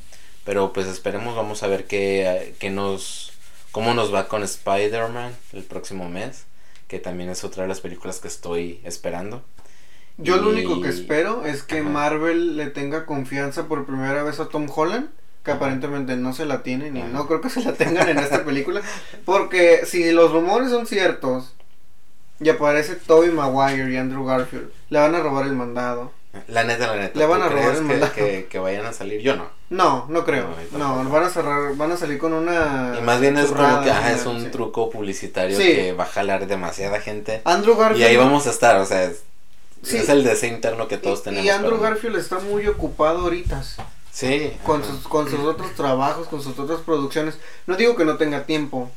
Pero 0.45 0.73
pues 0.73 0.87
esperemos, 0.89 1.37
vamos 1.37 1.63
a 1.63 1.69
ver 1.69 1.87
qué, 1.87 2.55
qué 2.61 2.71
nos, 2.71 3.33
cómo 3.73 3.95
nos 3.95 4.15
va 4.15 4.29
con 4.29 4.43
Spider-Man 4.45 5.35
el 5.53 5.65
próximo 5.65 6.09
mes. 6.09 6.47
Que 6.89 7.01
también 7.01 7.31
es 7.31 7.45
otra 7.45 7.65
de 7.65 7.69
las 7.71 7.81
películas 7.81 8.21
que 8.21 8.29
estoy 8.29 8.81
esperando. 8.85 9.45
Yo 10.17 10.37
lo 10.37 10.51
único 10.51 10.81
que 10.81 10.89
espero 10.89 11.45
es 11.47 11.63
que 11.63 11.83
Ajá. 11.83 11.83
Marvel 11.83 12.57
le 12.57 12.69
tenga 12.71 13.07
confianza 13.07 13.69
por 13.69 13.87
primera 13.87 14.23
vez 14.23 14.39
a 14.39 14.49
Tom 14.49 14.67
Holland, 14.75 15.11
que 15.45 15.51
aparentemente 15.53 16.17
no 16.17 16.33
se 16.35 16.45
la 16.47 16.63
tienen 16.63 16.97
y 16.97 17.03
no 17.03 17.27
creo 17.27 17.41
que 17.41 17.49
se 17.51 17.63
la 17.63 17.73
tengan 17.73 18.09
en 18.09 18.19
esta 18.19 18.45
película, 18.45 18.83
porque 19.25 19.87
si 19.87 20.13
los 20.13 20.33
rumores 20.33 20.71
son 20.71 20.87
ciertos 20.87 21.55
y 22.41 22.49
aparece 22.49 22.95
Tobey 22.97 23.31
Maguire 23.31 23.91
y 23.93 23.97
Andrew 23.97 24.25
Garfield, 24.25 24.71
le 24.91 24.99
van 24.99 25.15
a 25.15 25.21
robar 25.21 25.47
el 25.47 25.53
mandado. 25.55 26.13
La 26.47 26.63
neta, 26.63 26.87
la 26.87 26.97
neta. 26.97 27.19
Le 27.19 27.27
van 27.27 27.41
¿tú 27.41 27.47
a 27.47 27.49
robar 27.49 27.75
el 27.75 27.83
mandado. 27.83 28.13
que, 28.15 28.47
que 28.49 28.59
vayan 28.61 28.87
a 28.87 28.93
salir? 28.93 29.21
Yo 29.21 29.35
no. 29.35 29.49
No, 29.69 30.07
no 30.09 30.25
creo. 30.25 30.47
No, 30.73 31.03
van 31.11 31.25
a 31.25 31.29
cerrar, 31.29 31.75
van 31.77 31.91
a 31.93 31.97
salir 31.97 32.19
con 32.19 32.33
una 32.33 32.95
Y 32.99 33.03
más 33.03 33.21
bien 33.21 33.37
es 33.37 33.47
como 33.51 33.83
que 33.83 33.91
ajá, 33.91 34.13
es 34.13 34.27
un 34.27 34.51
truco 34.51 34.91
publicitario 34.91 35.57
Sí. 35.57 35.65
que 35.65 35.93
va 35.93 36.05
a 36.05 36.07
jalar 36.07 36.47
demasiada 36.47 37.01
gente. 37.01 37.41
Andrew 37.45 37.77
Garfield 37.77 38.01
Y 38.01 38.05
ahí 38.05 38.17
vamos 38.17 38.47
a 38.47 38.51
estar, 38.51 38.77
o 38.77 38.87
sea, 38.87 39.05
es, 39.05 39.23
Sí. 39.83 39.97
es 39.97 40.09
el 40.09 40.23
deseo 40.23 40.53
interno 40.53 40.87
que 40.89 40.97
y- 40.97 40.99
todos 40.99 41.21
y, 41.21 41.23
tenemos. 41.25 41.51
Andrew 41.51 41.71
pero- 41.79 41.83
Garfield 41.83 42.17
está 42.17 42.39
muy 42.39 42.67
ocupado 42.69 43.21
ahorita. 43.21 43.63
Sí. 44.13 44.53
con 44.65 44.83
ajá. 44.83 44.91
sus, 44.93 45.09
con 45.09 45.29
sus 45.31 45.41
otros 45.41 45.75
trabajos, 45.75 46.27
con 46.29 46.43
sus 46.43 46.59
otras 46.59 46.81
producciones. 46.81 47.39
No 47.67 47.77
digo 47.77 47.97
que 47.97 48.05
no 48.05 48.17
tenga 48.17 48.45
tiempo, 48.45 48.91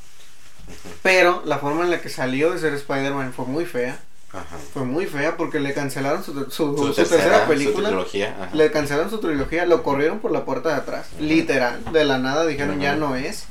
pero 1.02 1.42
la 1.46 1.58
forma 1.60 1.84
en 1.84 1.92
la 1.92 2.02
que 2.02 2.10
salió 2.10 2.52
de 2.52 2.60
ser 2.60 2.74
Spider-Man 2.74 3.34
fue 3.34 3.46
muy 3.46 3.66
fea. 3.66 4.00
Ajá. 4.32 4.58
Fue 4.74 4.84
muy 4.84 5.06
fea 5.06 5.38
porque 5.38 5.60
le 5.60 5.74
cancelaron 5.76 6.24
su, 6.24 6.34
su- 6.46 6.50
Su, 6.76 6.88
su 6.88 6.94
tercera, 6.94 7.46
película. 7.46 7.90
trilogía. 7.90 8.50
le 8.54 8.72
cancelaron 8.72 9.12
su 9.12 9.20
trilogía, 9.20 9.66
lo 9.68 9.84
corrieron 9.84 10.20
por 10.20 10.32
la 10.32 10.44
puerta 10.46 10.70
de 10.70 10.76
atrás. 10.76 11.08
Literal, 11.20 11.84
de 11.94 12.04
la 12.04 12.18
nada 12.18 12.46
dijeron 12.46 12.80
ya 12.80 12.96
no 12.96 13.16
es. 13.16 13.46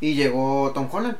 Y 0.00 0.14
llegó 0.14 0.70
Tom 0.72 0.88
Holland. 0.92 1.16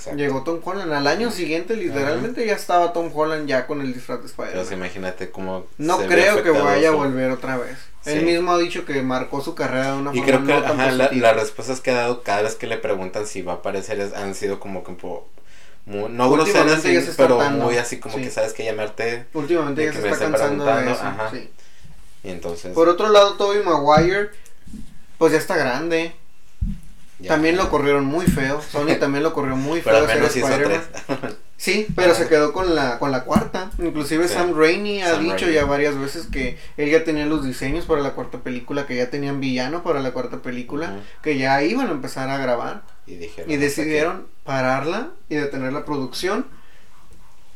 Exacto. 0.00 0.18
Llegó 0.18 0.42
Tom 0.42 0.60
Holland. 0.64 0.92
Al 0.94 1.06
año 1.06 1.30
siguiente, 1.30 1.76
literalmente, 1.76 2.46
ya 2.46 2.54
estaba 2.54 2.92
Tom 2.94 3.10
Holland 3.14 3.46
ya 3.46 3.66
con 3.66 3.82
el 3.82 3.92
disfraz 3.92 4.20
de 4.20 4.26
Spider-Man. 4.28 4.72
imagínate 4.72 5.30
cómo. 5.30 5.66
No 5.76 5.98
creo 5.98 6.42
que 6.42 6.50
vaya 6.50 6.88
a 6.88 6.92
volver 6.92 7.30
otra 7.30 7.58
vez. 7.58 7.76
Sí. 8.02 8.12
Él 8.12 8.24
mismo 8.24 8.52
ha 8.52 8.58
dicho 8.58 8.86
que 8.86 9.02
marcó 9.02 9.42
su 9.42 9.54
carrera 9.54 9.92
de 9.92 9.98
una 9.98 10.10
Y 10.14 10.20
forma 10.22 10.26
creo 10.26 10.38
que 10.46 10.52
no 10.68 10.72
ajá, 10.72 10.90
la- 10.92 11.10
las 11.12 11.36
respuestas 11.36 11.82
que 11.82 11.90
ha 11.90 11.96
dado 11.96 12.22
cada 12.22 12.40
vez 12.42 12.54
que 12.54 12.66
le 12.66 12.78
preguntan 12.78 13.26
si 13.26 13.42
va 13.42 13.52
a 13.52 13.56
aparecer 13.56 14.00
es- 14.00 14.14
han 14.14 14.34
sido 14.34 14.58
como 14.58 14.82
que 14.82 14.90
un 14.92 14.96
poco. 14.96 15.28
muy- 15.84 16.08
no 16.10 16.30
groseras, 16.30 16.80
pero 17.16 17.40
hartando. 17.40 17.64
muy 17.66 17.76
así 17.76 17.98
como 17.98 18.16
Sí. 18.16 18.22
que 18.24 18.30
sabes 18.30 18.52
que 18.54 18.64
llamarte. 18.64 19.26
Últimamente 19.34 19.84
ya 19.84 19.92
se 19.92 19.98
está 20.08 20.18
cansando 20.30 20.64
de 20.64 20.90
eso. 20.92 21.02
ajá. 21.02 21.30
sí. 21.30 21.50
Y 22.24 22.30
entonces. 22.30 22.72
Por 22.74 22.88
otro 22.88 23.08
lado, 23.10 23.34
Tobey 23.34 23.62
Maguire, 23.62 24.30
pues 25.18 25.32
ya 25.32 25.38
está 25.38 25.56
grande. 25.56 26.12
Ya. 27.20 27.28
También 27.28 27.56
lo 27.56 27.70
corrieron 27.70 28.04
muy 28.04 28.26
feo. 28.26 28.60
Sony 28.62 28.96
también 28.98 29.22
lo 29.24 29.32
corrió 29.32 29.56
muy 29.56 29.80
Pero 29.84 29.98
feo. 29.98 30.06
ser 30.06 30.16
menos 30.16 30.36
hizo 30.36 30.48
Spider-Man. 30.48 30.82
tres. 31.18 31.18
Sí, 31.60 31.86
pero 31.94 32.14
se 32.14 32.26
quedó 32.26 32.54
con 32.54 32.74
la 32.74 32.98
con 32.98 33.10
la 33.12 33.24
cuarta. 33.24 33.70
Inclusive 33.78 34.26
Sí. 34.28 34.32
Sam 34.32 34.54
Raimi 34.56 35.02
ha 35.02 35.10
Sam 35.10 35.24
dicho 35.24 35.36
Raimi. 35.44 35.52
ya 35.52 35.66
varias 35.66 35.94
veces 35.98 36.26
que 36.26 36.56
él 36.78 36.88
ya 36.88 37.04
tenía 37.04 37.26
los 37.26 37.44
diseños 37.44 37.84
para 37.84 38.00
la 38.00 38.12
cuarta 38.12 38.38
película, 38.38 38.86
que 38.86 38.96
ya 38.96 39.10
tenían 39.10 39.40
villano 39.40 39.82
para 39.82 40.00
la 40.00 40.12
cuarta 40.12 40.38
película, 40.38 41.00
que 41.22 41.36
ya 41.36 41.62
iban 41.62 41.88
a 41.88 41.90
empezar 41.90 42.30
a 42.30 42.38
grabar. 42.38 42.80
Y 43.06 43.16
dijeron. 43.16 43.50
Y 43.50 43.58
decidieron 43.58 44.26
pararla 44.42 45.10
y 45.28 45.34
detener 45.34 45.74
la 45.74 45.84
producción. 45.84 46.46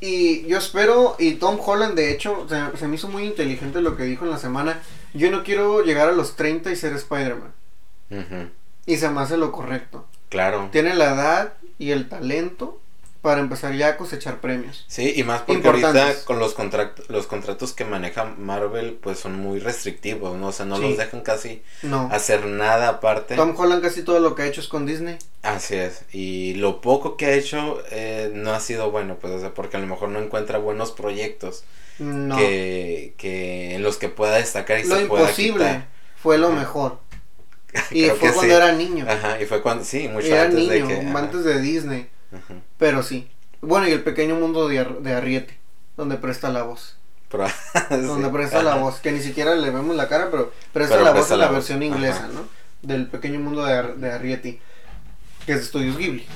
Y 0.00 0.46
yo 0.48 0.58
espero, 0.58 1.16
y 1.18 1.36
Tom 1.36 1.58
Holland 1.64 1.94
de 1.94 2.10
hecho, 2.10 2.46
se 2.78 2.86
me 2.86 2.96
hizo 2.96 3.08
muy 3.08 3.24
inteligente 3.24 3.80
lo 3.80 3.96
que 3.96 4.02
dijo 4.02 4.26
en 4.26 4.32
la 4.32 4.38
semana, 4.38 4.80
yo 5.14 5.30
no 5.30 5.42
quiero 5.44 5.82
llegar 5.82 6.10
a 6.10 6.12
los 6.12 6.36
30 6.36 6.70
y 6.70 6.76
ser 6.76 6.92
Spider-Man. 6.92 7.52
Ujú. 8.10 8.50
Y 8.86 8.96
se 8.96 9.08
me 9.10 9.20
hace 9.20 9.36
lo 9.36 9.52
correcto. 9.52 10.06
Claro. 10.28 10.68
Tiene 10.72 10.94
la 10.94 11.14
edad 11.14 11.52
y 11.78 11.90
el 11.92 12.08
talento 12.08 12.80
para 13.22 13.40
empezar 13.40 13.74
ya 13.74 13.88
a 13.88 13.96
cosechar 13.96 14.42
premios. 14.42 14.84
Sí, 14.86 15.14
y 15.16 15.24
más 15.24 15.40
porque 15.42 15.66
ahorita 15.66 16.12
con 16.26 16.38
los 16.38 16.52
contratos, 16.52 17.08
los 17.08 17.26
contratos 17.26 17.72
que 17.72 17.86
maneja 17.86 18.24
Marvel, 18.36 18.98
pues 19.02 19.18
son 19.18 19.38
muy 19.40 19.60
restrictivos, 19.60 20.36
¿no? 20.36 20.48
O 20.48 20.52
sea, 20.52 20.66
no 20.66 20.76
Sí. 20.76 20.82
los 20.82 20.98
dejan 20.98 21.22
casi 21.22 21.62
No. 21.82 22.10
hacer 22.12 22.44
nada 22.44 22.88
aparte. 22.90 23.34
Tom 23.36 23.54
Holland 23.56 23.82
casi 23.82 24.02
todo 24.02 24.20
lo 24.20 24.34
que 24.34 24.42
ha 24.42 24.46
hecho 24.46 24.60
es 24.60 24.68
con 24.68 24.84
Disney. 24.84 25.16
Así 25.42 25.74
es. 25.76 26.02
Y 26.12 26.52
lo 26.56 26.82
poco 26.82 27.16
que 27.16 27.24
ha 27.26 27.32
hecho 27.32 27.78
eh, 27.90 28.30
no 28.34 28.52
ha 28.52 28.60
sido 28.60 28.90
bueno, 28.90 29.16
pues, 29.18 29.32
o 29.32 29.40
sea, 29.40 29.54
porque 29.54 29.78
a 29.78 29.80
lo 29.80 29.86
mejor 29.86 30.10
no 30.10 30.18
encuentra 30.18 30.58
buenos 30.58 30.90
proyectos 30.92 31.64
No. 31.98 32.36
que, 32.36 33.14
que 33.16 33.74
en 33.76 33.82
los 33.82 33.96
que 33.96 34.10
pueda 34.10 34.36
destacar 34.36 34.80
y 34.80 34.84
lo 34.84 34.96
se 34.98 35.06
pueda 35.06 35.22
imposible 35.22 35.64
quitar. 35.64 35.86
fue 36.22 36.36
lo 36.36 36.50
mejor. 36.50 36.98
Y 37.90 38.06
fue 38.10 38.18
cuando 38.32 38.42
sí. 38.42 38.50
era 38.50 38.72
niño. 38.72 39.06
Ajá, 39.08 39.40
y 39.40 39.46
fue 39.46 39.62
cuando, 39.62 39.84
sí, 39.84 40.08
mucho 40.08 40.26
Era 40.28 40.42
antes 40.44 40.58
niño, 40.58 40.72
de 40.72 41.00
que... 41.00 41.08
antes 41.18 41.44
de 41.44 41.60
Disney. 41.60 42.08
ajá. 42.32 42.54
Pero 42.78 43.02
sí. 43.02 43.28
Bueno, 43.60 43.88
y 43.88 43.92
el 43.92 44.02
pequeño 44.02 44.34
mundo 44.36 44.68
de, 44.68 44.78
Ar- 44.80 44.98
de 44.98 45.12
Arriete, 45.12 45.58
donde 45.96 46.16
presta 46.16 46.48
la 46.50 46.62
voz. 46.62 46.96
Pero- 47.30 47.46
Donde 47.90 48.26
sí, 48.28 48.32
presta 48.32 48.62
la 48.62 48.76
voz, 48.76 49.00
que 49.00 49.10
ni 49.12 49.20
siquiera 49.20 49.54
le 49.54 49.70
vemos 49.70 49.96
la 49.96 50.08
cara, 50.08 50.28
pero 50.30 50.52
presta 50.72 50.94
Pero 50.94 51.04
la 51.04 51.12
voz 51.12 51.30
en 51.30 51.38
la 51.38 51.44
la 51.46 51.50
voz, 51.50 51.56
versión 51.56 51.82
inglesa, 51.82 52.24
ajá. 52.24 52.28
¿no? 52.32 52.46
Del 52.82 53.06
pequeño 53.08 53.40
mundo 53.40 53.64
de, 53.64 53.72
Ar- 53.72 53.96
de 53.96 54.12
Arrietty, 54.12 54.60
que 55.46 55.52
es 55.52 55.58
de 55.58 55.64
Estudios 55.64 55.96
Ghibli. 55.96 56.26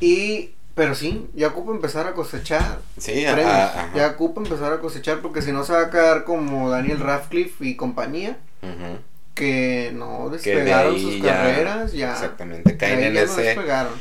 Y, 0.00 0.50
pero 0.74 0.94
sí, 0.94 1.26
ya 1.34 1.48
ocupa 1.48 1.72
empezar 1.72 2.06
a 2.06 2.12
cosechar 2.14 2.78
Sí, 2.96 3.24
ajá. 3.26 3.90
Ya 3.94 4.08
ocupa 4.08 4.40
empezar 4.40 4.72
a 4.72 4.78
cosechar 4.80 5.18
porque 5.20 5.42
si 5.42 5.52
no 5.52 5.64
se 5.64 5.72
va 5.72 5.82
a 5.82 5.90
quedar 5.90 6.24
como 6.24 6.70
Daniel 6.70 7.00
Radcliffe 7.00 7.64
y 7.66 7.76
compañía, 7.76 8.38
Ujú. 8.62 8.98
Que 9.34 9.90
no 9.94 10.30
Que 10.42 10.50
de 10.50 10.56
despegaron 10.56 10.98
sus 11.00 11.20
ya- 11.20 11.34
carreras, 11.34 11.92
ya. 11.92 12.12
Exactamente, 12.12 12.76
caen 12.76 13.02
en 13.04 13.14
no 13.14 13.20
ese... 13.20 13.42
despegaron. 13.42 13.92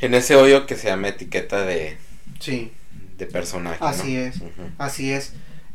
En 0.00 0.14
ese 0.14 0.36
hoyo 0.36 0.66
que 0.66 0.76
se 0.76 0.88
llama 0.88 1.08
etiqueta 1.08 1.62
de, 1.64 1.96
Sí, 2.40 2.72
de 3.18 3.26
personaje. 3.26 3.78
así 3.80 4.14
¿no? 4.14 4.20
es, 4.20 4.36
así 4.78 5.12
es. 5.12 5.32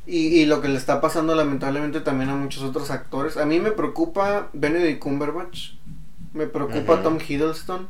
Y, 0.08 0.28
y 0.28 0.46
lo 0.46 0.62
que 0.62 0.68
le 0.68 0.78
está 0.78 1.00
pasando 1.02 1.36
lamentablemente 1.36 2.02
también 2.02 2.30
a 2.30 2.36
muchos 2.36 2.64
otros 2.64 2.92
actores. 2.92 3.38
A 3.38 3.46
mí 3.46 3.60
me 3.60 3.72
preocupa 3.72 4.50
Benedict 4.54 5.00
Cumberbatch. 5.00 5.74
Me 6.34 6.48
preocupa. 6.48 7.02
Tom 7.04 7.18
Hiddleston. 7.26 7.88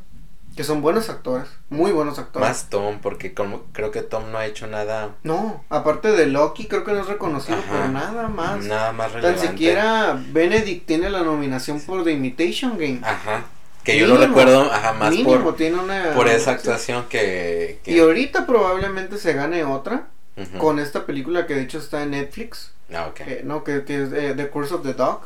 Que 0.56 0.64
son 0.66 0.82
buenos 0.82 1.10
actores. 1.10 1.48
Muy 1.70 1.92
buenos 1.92 2.20
actores. 2.20 2.48
Más 2.48 2.70
Tom, 2.70 3.00
porque 3.02 3.34
como, 3.34 3.64
creo 3.72 3.92
que 3.92 4.02
Tom 4.02 4.32
no 4.32 4.38
ha 4.38 4.46
hecho 4.46 4.68
nada, 4.68 5.16
No, 5.24 5.64
aparte 5.70 6.12
de 6.12 6.26
Loki, 6.26 6.66
creo 6.68 6.84
que 6.84 6.92
no 6.92 7.00
es 7.02 7.08
reconocido 7.08 7.58
Ajá. 7.58 7.72
por 7.72 7.90
nada 7.90 8.28
más. 8.28 8.64
nada 8.66 8.92
más 8.92 9.12
Tan 9.14 9.22
relevante. 9.22 9.48
siquiera 9.48 10.22
Benedict 10.32 10.86
tiene 10.86 11.10
la 11.10 11.22
nominación 11.22 11.80
por 11.82 12.04
The 12.04 12.12
Imitation 12.12 12.78
Game. 12.78 13.00
Ajá. 13.04 13.46
Que 13.84 13.98
yo 13.98 14.06
lo 14.08 14.18
recuerdo, 14.18 14.72
ajá, 14.72 14.94
más 14.94 15.10
Mínimo 15.10 15.42
por, 15.42 15.56
tiene 15.56 15.80
una 15.80 16.12
por 16.14 16.28
esa 16.28 16.52
actuación 16.52 17.06
que... 17.10 17.80
que 17.84 17.94
Y 17.94 18.00
ahorita 18.00 18.46
probablemente 18.46 19.18
se 19.18 19.34
gane 19.34 19.64
otra 19.64 20.08
con 20.60 20.78
esta 20.80 21.06
película 21.06 21.48
que 21.48 21.56
de 21.56 21.62
hecho 21.62 21.80
está 21.80 22.04
en 22.04 22.12
Netflix. 22.12 22.74
Ah, 22.94 23.08
ok. 23.10 23.22
eh, 23.22 23.42
no, 23.44 23.64
que, 23.64 23.84
que 23.84 24.04
es 24.04 24.12
eh, 24.14 24.34
The 24.36 24.50
Curse 24.50 24.74
of 24.76 24.84
the 24.84 24.94
Dog. 24.94 25.22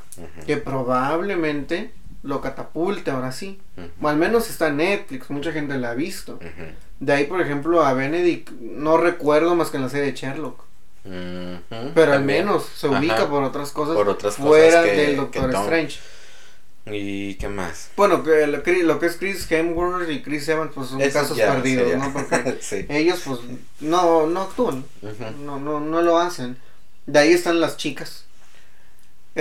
Que 0.45 0.57
probablemente 0.57 1.91
lo 2.25 2.41
catapulte 2.41 3.11
ahora 3.11 3.31
sí. 3.31 3.59
O 4.01 4.07
al 4.09 4.17
menos 4.17 4.49
está 4.49 4.67
en 4.67 4.77
Netflix, 4.77 5.29
mucha 5.29 5.51
gente 5.51 5.77
la 5.77 5.91
ha 5.91 5.93
visto. 5.95 6.39
De 6.99 7.13
ahí, 7.13 7.25
por 7.25 7.39
ejemplo, 7.41 7.85
a 7.85 7.93
Benedict 7.93 8.49
no 8.59 8.97
recuerdo 8.97 9.55
más 9.55 9.69
que 9.69 9.77
en 9.77 9.83
la 9.83 9.89
serie 9.89 10.11
de 10.11 10.17
Sherlock. 10.17 10.63
Pero 11.03 12.13
al 12.13 12.23
menos 12.23 12.65
se 12.75 12.87
ubica 12.87 13.27
por 13.29 13.43
otras 13.43 13.71
cosas 13.71 13.95
Por 13.95 14.09
otras 14.09 14.35
cosas 14.35 14.47
fuera 14.47 14.83
que- 14.83 14.91
del 14.91 15.15
Doctor. 15.17 15.49
Strange. 15.53 15.99
¿Y 16.87 17.33
qué 17.35 17.47
más? 17.47 17.89
Bueno, 17.97 18.21
que 18.23 18.45
lo, 18.45 18.61
que 18.61 18.83
lo 18.83 18.99
que 18.99 19.07
es 19.07 19.17
Chris 19.17 19.51
Hemsworth 19.51 20.07
y 20.09 20.21
Chris 20.21 20.47
Evans 20.49 20.71
pues 20.75 20.89
son 20.89 21.01
Eso 21.01 21.17
casos 21.19 21.37
perdidos, 21.39 21.89
sería- 21.89 21.97
¿no? 22.05 22.13
Porque 22.13 22.57
sí. 22.61 22.85
ellos 22.89 23.21
pues 23.25 23.39
no, 23.79 24.27
no 24.27 24.41
actúan, 24.43 24.85
no, 25.43 25.59
no, 25.59 25.79
no 25.79 26.01
lo 26.03 26.19
hacen. 26.19 26.57
De 27.07 27.17
ahí 27.19 27.33
están 27.33 27.59
las 27.59 27.77
chicas. 27.77 28.25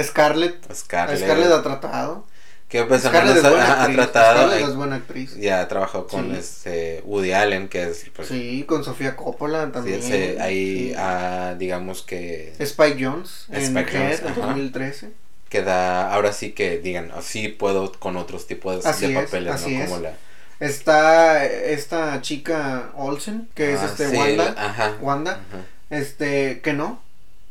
Scarlett, 0.00 0.72
Scarlett. 0.74 1.20
Scarlett 1.22 1.52
ha 1.52 1.62
tratado. 1.62 2.26
Que 2.68 2.82
pues 2.84 3.04
es 3.04 3.06
ha, 3.06 3.84
ha 3.84 3.92
tratado. 3.92 4.38
Scarlett 4.48 4.68
es 4.68 4.74
buena 4.74 4.96
actriz. 4.96 5.36
Ya 5.36 5.60
ha 5.60 5.68
trabajado 5.68 6.06
con 6.08 6.30
Sí. 6.32 6.36
este 6.38 7.02
Woody 7.04 7.32
Allen, 7.32 7.68
que 7.68 7.84
es 7.84 8.04
pues, 8.14 8.28
Sí, 8.28 8.64
con 8.66 8.82
Sofía 8.84 9.14
Coppola 9.16 9.66
sí, 9.66 9.72
también. 9.72 9.98
ese- 10.00 10.38
ahí 10.40 10.88
sí. 10.88 10.94
ah, 10.98 11.54
digamos 11.58 12.02
que 12.02 12.52
Spike 12.58 12.96
Jones 13.04 13.46
en 13.50 13.62
Spike 13.62 13.96
Head 13.96 14.20
en 14.20 14.28
ajá. 14.28 14.40
2013. 14.40 15.10
queda 15.48 16.12
ahora 16.12 16.32
sí 16.32 16.50
que 16.50 16.78
digan 16.78 17.12
así 17.16 17.46
puedo 17.48 17.92
con 17.92 18.16
otros 18.16 18.46
tipos 18.48 18.84
Así 18.84 19.06
de 19.06 19.18
es, 19.20 19.24
papeles, 19.26 19.54
así 19.54 19.76
¿no? 19.76 19.84
es. 19.84 19.90
Como 19.90 20.02
la 20.02 20.14
Está 20.60 21.44
esta 21.44 22.20
chica 22.22 22.90
Olsen, 22.96 23.48
que 23.54 23.74
es 23.74 23.80
Ah, 23.80 23.86
este 23.86 24.08
sí, 24.10 24.16
Wanda. 24.16 24.54
ajá. 24.56 24.94
Wanda. 25.00 25.32
Ajá. 25.32 25.62
Este, 25.90 26.60
que 26.60 26.72
no. 26.72 27.00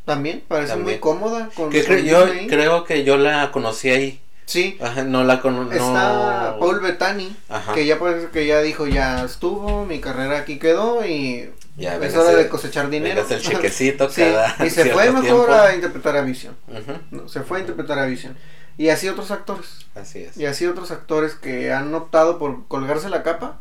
También, 0.06 0.44
parece 0.48 0.70
También. 0.70 0.96
muy 0.96 1.00
cómoda 1.00 1.50
con, 1.56 1.70
Que 1.70 1.86
cre- 1.86 2.04
yo 2.04 2.26
Disney. 2.26 2.48
creo 2.48 2.84
que 2.84 3.04
yo 3.06 3.18
la 3.18 3.52
conocí 3.52 3.90
ahí. 3.90 4.20
Sí, 4.46 4.78
Ajá, 4.82 5.04
no 5.04 5.24
la 5.24 5.40
conozco. 5.42 5.72
está 5.74 6.56
Paul 6.60 6.80
Bettany, 6.82 7.36
Ajá. 7.50 7.74
que 7.74 7.86
ya 7.86 7.98
parece 7.98 8.28
que 8.28 8.46
ya 8.46 8.62
dijo, 8.62 8.88
ya 8.88 9.24
estuvo, 9.24 9.86
mi 9.86 10.00
carrera 10.02 10.40
aquí 10.40 10.60
quedó 10.60 11.06
y 11.06 11.50
Ya, 11.78 11.96
es 11.96 12.16
hora 12.16 12.32
de 12.38 12.50
cosechar 12.50 12.90
dinero. 12.90 13.16
véngase 13.16 13.36
el 13.36 13.42
chequecito 13.56 14.10
Sí, 14.10 14.22
cada 14.22 14.56
y 14.66 14.70
se 14.70 14.86
fue 14.92 15.06
mejor 15.12 15.22
tiempo. 15.48 15.54
a 15.54 15.74
interpretar 15.74 16.18
a 16.18 16.22
Vision. 16.22 16.56
No, 17.12 17.28
se 17.30 17.42
fue 17.42 17.58
a 17.58 17.62
interpretar 17.62 17.98
a 18.00 18.06
Vision. 18.06 18.36
Y 18.78 18.90
así 18.90 19.08
otros 19.08 19.32
actores. 19.32 19.86
Así 19.96 20.24
es. 20.24 20.36
Y 20.38 20.46
así 20.46 20.66
otros 20.66 20.92
actores 20.92 21.36
que 21.36 21.72
han 21.72 21.94
optado 21.96 22.38
por 22.40 22.68
colgarse 22.68 23.08
la 23.10 23.24
capa. 23.24 23.60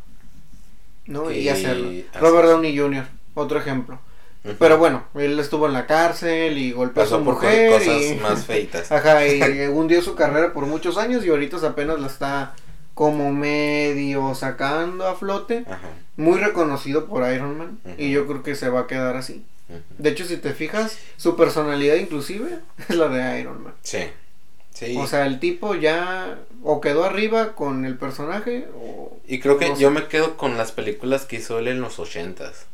¿no? 1.05 1.29
Y, 1.31 1.39
Y 1.39 1.49
hacerlo. 1.49 1.89
Robert. 2.19 2.47
Downey 2.49 2.77
Jr., 2.77 3.05
otro 3.35 3.59
ejemplo. 3.59 3.99
Pero 4.59 4.77
bueno, 4.77 5.05
él 5.15 5.39
estuvo 5.39 5.67
en 5.67 5.73
la 5.73 5.87
cárcel 5.87 6.57
y 6.57 6.73
golpeó 6.73 7.03
a 7.03 7.05
su 7.05 7.23
por 7.23 7.35
mujer. 7.35 7.71
cosas 7.71 8.01
y... 8.01 8.15
más 8.15 8.45
feitas. 8.45 8.91
Ajá, 8.91 9.25
y 9.25 9.41
hundió 9.67 10.01
su 10.01 10.15
carrera 10.15 10.51
por 10.53 10.65
muchos 10.65 10.97
años 10.97 11.25
y 11.25 11.29
ahorita 11.29 11.57
apenas 11.65 11.99
la 11.99 12.07
está 12.07 12.53
como 12.93 13.31
medio 13.31 14.35
sacando 14.35 15.07
a 15.07 15.15
flote. 15.15 15.63
Ajá. 15.67 15.89
Muy 16.17 16.39
reconocido 16.39 17.05
por 17.07 17.27
Iron 17.33 17.57
Man 17.57 17.79
y 17.97 18.11
yo 18.11 18.27
creo 18.27 18.43
que 18.43 18.55
se 18.55 18.69
va 18.69 18.81
a 18.81 18.87
quedar 18.87 19.15
así. 19.15 19.45
De 19.97 20.09
hecho, 20.09 20.25
si 20.25 20.37
te 20.37 20.53
fijas, 20.53 20.99
su 21.17 21.35
personalidad 21.35 21.95
inclusive 21.95 22.59
es 22.89 22.95
la 22.95 23.07
de 23.07 23.39
Iron 23.39 23.63
Man. 23.63 23.73
Sí. 23.81 24.03
Sí. 24.73 24.95
O 24.97 25.07
sea, 25.07 25.25
el 25.25 25.39
tipo 25.39 25.75
ya 25.75 26.37
o 26.63 26.81
quedó 26.81 27.03
arriba 27.05 27.53
con 27.53 27.85
el 27.85 27.95
personaje 27.95 28.67
o... 28.75 29.17
y 29.27 29.39
creo 29.39 29.57
que 29.57 29.69
no 29.69 29.77
yo 29.77 29.89
sé. 29.89 29.93
me 29.93 30.07
quedo 30.07 30.35
con 30.35 30.57
las 30.57 30.71
películas 30.71 31.25
que 31.25 31.35
hizo 31.37 31.59
él 31.59 31.67
en 31.67 31.79
los 31.79 31.99
ochentas. 31.99 32.65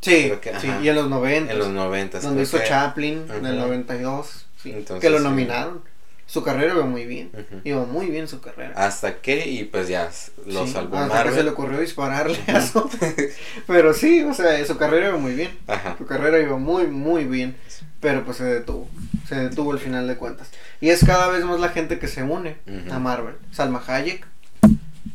Sí, 0.00 0.32
que, 0.40 0.52
sí, 0.60 0.68
y 0.82 0.88
en 0.88 0.94
los 0.94 1.08
90. 1.08 1.52
En 1.52 1.58
los 1.58 1.68
noventas. 1.68 2.22
donde 2.22 2.36
creo 2.36 2.44
hizo 2.44 2.58
que- 2.58 2.64
Chaplin 2.68 3.24
en 3.36 3.46
el 3.46 3.54
Ujú. 3.58 3.66
92. 3.66 4.46
sí, 4.62 4.70
Entonces, 4.72 5.00
que 5.00 5.10
lo 5.10 5.18
sí. 5.18 5.24
nominaron. 5.24 5.82
Su 6.26 6.42
carrera 6.42 6.74
iba 6.74 6.84
muy 6.84 7.06
bien. 7.06 7.30
Iba 7.64 7.86
muy 7.86 8.06
bien 8.10 8.28
su 8.28 8.42
carrera. 8.42 8.74
Hasta 8.76 9.16
que, 9.22 9.48
y 9.48 9.64
pues 9.64 9.88
ya, 9.88 10.10
lo 10.44 10.66
salvó 10.66 10.98
hasta 10.98 11.08
que 11.08 11.14
Marvel. 11.14 11.34
se 11.34 11.42
le 11.42 11.50
ocurrió 11.50 11.80
dispararle 11.80 12.38
a 12.48 12.58
eso. 12.58 12.88
Pero 13.66 13.94
sí, 13.94 14.22
o 14.24 14.34
sea, 14.34 14.62
su 14.66 14.76
carrera 14.76 15.08
iba 15.08 15.16
muy 15.16 15.32
bien. 15.32 15.50
Ajá. 15.66 15.94
Su 15.96 16.04
carrera 16.04 16.38
iba 16.38 16.58
muy, 16.58 16.86
muy 16.86 17.24
bien. 17.24 17.56
Pero 18.00 18.26
pues 18.26 18.36
se 18.36 18.44
detuvo. 18.44 18.90
Se 19.26 19.36
detuvo 19.36 19.72
al 19.72 19.78
final 19.78 20.06
de 20.06 20.16
cuentas. 20.16 20.50
Y 20.82 20.90
es 20.90 21.02
cada 21.02 21.28
vez 21.28 21.44
más 21.46 21.60
la 21.60 21.70
gente 21.70 21.98
que 21.98 22.08
se 22.08 22.22
une 22.22 22.58
a 22.90 22.98
Marvel. 22.98 23.36
Salma 23.50 23.82
Hayek, 23.86 24.26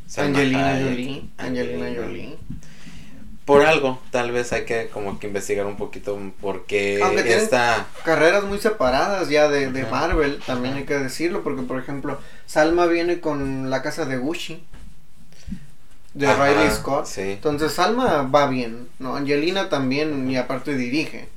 Salma 0.07 0.39
Angelina 0.39 0.79
Jolie. 0.81 1.29
Angelina 1.37 1.85
Jolie. 1.95 2.37
Por 3.45 3.65
algo, 3.65 3.99
tal 4.09 4.31
vez 4.31 4.53
hay 4.53 4.63
que 4.63 4.87
como 4.87 5.19
que 5.19 5.27
investigar 5.27 5.65
un 5.65 5.75
poquito 5.75 6.17
por 6.39 6.65
qué 6.65 7.01
esta... 7.25 7.87
Carreras 8.05 8.45
muy 8.45 8.57
separadas 8.57 9.27
ya 9.27 9.49
de, 9.49 9.69
de. 9.69 9.85
Marvel, 9.85 10.39
también 10.45 10.75
hay 10.75 10.85
que 10.85 10.97
decirlo. 10.97 11.43
Porque, 11.43 11.61
por 11.63 11.77
ejemplo, 11.77 12.17
Salma 12.45 12.85
viene 12.85 13.19
con 13.19 13.69
la 13.69 13.81
casa 13.81 14.05
de 14.05 14.17
Gucci. 14.17 14.63
De 16.13 16.27
Ajá, 16.27 16.47
Riley 16.47 16.71
Scott. 16.71 17.05
Sí. 17.05 17.21
Entonces 17.21 17.73
Salma 17.73 18.23
va 18.23 18.47
bien, 18.47 18.87
¿no? 18.99 19.15
Angelina 19.15 19.67
también 19.67 20.29
y 20.29 20.37
aparte 20.37 20.75
dirige. 20.75 21.27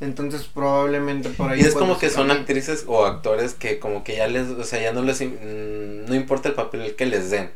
Entonces 0.00 0.44
probablemente 0.44 1.28
por 1.28 1.50
ahí... 1.50 1.60
Y 1.60 1.64
es 1.64 1.74
como 1.74 1.98
que 1.98 2.08
son 2.08 2.28
también. 2.28 2.38
actrices 2.38 2.84
o 2.86 3.04
actores 3.04 3.52
que 3.52 3.78
como 3.78 4.02
que 4.02 4.16
ya 4.16 4.28
les, 4.28 4.48
o 4.48 4.64
sea, 4.64 4.80
ya 4.80 4.92
no 4.92 5.02
les, 5.02 5.20
mm, 5.20 6.06
no 6.06 6.14
importa 6.14 6.48
el 6.48 6.54
papel 6.54 6.94
que 6.96 7.04
les 7.04 7.30
den, 7.30 7.50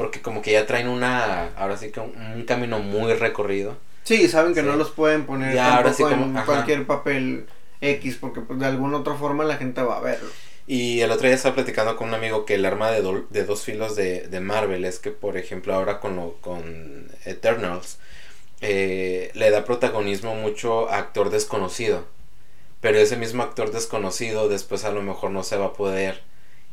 porque 0.00 0.22
como 0.22 0.40
que 0.40 0.52
ya 0.52 0.64
traen 0.64 0.88
una, 0.88 1.48
ahora 1.58 1.76
sí 1.76 1.90
que 1.90 2.00
un, 2.00 2.14
un 2.34 2.44
camino 2.44 2.78
muy 2.78 3.12
recorrido. 3.12 3.76
Sí, 4.04 4.28
saben 4.28 4.54
que 4.54 4.62
Sí. 4.62 4.66
no 4.66 4.76
los 4.76 4.90
pueden 4.92 5.26
poner 5.26 5.54
Ya, 5.54 5.76
ahora 5.76 5.90
tampoco 5.90 6.08
sí 6.08 6.14
como- 6.14 6.24
en 6.30 6.36
ajá. 6.38 6.46
cualquier 6.46 6.86
papel 6.86 7.46
X 7.82 8.16
porque 8.18 8.40
pues, 8.40 8.58
de 8.58 8.64
alguna 8.64 8.96
otra 8.96 9.14
forma 9.14 9.44
la 9.44 9.58
gente 9.58 9.82
va 9.82 9.98
a 9.98 10.00
verlo. 10.00 10.30
Y 10.66 11.00
el 11.02 11.10
otro 11.10 11.26
día 11.26 11.34
estaba 11.36 11.54
platicando 11.54 11.96
con 11.96 12.08
un 12.08 12.14
amigo 12.14 12.46
que 12.46 12.54
el 12.54 12.64
arma 12.64 12.90
de, 12.90 13.02
do- 13.02 13.26
de 13.28 13.44
dos 13.44 13.62
filos 13.62 13.94
de, 13.94 14.26
de 14.28 14.40
Marvel 14.40 14.86
es 14.86 14.98
que, 15.00 15.10
por 15.10 15.36
ejemplo, 15.36 15.74
ahora 15.74 16.00
con, 16.00 16.16
lo, 16.16 16.36
con 16.40 17.08
Eternals, 17.26 17.98
eh, 18.62 19.30
le 19.34 19.50
da 19.50 19.64
protagonismo 19.66 20.34
mucho 20.34 20.88
a 20.88 20.96
actor 20.96 21.28
desconocido. 21.28 22.06
Pero 22.80 22.96
ese 22.98 23.18
mismo 23.18 23.42
actor 23.42 23.70
desconocido 23.70 24.48
después 24.48 24.84
a 24.86 24.92
lo 24.92 25.02
mejor 25.02 25.30
no 25.30 25.42
se 25.42 25.58
va 25.58 25.66
a 25.66 25.72
poder 25.74 26.22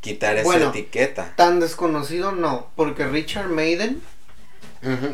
quitar 0.02 0.38
esa 0.38 0.70
etiqueta. 0.70 1.34
Tan 1.36 1.60
desconocido 1.60 2.32
no, 2.32 2.70
porque 2.76 3.06
Richard 3.08 3.50
Maiden, 3.50 4.02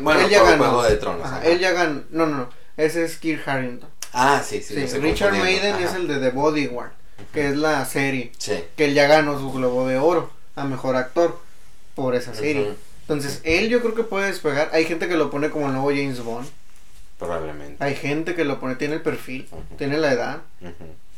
Bueno, 0.00 0.20
él 0.20 0.28
ya 0.30 0.42
ganó. 0.42 0.64
Juego 0.64 0.82
de 0.82 0.96
Tronos. 0.96 1.26
Ajá, 1.26 1.36
ajá. 1.38 1.46
él 1.46 1.58
ya 1.58 1.72
ganó. 1.72 2.02
No, 2.10 2.26
no, 2.26 2.36
no. 2.36 2.48
Ese 2.76 3.04
es 3.04 3.18
Kirk 3.18 3.46
Harrington. 3.46 3.88
Ah, 4.12 4.42
sí, 4.44 4.62
sí. 4.62 4.74
Richard 4.98 5.32
Maiden 5.32 5.76
es 5.76 5.94
el 5.94 6.06
de 6.06 6.18
The 6.18 6.30
Bodyguard, 6.30 6.92
que 7.32 7.48
es 7.48 7.56
la 7.56 7.84
serie. 7.84 8.32
Sí. 8.38 8.62
Que 8.76 8.86
él 8.86 8.94
ya 8.94 9.06
ganó 9.06 9.38
su 9.38 9.52
Globo 9.52 9.86
de 9.88 9.98
Oro 9.98 10.30
a 10.56 10.64
mejor 10.64 10.96
actor 10.96 11.40
por 11.94 12.14
esa 12.14 12.34
serie. 12.34 12.74
Entonces, 13.02 13.40
él 13.44 13.68
yo 13.68 13.80
creo 13.80 13.94
que 13.94 14.04
puede 14.04 14.28
despegar. 14.28 14.70
Hay 14.72 14.84
gente 14.84 15.08
que 15.08 15.16
lo 15.16 15.30
pone 15.30 15.50
como 15.50 15.66
el 15.66 15.72
nuevo 15.72 15.88
James 15.90 16.20
Bond. 16.22 16.48
Probablemente. 17.18 17.82
Hay 17.84 17.94
gente 17.94 18.34
que 18.34 18.44
lo 18.44 18.60
pone, 18.60 18.76
tiene 18.76 18.94
el 18.94 19.02
perfil, 19.02 19.48
tiene 19.78 19.98
la 19.98 20.12
edad. 20.12 20.42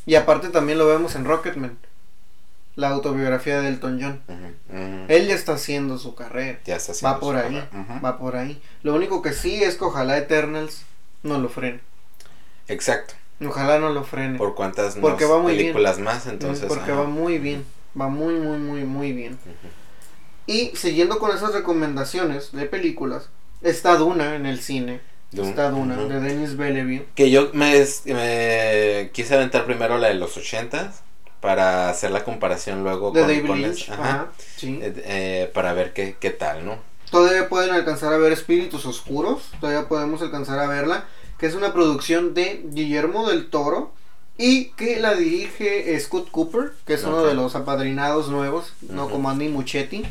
Y 0.05 0.14
aparte 0.14 0.49
también 0.49 0.79
lo 0.79 0.87
vemos 0.87 1.14
en 1.17 1.25
Rocketman, 1.25 1.79
la 2.77 2.91
autobiografía 2.91 3.61
de 3.61 3.68
Elton 3.68 3.99
John. 4.01 5.07
Él 5.09 5.27
ya 5.27 5.35
está 5.35 5.55
haciendo 5.55 5.99
su 5.99 6.14
carrera. 6.14 6.61
Ya 6.64 6.77
está 6.77 6.93
haciendo 6.93 7.14
Va 7.14 7.20
por 7.20 7.39
su 7.41 7.47
ahí, 7.47 7.68
va 8.05 8.18
por 8.18 8.37
ahí. 8.37 8.61
Lo 8.83 8.95
único 8.95 9.22
que 9.22 9.33
sí 9.33 9.62
es 9.62 9.77
que 9.77 9.85
ojalá 9.85 10.16
Eternals 10.18 10.83
no 11.22 11.39
lo 11.39 11.49
frene. 11.49 11.81
Exacto. 12.68 13.14
Ojalá 13.45 13.79
no 13.79 13.91
lo 13.91 14.05
frene. 14.05 14.39
por 14.39 14.55
cuántas 14.55 14.97
Porque 14.97 15.24
va 15.24 15.39
muy 15.39 15.57
películas 15.57 15.99
más 15.99 16.27
entonces 16.27 16.66
porque 16.66 16.93
va 16.93 17.05
muy 17.05 17.39
bien. 17.39 17.64
Va 17.99 18.09
muy, 18.09 18.35
muy, 18.35 18.59
muy, 18.59 18.85
muy 18.85 19.12
bien. 19.12 19.39
Y 20.47 20.72
siguiendo 20.77 21.18
con 21.18 21.35
esas 21.35 21.53
recomendaciones 21.53 22.53
de 22.53 22.66
películas, 22.66 23.31
está 23.62 23.97
Duna 23.97 24.37
en 24.37 24.47
el 24.47 24.61
cine. 24.61 25.01
Dune, 25.33 25.49
Está 25.49 25.70
Duna, 25.70 25.97
de 25.97 26.20
Denis 26.20 26.57
Bellevue. 26.57 27.07
que 27.14 27.31
yo 27.31 27.51
me, 27.53 27.85
me 28.05 29.11
quise 29.12 29.35
aventar 29.35 29.64
primero 29.66 29.99
la 29.99 30.09
de 30.09 30.14
los 30.14 30.37
ochentas 30.37 31.03
para 31.41 31.89
hacer 31.91 32.11
la 32.11 32.24
comparación 32.24 32.82
luego 32.82 33.11
De 33.11 33.20
con, 33.20 33.28
David 33.30 33.47
con 33.47 33.62
Lynch. 33.62 33.82
esa- 33.82 33.95
Ajá. 33.95 34.05
ajá, 34.11 34.26
sí. 34.57 34.78
eh, 34.82 34.93
eh, 35.05 35.51
para 35.55 35.72
ver 35.72 35.93
qué, 35.93 36.16
qué 36.18 36.30
tal 36.30 36.64
no 36.64 36.78
Todavía 37.11 37.49
pueden 37.49 37.70
alcanzar 37.72 38.12
a 38.12 38.18
ver 38.18 38.32
Espíritus 38.32 38.84
Oscuros, 38.84 39.51
todavía 39.61 39.89
podemos 39.89 40.22
alcanzar 40.22 40.59
a 40.59 40.66
verla, 40.66 41.05
que 41.39 41.47
es 41.47 41.55
una 41.55 41.72
producción 41.72 42.34
de 42.34 42.62
Guillermo 42.64 43.28
del 43.28 43.49
Toro 43.49 43.93
y 44.37 44.70
que 44.70 44.99
la 44.99 45.14
dirige 45.14 45.99
Scott 46.01 46.30
Cooper, 46.32 46.72
que 46.84 46.95
es 46.95 47.05
uno 47.05 47.22
de 47.24 47.34
los 47.34 47.55
apadrinados 47.55 48.28
nuevos, 48.28 48.72
no 48.91 49.09
como 49.09 49.30
Andy 49.30 49.49
Muchetti, 49.49 50.03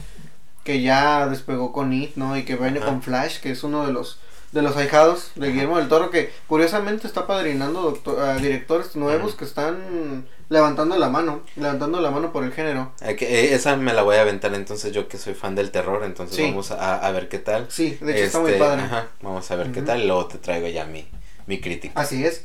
que 0.63 0.81
ya 0.81 1.27
despegó 1.27 1.73
con 1.73 1.91
It, 1.91 2.15
¿no? 2.15 2.37
Y 2.37 2.45
que 2.45 2.55
viene 2.55 2.79
con 2.79 3.01
Flash, 3.03 3.39
que 3.41 3.51
es 3.51 3.63
uno 3.63 3.85
de 3.85 3.91
los 3.91 4.17
de 4.51 4.61
los 4.61 4.77
ahijados 4.77 5.31
de 5.35 5.51
Guillermo 5.51 5.77
del 5.77 5.89
Toro, 5.89 6.09
que 6.11 6.31
curiosamente 6.47 7.07
está 7.07 7.27
padrinando 7.27 7.81
doctor- 7.81 8.19
a 8.21 8.37
directores 8.37 8.95
nuevos 8.95 9.35
que 9.35 9.43
están 9.43 10.25
levantando 10.49 10.97
la 10.97 11.09
mano, 11.09 11.41
levantando 11.55 11.99
la 12.01 12.11
mano 12.11 12.31
por 12.31 12.43
el 12.43 12.51
género. 12.51 12.91
Eh, 13.01 13.49
esa 13.53 13.75
me 13.77 13.93
la 13.93 14.03
voy 14.03 14.17
a 14.17 14.21
aventar 14.21 14.53
entonces 14.53 14.91
yo 14.93 15.07
que 15.07 15.17
soy 15.17 15.33
fan 15.33 15.55
del 15.55 15.71
terror, 15.71 16.03
entonces 16.03 16.35
Sí. 16.35 16.43
vamos 16.43 16.71
a, 16.71 16.97
a 17.05 17.11
ver 17.11 17.29
qué 17.29 17.39
tal. 17.39 17.67
Sí, 17.69 17.97
de 18.01 18.13
hecho 18.15 18.23
está 18.25 18.39
muy 18.39 18.51
Este, 18.51 18.63
padre. 18.63 18.81
Ajá, 18.83 19.07
vamos 19.21 19.49
a 19.51 19.55
ver 19.55 19.71
qué 19.71 19.81
tal 19.81 20.01
y 20.01 20.07
luego 20.07 20.27
te 20.27 20.37
traigo 20.37 20.67
ya 20.67 20.85
mi, 20.85 21.07
mi 21.47 21.59
crítica. 21.61 21.99
Así 21.99 22.25
es. 22.25 22.43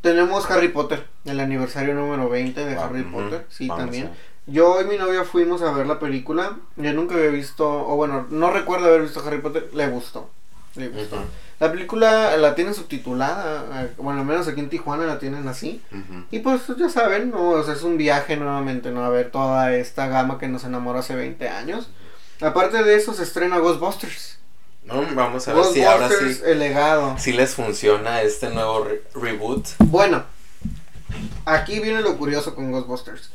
Tenemos 0.00 0.50
Harry 0.50 0.68
Potter, 0.68 1.06
el 1.24 1.38
aniversario 1.38 1.94
número 1.94 2.28
20 2.28 2.64
de 2.64 2.74
Ah, 2.76 2.84
Harry 2.86 3.02
Potter, 3.04 3.46
sí, 3.48 3.68
vamos 3.68 3.84
también. 3.84 4.10
Yo 4.46 4.80
y 4.80 4.84
mi 4.86 4.96
novia 4.96 5.22
fuimos 5.22 5.62
a 5.62 5.70
ver 5.70 5.86
la 5.86 6.00
película. 6.00 6.56
Yo 6.76 6.92
nunca 6.92 7.14
había 7.14 7.28
visto, 7.30 7.68
o 7.70 7.94
bueno, 7.94 8.26
no 8.30 8.50
recuerdo 8.50 8.86
haber 8.88 9.02
visto 9.02 9.22
Harry 9.24 9.38
Potter. 9.40 9.68
Le 9.72 9.86
gustó. 9.86 10.28
Le 10.74 10.88
gustó. 10.88 11.18
La 11.62 11.70
película 11.70 12.36
la 12.38 12.54
tienen 12.56 12.74
subtitulada. 12.74 13.84
eh, 13.84 13.92
Bueno, 13.96 14.20
al 14.20 14.26
menos 14.26 14.48
aquí 14.48 14.58
en 14.58 14.68
Tijuana 14.68 15.04
la 15.06 15.20
tienen 15.20 15.46
así. 15.46 15.80
Y 16.32 16.40
pues 16.40 16.62
ya 16.76 16.88
saben, 16.88 17.30
¿no? 17.30 17.50
O 17.50 17.62
sea, 17.62 17.74
es 17.74 17.82
un 17.82 17.96
viaje 17.96 18.36
nuevamente, 18.36 18.90
¿no? 18.90 19.04
A 19.04 19.08
ver 19.10 19.30
toda 19.30 19.72
esta 19.74 20.08
gama 20.08 20.38
que 20.38 20.48
nos 20.48 20.64
enamoró 20.64 20.98
hace 20.98 21.14
20 21.14 21.48
años. 21.48 21.88
Aparte 22.40 22.82
de 22.82 22.96
eso, 22.96 23.14
se 23.14 23.22
estrena 23.22 23.58
Ghostbusters. 23.58 24.38
No, 24.84 25.02
vamos 25.14 25.46
a 25.46 25.54
ver 25.54 25.64
si 25.66 25.84
ahora 25.84 26.08
sí, 26.08 26.40
el 26.44 26.58
legado. 26.58 27.14
sí 27.16 27.32
les 27.32 27.54
funciona 27.54 28.22
este 28.22 28.50
nuevo 28.50 28.82
re- 28.82 29.02
reboot. 29.14 29.64
Bueno, 29.78 30.24
aquí 31.44 31.78
viene 31.78 32.00
lo 32.02 32.16
curioso 32.18 32.56
con 32.56 32.72
Ghostbusters. 32.72 33.30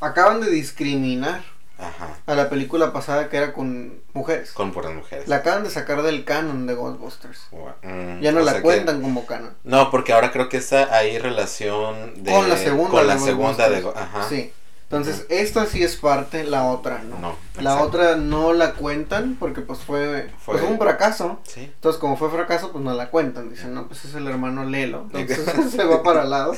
Acaban 0.00 0.40
de 0.40 0.50
discriminar 0.50 1.44
Ajá, 1.78 2.08
a 2.26 2.34
la 2.34 2.50
película 2.50 2.92
pasada 2.92 3.28
que 3.28 3.36
era 3.36 3.52
con 3.52 4.00
mujeres. 4.12 4.50
con 4.52 4.72
puras 4.72 4.92
mujeres. 4.94 5.28
La 5.28 5.36
acaban 5.36 5.62
de 5.62 5.70
sacar 5.70 6.02
del 6.02 6.24
canon 6.24 6.66
de 6.66 6.74
Ghostbusters. 6.74 7.38
Mm, 7.82 8.20
Ya 8.20 8.32
no 8.32 8.40
la 8.40 8.54
que- 8.54 8.62
cuentan 8.62 9.00
como 9.00 9.26
canon. 9.26 9.54
No, 9.64 9.90
porque 9.92 10.12
ahora 10.12 10.32
creo 10.32 10.48
que 10.48 10.56
está 10.56 10.94
ahí 10.96 11.18
relación 11.18 12.22
de... 12.24 12.32
con 12.32 12.48
la 12.48 12.56
segunda. 12.56 12.90
Con 12.90 13.06
de 13.06 13.18
segunda 13.18 13.68
de... 13.68 13.80
Ghostbusters. 13.80 14.14
Ajá. 14.14 14.28
Sí. 14.28 14.52
Entonces, 14.90 15.26
esta 15.28 15.66
sí 15.66 15.82
es 15.82 15.96
parte, 15.96 16.44
la 16.44 16.64
otra 16.64 17.00
no. 17.02 17.18
No, 17.18 17.36
La 17.60 17.82
otra 17.82 18.16
no 18.16 18.54
la 18.54 18.72
cuentan 18.72 19.36
porque 19.38 19.60
pues 19.60 19.80
fue, 19.80 20.30
Fue- 20.42 20.56
pues, 20.58 20.68
un 20.68 20.78
fracaso. 20.78 21.40
Sí. 21.44 21.60
Entonces, 21.74 22.00
como 22.00 22.16
fue 22.16 22.30
fracaso, 22.30 22.72
pues 22.72 22.82
no 22.82 22.94
la 22.94 23.10
cuentan. 23.10 23.50
Dicen, 23.50 23.74
no, 23.74 23.86
pues 23.86 24.06
es 24.06 24.14
el 24.14 24.26
hermano 24.26 24.64
Lelo. 24.64 25.06
Entonces 25.12 25.70
se 25.72 25.84
va 25.84 26.02
para 26.02 26.22
el 26.22 26.30
lado. 26.30 26.56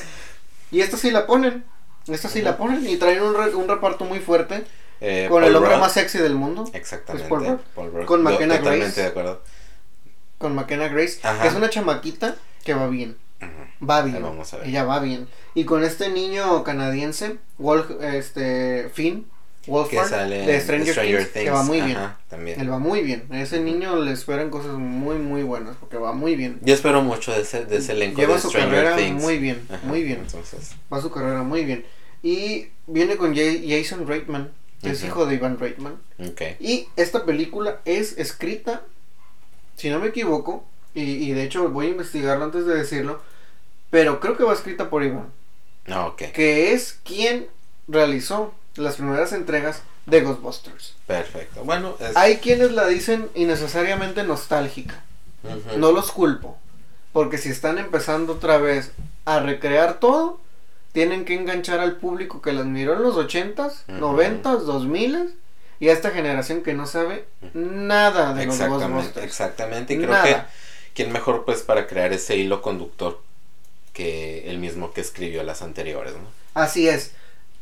Y 0.71 0.79
esta 0.79 0.95
sí 0.97 1.11
la 1.11 1.27
ponen. 1.27 1.65
Esta 2.07 2.29
sí 2.29 2.41
la 2.41 2.55
ponen 2.57 2.87
y 2.89 2.95
traen 2.97 3.21
un, 3.21 3.35
re- 3.35 3.53
un 3.53 3.67
reparto 3.67 4.05
muy 4.05 4.19
fuerte 4.19 4.63
Eh, 5.01 5.27
con 5.29 5.43
el 5.43 5.55
hombre 5.55 5.71
Rudd. 5.73 5.79
más 5.81 5.93
sexy 5.93 6.19
del 6.19 6.35
mundo. 6.35 6.63
Exactamente. 6.73 7.23
Es 7.25 7.29
Paul 7.29 7.45
Rudd. 7.45 7.59
Paul 7.75 7.91
Rudd. 7.91 8.05
Con 8.05 8.21
McKenna 8.23 8.57
Totalmente 8.59 8.85
Grace. 8.85 9.01
de 9.01 9.07
acuerdo. 9.07 9.41
Con 10.37 10.55
McKenna 10.55 10.87
Grace. 10.89 11.19
Ajá. 11.23 11.41
Que 11.41 11.47
es 11.47 11.55
una 11.55 11.69
chamaquita 11.69 12.35
que 12.63 12.73
va 12.73 12.87
bien. 12.87 13.17
Va 13.87 14.03
bien. 14.03 14.21
vamos 14.21 14.53
a 14.53 14.57
ver. 14.57 14.67
Ella 14.67 14.83
va 14.83 14.99
bien. 14.99 15.27
Y 15.55 15.65
con 15.65 15.83
este 15.83 16.09
niño 16.09 16.63
canadiense, 16.63 17.37
Wolf, 17.57 17.89
este, 18.01 18.89
Finn, 18.93 19.25
Wolfhard, 19.65 20.03
Que 20.03 20.09
sale 20.09 20.45
de 20.45 20.61
Stranger, 20.61 20.95
Things, 20.95 21.27
que 21.29 21.49
va 21.49 21.63
muy 21.63 21.81
bien. 21.81 21.97
También. 22.29 22.61
Él 22.61 22.71
va 22.71 22.77
muy 22.77 23.01
bien. 23.01 23.25
A 23.31 23.41
ese 23.41 23.59
niño 23.59 23.95
le 23.95 24.11
esperan 24.11 24.51
cosas 24.51 24.73
muy, 24.73 25.17
muy 25.17 25.41
buenas 25.41 25.75
porque 25.79 25.97
va 25.97 26.13
muy 26.13 26.35
bien. 26.35 26.59
Yo 26.61 26.73
espero 26.75 27.01
mucho 27.01 27.31
de 27.31 27.41
ese, 27.41 27.65
de 27.65 27.77
ese 27.77 27.93
elenco 27.93 28.21
Lleva 28.21 28.35
de 28.35 28.41
su 28.41 28.49
Stranger 28.49 28.83
carrera 28.83 28.95
Things. 28.97 29.21
muy 29.21 29.39
bien, 29.39 29.65
Ajá, 29.69 29.79
muy 29.83 30.03
bien. 30.03 30.19
Entonces, 30.21 30.75
Va 30.93 31.01
su 31.01 31.09
carrera 31.09 31.41
muy 31.41 31.65
bien. 31.65 31.83
Y 32.21 32.67
viene 32.85 33.17
con 33.17 33.35
Jay- 33.35 33.65
Jason 33.67 34.05
Reitman, 34.07 34.51
que 34.81 34.91
es 34.91 35.03
hijo 35.03 35.25
de 35.25 35.35
Ivan 35.35 35.59
Reitman. 35.59 35.95
Y 36.59 36.87
esta 36.95 37.25
película 37.25 37.79
es 37.85 38.17
escrita, 38.17 38.81
si 39.77 39.89
no 39.89 39.99
me 39.99 40.07
equivoco, 40.07 40.63
y, 40.93 41.01
y 41.03 41.31
de 41.33 41.43
hecho 41.43 41.69
voy 41.69 41.87
a 41.87 41.89
investigarlo 41.89 42.45
antes 42.45 42.65
de 42.65 42.75
decirlo, 42.75 43.21
pero 43.89 44.19
creo 44.19 44.37
que 44.37 44.43
va 44.43 44.53
escrita 44.53 44.89
por 44.89 45.03
Ivan, 45.03 45.27
No, 45.85 46.07
ok. 46.07 46.23
que 46.33 46.73
es 46.73 46.99
quien 47.03 47.47
realizó 47.87 48.53
las 48.75 48.95
primeras 48.95 49.33
entregas 49.33 49.81
de 50.05 50.21
Ghostbusters. 50.21 50.95
Perfecto. 51.07 51.63
Bueno, 51.63 51.95
es... 51.99 52.15
Hay 52.17 52.37
quienes 52.37 52.71
la 52.71 52.87
dicen 52.87 53.29
innecesariamente 53.35 54.23
nostálgica. 54.23 55.03
No 55.77 55.91
los 55.91 56.11
culpo. 56.11 56.57
Porque 57.13 57.37
si 57.37 57.49
están 57.49 57.77
empezando 57.77 58.33
otra 58.33 58.57
vez 58.57 58.91
a 59.25 59.39
recrear 59.39 59.99
todo, 59.99 60.39
tienen 60.91 61.25
que 61.25 61.33
enganchar 61.35 61.79
al 61.79 61.97
público 61.97 62.41
que 62.41 62.51
las 62.53 62.65
miró 62.65 62.93
en 62.93 63.03
los 63.03 63.15
80s, 63.15 63.83
Ujú. 63.87 63.97
90s, 64.17 64.65
2000s 64.65 65.29
y 65.79 65.89
a 65.89 65.93
esta 65.93 66.11
generación 66.11 66.61
que 66.61 66.73
no 66.73 66.85
sabe 66.85 67.25
nada 67.53 68.33
de 68.33 68.45
los 68.45 68.55
Exactamente, 68.55 68.87
Ghostbusters. 68.93 69.25
exactamente. 69.25 69.93
Y 69.93 69.97
creo 69.97 70.09
Nada. 70.11 70.23
que 70.23 70.37
quién 70.93 71.11
mejor 71.11 71.45
pues 71.45 71.61
para 71.61 71.87
crear 71.87 72.13
ese 72.13 72.35
hilo 72.37 72.61
conductor 72.61 73.19
que 73.93 74.49
el 74.49 74.57
mismo 74.59 74.93
que 74.93 75.01
escribió 75.01 75.43
las 75.43 75.61
anteriores, 75.61 76.13
¿no? 76.13 76.29
Así 76.53 76.87
es. 76.87 77.11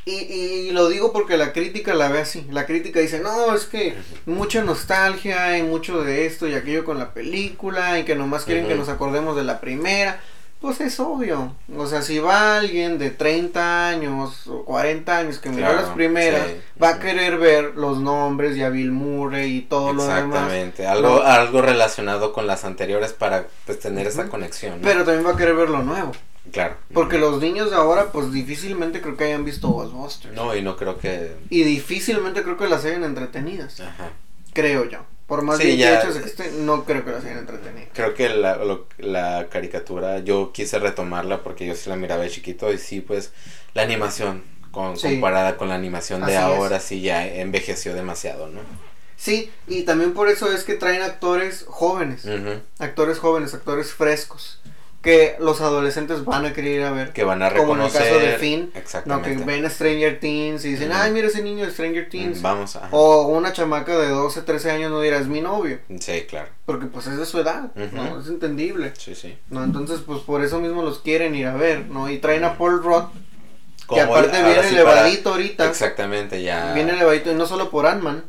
Y, 0.05 0.11
y 0.13 0.71
lo 0.71 0.89
digo 0.89 1.11
porque 1.13 1.38
la 1.38 1.53
crítica 1.53 1.93
la 1.93 2.09
ve 2.09 2.19
así. 2.21 2.45
La 2.49 2.65
crítica 2.65 2.99
dice, 2.99 3.19
no, 3.19 3.53
es 3.53 3.65
que 3.65 3.95
mucha 4.25 4.63
nostalgia 4.63 5.57
y 5.57 5.63
mucho 5.63 6.01
de 6.03 6.25
esto 6.25 6.47
y 6.47 6.55
aquello 6.55 6.84
con 6.86 6.97
la 6.99 7.13
película 7.13 7.99
y 7.99 8.05
que 8.05 8.15
nomás 8.15 8.45
quieren 8.45 8.67
que 8.67 8.75
nos 8.75 8.89
acordemos 8.89 9.36
de 9.36 9.43
la 9.43 9.59
primera. 9.59 10.19
Pues 10.62 10.82
es 10.82 10.99
obvio. 10.99 11.55
O 11.78 11.88
sea, 11.88 12.01
si 12.01 12.20
va 12.20 12.57
alguien 12.57 12.97
de 12.99 13.12
30 13.12 13.88
años 13.88 14.45
o 14.47 14.66
40 14.66 15.18
años 15.18 15.39
que 15.39 15.49
miró 15.49 15.62
Claro, 15.68 15.82
las 15.84 15.89
primeras, 15.91 16.47
sí. 16.47 16.55
va 16.82 16.89
a 16.89 16.99
querer 16.99 17.38
ver 17.38 17.76
los 17.78 17.99
nombres 17.99 18.57
y 18.57 18.64
a 18.64 18.70
Bill 18.70 18.91
Murray 18.91 19.55
y 19.57 19.62
todo 19.62 19.93
lo 19.93 20.03
demás. 20.03 20.26
Exactamente. 20.26 20.86
Algo, 20.86 21.07
No. 21.20 21.22
algo 21.22 21.62
relacionado 21.62 22.34
con 22.34 22.45
las 22.45 22.66
anteriores 22.66 23.14
para 23.14 23.47
pues 23.66 23.80
tener 23.80 24.05
esa 24.07 24.28
conexión. 24.28 24.82
¿no? 24.82 24.88
Pero 24.88 25.05
también 25.05 25.26
va 25.26 25.32
a 25.32 25.38
querer 25.38 25.55
ver 25.55 25.70
lo 25.70 25.82
nuevo. 25.82 26.12
claro. 26.51 26.76
Porque 26.93 27.18
los 27.20 27.39
niños 27.39 27.70
de 27.70 27.78
ahora, 27.78 28.12
pues 28.12 28.32
difícilmente 28.34 28.99
creo 29.01 29.16
que 29.16 29.24
hayan 29.26 29.45
visto 29.45 29.70
Ghostbusters. 29.70 30.36
No, 30.36 30.53
y 30.55 30.62
no 30.62 30.76
creo 30.76 30.97
que... 30.97 31.38
Y 31.49 31.64
difícilmente 31.64 32.43
creo 32.43 32.57
que 32.57 32.68
las 32.68 32.84
hayan 32.84 33.05
entretenidas. 33.05 33.80
Ajá. 33.80 34.10
Creo 34.51 34.84
yo. 34.89 34.99
Por 35.30 35.43
más 35.43 35.59
Sí, 35.59 35.67
bien 35.67 35.77
ya- 35.77 36.01
que 36.01 36.07
hechos 36.09 36.21
que 36.21 36.27
estén, 36.27 36.65
no 36.65 36.84
creo 36.84 37.05
que 37.05 37.11
las 37.11 37.23
hayan 37.23 37.38
entretenido. 37.38 37.88
Creo 37.93 38.13
que 38.15 38.27
la, 38.30 38.57
lo- 38.57 38.88
la 38.97 39.47
caricatura, 39.49 40.19
yo 40.19 40.51
quise 40.51 40.77
retomarla 40.80 41.43
porque 41.43 41.65
yo 41.67 41.75
sí 41.75 41.89
la 41.89 41.95
miraba 41.95 42.23
de 42.23 42.30
chiquito 42.32 42.73
y 42.73 42.77
sí, 42.80 42.99
pues 42.99 43.32
la 43.73 43.84
animación, 43.84 44.43
con, 44.71 44.97
Sí. 44.97 45.07
comparada 45.07 45.55
con 45.55 45.69
la 45.69 45.75
animación 45.75 46.25
de 46.25 46.34
es. 46.34 46.38
ahora, 46.39 46.80
sí 46.82 46.99
ya 47.01 47.25
envejeció 47.25 47.93
demasiado, 47.93 48.47
¿no? 48.47 48.59
Sí, 49.17 49.51
y 49.67 49.84
también 49.84 50.13
por 50.13 50.30
eso 50.30 50.51
es 50.51 50.63
que 50.63 50.73
traen 50.75 51.01
actores 51.03 51.63
jóvenes. 51.67 52.25
Actores 52.80 53.19
jóvenes, 53.19 53.53
actores 53.53 53.91
frescos. 53.93 54.61
Que 55.02 55.38
los 55.39 55.62
adolescentes 55.62 56.26
van 56.26 56.45
a 56.45 56.52
querer 56.52 56.80
ir 56.80 56.84
a 56.84 56.91
ver. 56.91 57.14
Que 57.14 57.24
van 57.24 57.41
a 57.41 57.50
Como 57.52 57.74
en 57.76 57.82
el 57.84 57.88
reconocer. 57.88 58.02
caso 58.02 58.20
de 58.20 58.38
Finn, 58.38 58.66
No, 58.66 58.72
que 58.74 58.80
Exactamente. 58.80 59.43
ven 59.45 59.70
Stranger 59.72 60.20
Things 60.20 60.66
y 60.66 60.72
dicen, 60.72 60.91
ay, 60.91 61.12
mira 61.14 61.28
ese 61.28 61.41
niño 61.41 61.66
de 61.66 61.72
Stranger 61.72 62.10
Things. 62.10 62.41
Vamos 62.41 62.76
a... 62.76 62.89
O 62.91 63.28
una 63.28 63.54
chamaca 63.54 63.97
de 63.97 64.10
12, 64.10 64.41
13 64.41 64.72
años 64.72 64.91
no 64.91 65.00
dirá, 65.00 65.18
es 65.18 65.28
mi 65.28 65.39
novio. 65.39 65.80
Sí, 66.02 66.26
claro. 66.28 66.50
Porque 66.66 66.88
pues 66.88 67.08
es 67.08 67.18
de 67.18 67.26
su 67.26 67.39
edad, 67.39 67.72
¿no? 67.76 68.20
Es 68.20 68.28
entendible. 68.28 68.91
Sí, 68.97 69.16
sí. 69.16 69.38
¿no? 69.50 69.64
Entonces, 69.64 70.02
pues 70.06 70.20
por 70.20 70.43
eso 70.43 70.60
mismo 70.60 70.82
los 70.84 71.00
quieren 71.00 71.34
ir 71.34 71.47
a 71.47 71.56
ver, 71.56 71.86
¿no? 71.86 72.10
Y 72.10 72.18
traen 72.18 72.43
a 72.43 72.58
Paul 72.58 72.84
Rudd, 72.84 73.04
que 73.89 74.02
aparte 74.02 74.43
viene 74.43 74.64
sí 74.64 74.76
elevadito 74.76 75.24
para- 75.32 75.36
ahorita. 75.38 75.70
Exactamente, 75.70 76.43
ya. 76.43 76.74
Viene 76.74 76.91
elevadito 76.91 77.32
y 77.32 77.36
no 77.36 77.45
solo 77.45 77.70
por 77.70 77.88
Ant-Man, 77.88 78.26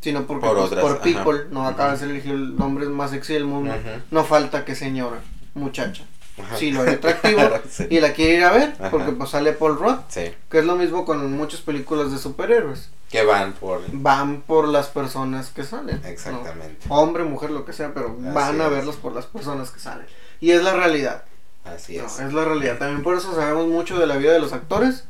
sino 0.00 0.26
porque, 0.26 0.46
Por 0.46 0.56
pues, 0.56 0.66
otras, 0.66 0.82
por 0.82 0.92
ajá. 0.92 1.02
People, 1.02 1.40
¿no? 1.50 1.66
Acaba 1.68 1.92
de 1.92 1.98
ser 1.98 2.08
elegido 2.10 2.34
el 2.36 2.54
hombre 2.60 2.86
más 2.86 3.10
sexy 3.10 3.34
del 3.34 3.44
mundo. 3.44 3.74
No 4.10 4.24
falta 4.24 4.64
que 4.64 4.74
señora, 4.74 5.18
muchacha, 5.54 6.04
Ajá. 6.42 6.56
sí 6.56 6.70
lo 6.72 6.82
hay 6.82 6.94
atractivo 6.94 7.40
Sí. 7.70 7.86
y 7.90 8.00
la 8.00 8.12
quiere 8.12 8.34
ir 8.34 8.44
a 8.44 8.52
ver 8.52 8.74
Ajá. 8.78 8.90
porque 8.90 9.12
pues 9.12 9.30
sale 9.30 9.52
Paul 9.52 9.78
Rudd, 9.78 9.98
Sí. 10.08 10.32
que 10.50 10.58
es 10.58 10.64
lo 10.64 10.76
mismo 10.76 11.04
con 11.04 11.32
muchas 11.36 11.60
películas 11.60 12.10
de 12.12 12.18
superhéroes. 12.18 12.90
Que 13.10 13.22
van 13.24 13.52
por. 13.52 13.82
Van 13.92 14.40
por 14.42 14.66
las 14.66 14.88
personas 14.88 15.50
que 15.50 15.62
salen. 15.62 16.00
¿no? 16.02 16.08
Exactamente. 16.08 16.84
Hombre, 16.88 17.22
mujer, 17.22 17.50
lo 17.52 17.64
que 17.64 17.72
sea, 17.72 17.94
pero 17.94 18.16
van 18.18 18.60
a 18.60 18.64
es. 18.64 18.70
verlos 18.70 18.96
por 18.96 19.12
las 19.12 19.26
personas 19.26 19.70
que 19.70 19.78
salen. 19.78 20.06
Y 20.40 20.50
es 20.50 20.62
la 20.64 20.72
realidad. 20.72 21.22
Así 21.64 21.96
No, 21.96 22.06
es. 22.06 22.18
es 22.18 22.32
la 22.32 22.44
realidad. 22.44 22.76
También 22.78 23.04
por 23.04 23.16
eso 23.16 23.32
sabemos 23.34 23.68
mucho 23.68 23.98
de 24.00 24.06
la 24.08 24.16
vida 24.16 24.32
de 24.32 24.40
los 24.40 24.52
actores. 24.52 25.04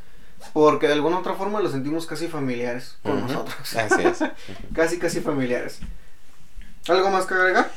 Porque 0.53 0.85
de 0.85 0.93
alguna 0.93 1.17
otra 1.17 1.33
forma 1.33 1.59
los 1.61 1.71
sentimos 1.71 2.05
casi 2.05 2.27
familiares 2.27 2.97
con 3.01 3.21
nosotros. 3.21 3.75
Así 3.75 4.03
es. 4.03 4.19
casi, 4.75 4.99
casi 4.99 5.21
familiares. 5.21 5.79
¿Algo 6.87 7.09
más 7.09 7.25
que 7.25 7.33
agregar? 7.33 7.71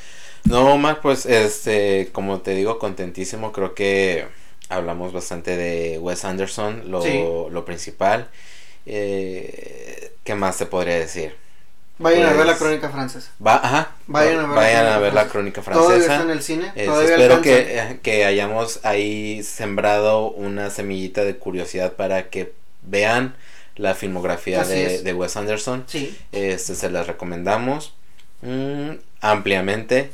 No, 0.48 0.72
Omar, 0.74 1.00
pues, 1.02 1.26
este, 1.26 2.08
como 2.12 2.40
te 2.40 2.52
digo, 2.54 2.78
contentísimo. 2.78 3.52
Creo 3.52 3.74
que 3.74 4.26
hablamos 4.68 5.12
bastante 5.12 5.56
de 5.56 5.98
Wes 5.98 6.24
Anderson, 6.24 6.90
lo, 6.90 7.02
Sí. 7.02 7.20
lo 7.50 7.64
principal. 7.64 8.28
Eh, 8.86 10.12
¿Qué 10.24 10.34
más 10.34 10.56
te 10.58 10.66
podría 10.66 10.98
decir? 10.98 11.34
Vayan 11.98 12.24
a 12.26 12.32
ver 12.32 12.38
la 12.38 12.44
Pues, 12.52 12.58
crónica 12.58 12.88
francesa. 12.90 13.30
Va, 13.44 13.56
ajá, 13.56 13.96
Vayan 14.06 14.38
a 14.38 14.42
ver 14.42 14.48
la 14.50 14.54
vayan 14.54 14.72
crónica 14.86 14.94
a 14.94 14.98
ver 15.00 15.14
la 15.14 15.20
francesa. 15.26 15.32
crónica 15.32 15.62
Todavía 15.62 15.96
está 15.96 16.06
francesa. 16.16 16.22
en 16.22 16.30
el 16.30 16.42
cine. 16.42 16.72
Es- 16.76 16.86
todavía 16.86 17.10
espero 17.16 17.42
que, 17.42 17.78
eh, 17.78 17.98
que 18.02 18.24
hayamos 18.24 18.80
ahí 18.84 19.42
sembrado 19.42 20.30
una 20.30 20.70
semillita 20.70 21.24
de 21.24 21.36
curiosidad 21.36 21.94
para 21.94 22.30
que 22.30 22.52
vean 22.82 23.34
la 23.76 23.94
filmografía 23.94 24.64
de, 24.64 25.02
de 25.02 25.12
Wes 25.14 25.36
Anderson. 25.36 25.84
Sí. 25.88 26.16
Este 26.32 26.74
se 26.74 26.88
las 26.90 27.06
recomendamos 27.06 27.94
mm, 28.42 28.90
ampliamente. 29.20 30.10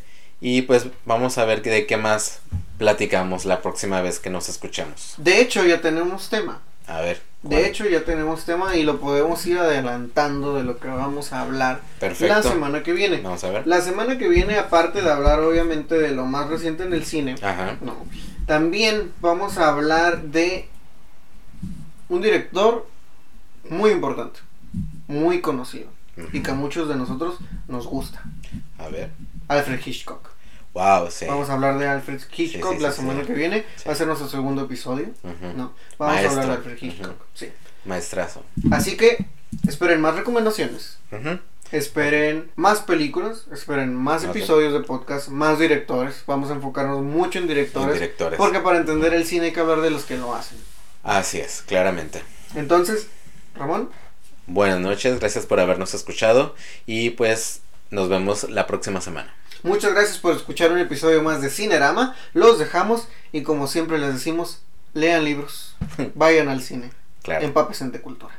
Y 0.46 0.60
pues 0.60 0.88
vamos 1.06 1.38
a 1.38 1.46
ver 1.46 1.62
de 1.62 1.86
qué 1.86 1.96
más 1.96 2.40
platicamos 2.76 3.46
la 3.46 3.62
próxima 3.62 4.02
vez 4.02 4.18
que 4.18 4.28
nos 4.28 4.50
escuchemos. 4.50 5.14
De 5.16 5.40
hecho, 5.40 5.64
ya 5.64 5.80
tenemos 5.80 6.28
tema. 6.28 6.60
A 6.86 7.00
ver. 7.00 7.22
De 7.42 7.66
hecho, 7.66 7.88
ya 7.88 8.04
tenemos 8.04 8.44
tema 8.44 8.76
y 8.76 8.82
lo 8.82 9.00
podemos 9.00 9.46
ir 9.46 9.56
adelantando 9.56 10.54
de 10.54 10.62
lo 10.62 10.76
que 10.76 10.88
vamos 10.88 11.32
a 11.32 11.40
hablar 11.40 11.80
Perfecto. 11.98 12.34
la 12.34 12.42
semana 12.42 12.82
que 12.82 12.92
viene. 12.92 13.22
Vamos 13.22 13.42
a 13.42 13.52
ver. 13.52 13.66
La 13.66 13.80
semana 13.80 14.18
que 14.18 14.28
viene, 14.28 14.58
aparte 14.58 15.00
de 15.00 15.10
hablar 15.10 15.40
obviamente 15.40 15.94
de 15.98 16.10
lo 16.10 16.26
más 16.26 16.50
reciente 16.50 16.82
en 16.82 16.92
el 16.92 17.06
cine, 17.06 17.36
Ajá. 17.40 17.78
no, 17.80 17.96
también 18.46 19.12
vamos 19.22 19.56
a 19.56 19.68
hablar 19.70 20.24
de 20.24 20.68
un 22.10 22.20
director 22.20 22.86
muy 23.70 23.92
importante, 23.92 24.40
muy 25.08 25.40
conocido 25.40 25.88
y 26.34 26.40
que 26.40 26.50
a 26.50 26.54
muchos 26.54 26.86
de 26.86 26.96
nosotros 26.96 27.36
nos 27.66 27.86
gusta, 27.86 28.22
A 28.76 28.88
ver. 28.88 29.10
Alfred 29.48 29.80
Hitchcock. 29.86 30.33
Wow, 30.74 31.10
sí. 31.10 31.24
Vamos 31.26 31.48
a 31.48 31.54
hablar 31.54 31.78
de 31.78 31.86
Alfred 31.86 32.20
Hitchcock 32.36 32.72
Sí, 32.72 32.76
sí, 32.76 32.82
la 32.82 32.92
semana 32.92 33.22
que 33.22 33.32
viene, 33.32 33.64
va 33.86 33.92
a 33.92 33.94
ser 33.94 34.06
nuestro 34.06 34.28
segundo 34.28 34.62
episodio. 34.62 35.06
No, 35.56 35.72
vamos 35.98 36.16
a 36.16 36.28
hablar 36.28 36.46
de. 36.46 36.52
Alfred 36.52 36.78
Hitchcock, 36.80 37.16
sí. 37.32 37.50
Maestrazo. 37.84 38.44
Así 38.70 38.96
que 38.96 39.24
esperen 39.66 40.00
más 40.00 40.16
recomendaciones. 40.16 40.98
Esperen 41.72 42.50
más 42.56 42.80
películas, 42.80 43.46
esperen 43.52 43.94
más 43.94 44.24
episodios 44.24 44.72
de 44.72 44.80
podcast, 44.80 45.28
más 45.28 45.58
directores. 45.58 46.22
Vamos 46.26 46.50
a 46.50 46.54
enfocarnos 46.54 47.02
mucho 47.02 47.38
en 47.38 47.48
directores. 47.48 47.88
En 47.88 47.94
directores. 47.94 48.36
Porque 48.36 48.60
para 48.60 48.78
entender 48.78 49.14
el 49.14 49.24
cine 49.24 49.46
hay 49.46 49.52
que 49.52 49.60
hablar 49.60 49.80
de 49.80 49.90
los 49.90 50.04
que 50.04 50.16
lo 50.16 50.34
hacen. 50.34 50.58
Así 51.02 51.38
es, 51.38 51.62
claramente. 51.62 52.22
Entonces, 52.54 53.08
Ramón, 53.56 53.90
Buenas 54.46 54.78
noches, 54.80 55.18
gracias 55.20 55.46
por 55.46 55.58
habernos 55.58 55.94
escuchado 55.94 56.54
y 56.84 57.10
pues 57.10 57.62
nos 57.90 58.10
vemos 58.10 58.50
la 58.50 58.66
próxima 58.66 59.00
semana. 59.00 59.34
Muchas 59.64 59.92
gracias 59.92 60.18
por 60.18 60.34
escuchar 60.36 60.70
un 60.70 60.78
episodio 60.78 61.20
más 61.22 61.42
de 61.42 61.50
Cinerama. 61.50 62.14
Los 62.32 62.58
dejamos 62.60 63.08
y 63.32 63.42
como 63.42 63.66
siempre 63.66 63.98
les 63.98 64.14
decimos, 64.14 64.62
lean 64.92 65.24
libros, 65.24 65.74
vayan 66.14 66.48
al 66.48 66.62
cine, 66.62 66.92
Claro. 67.22 67.44
empápesen 67.44 67.90
de 67.90 68.00
cultura. 68.00 68.34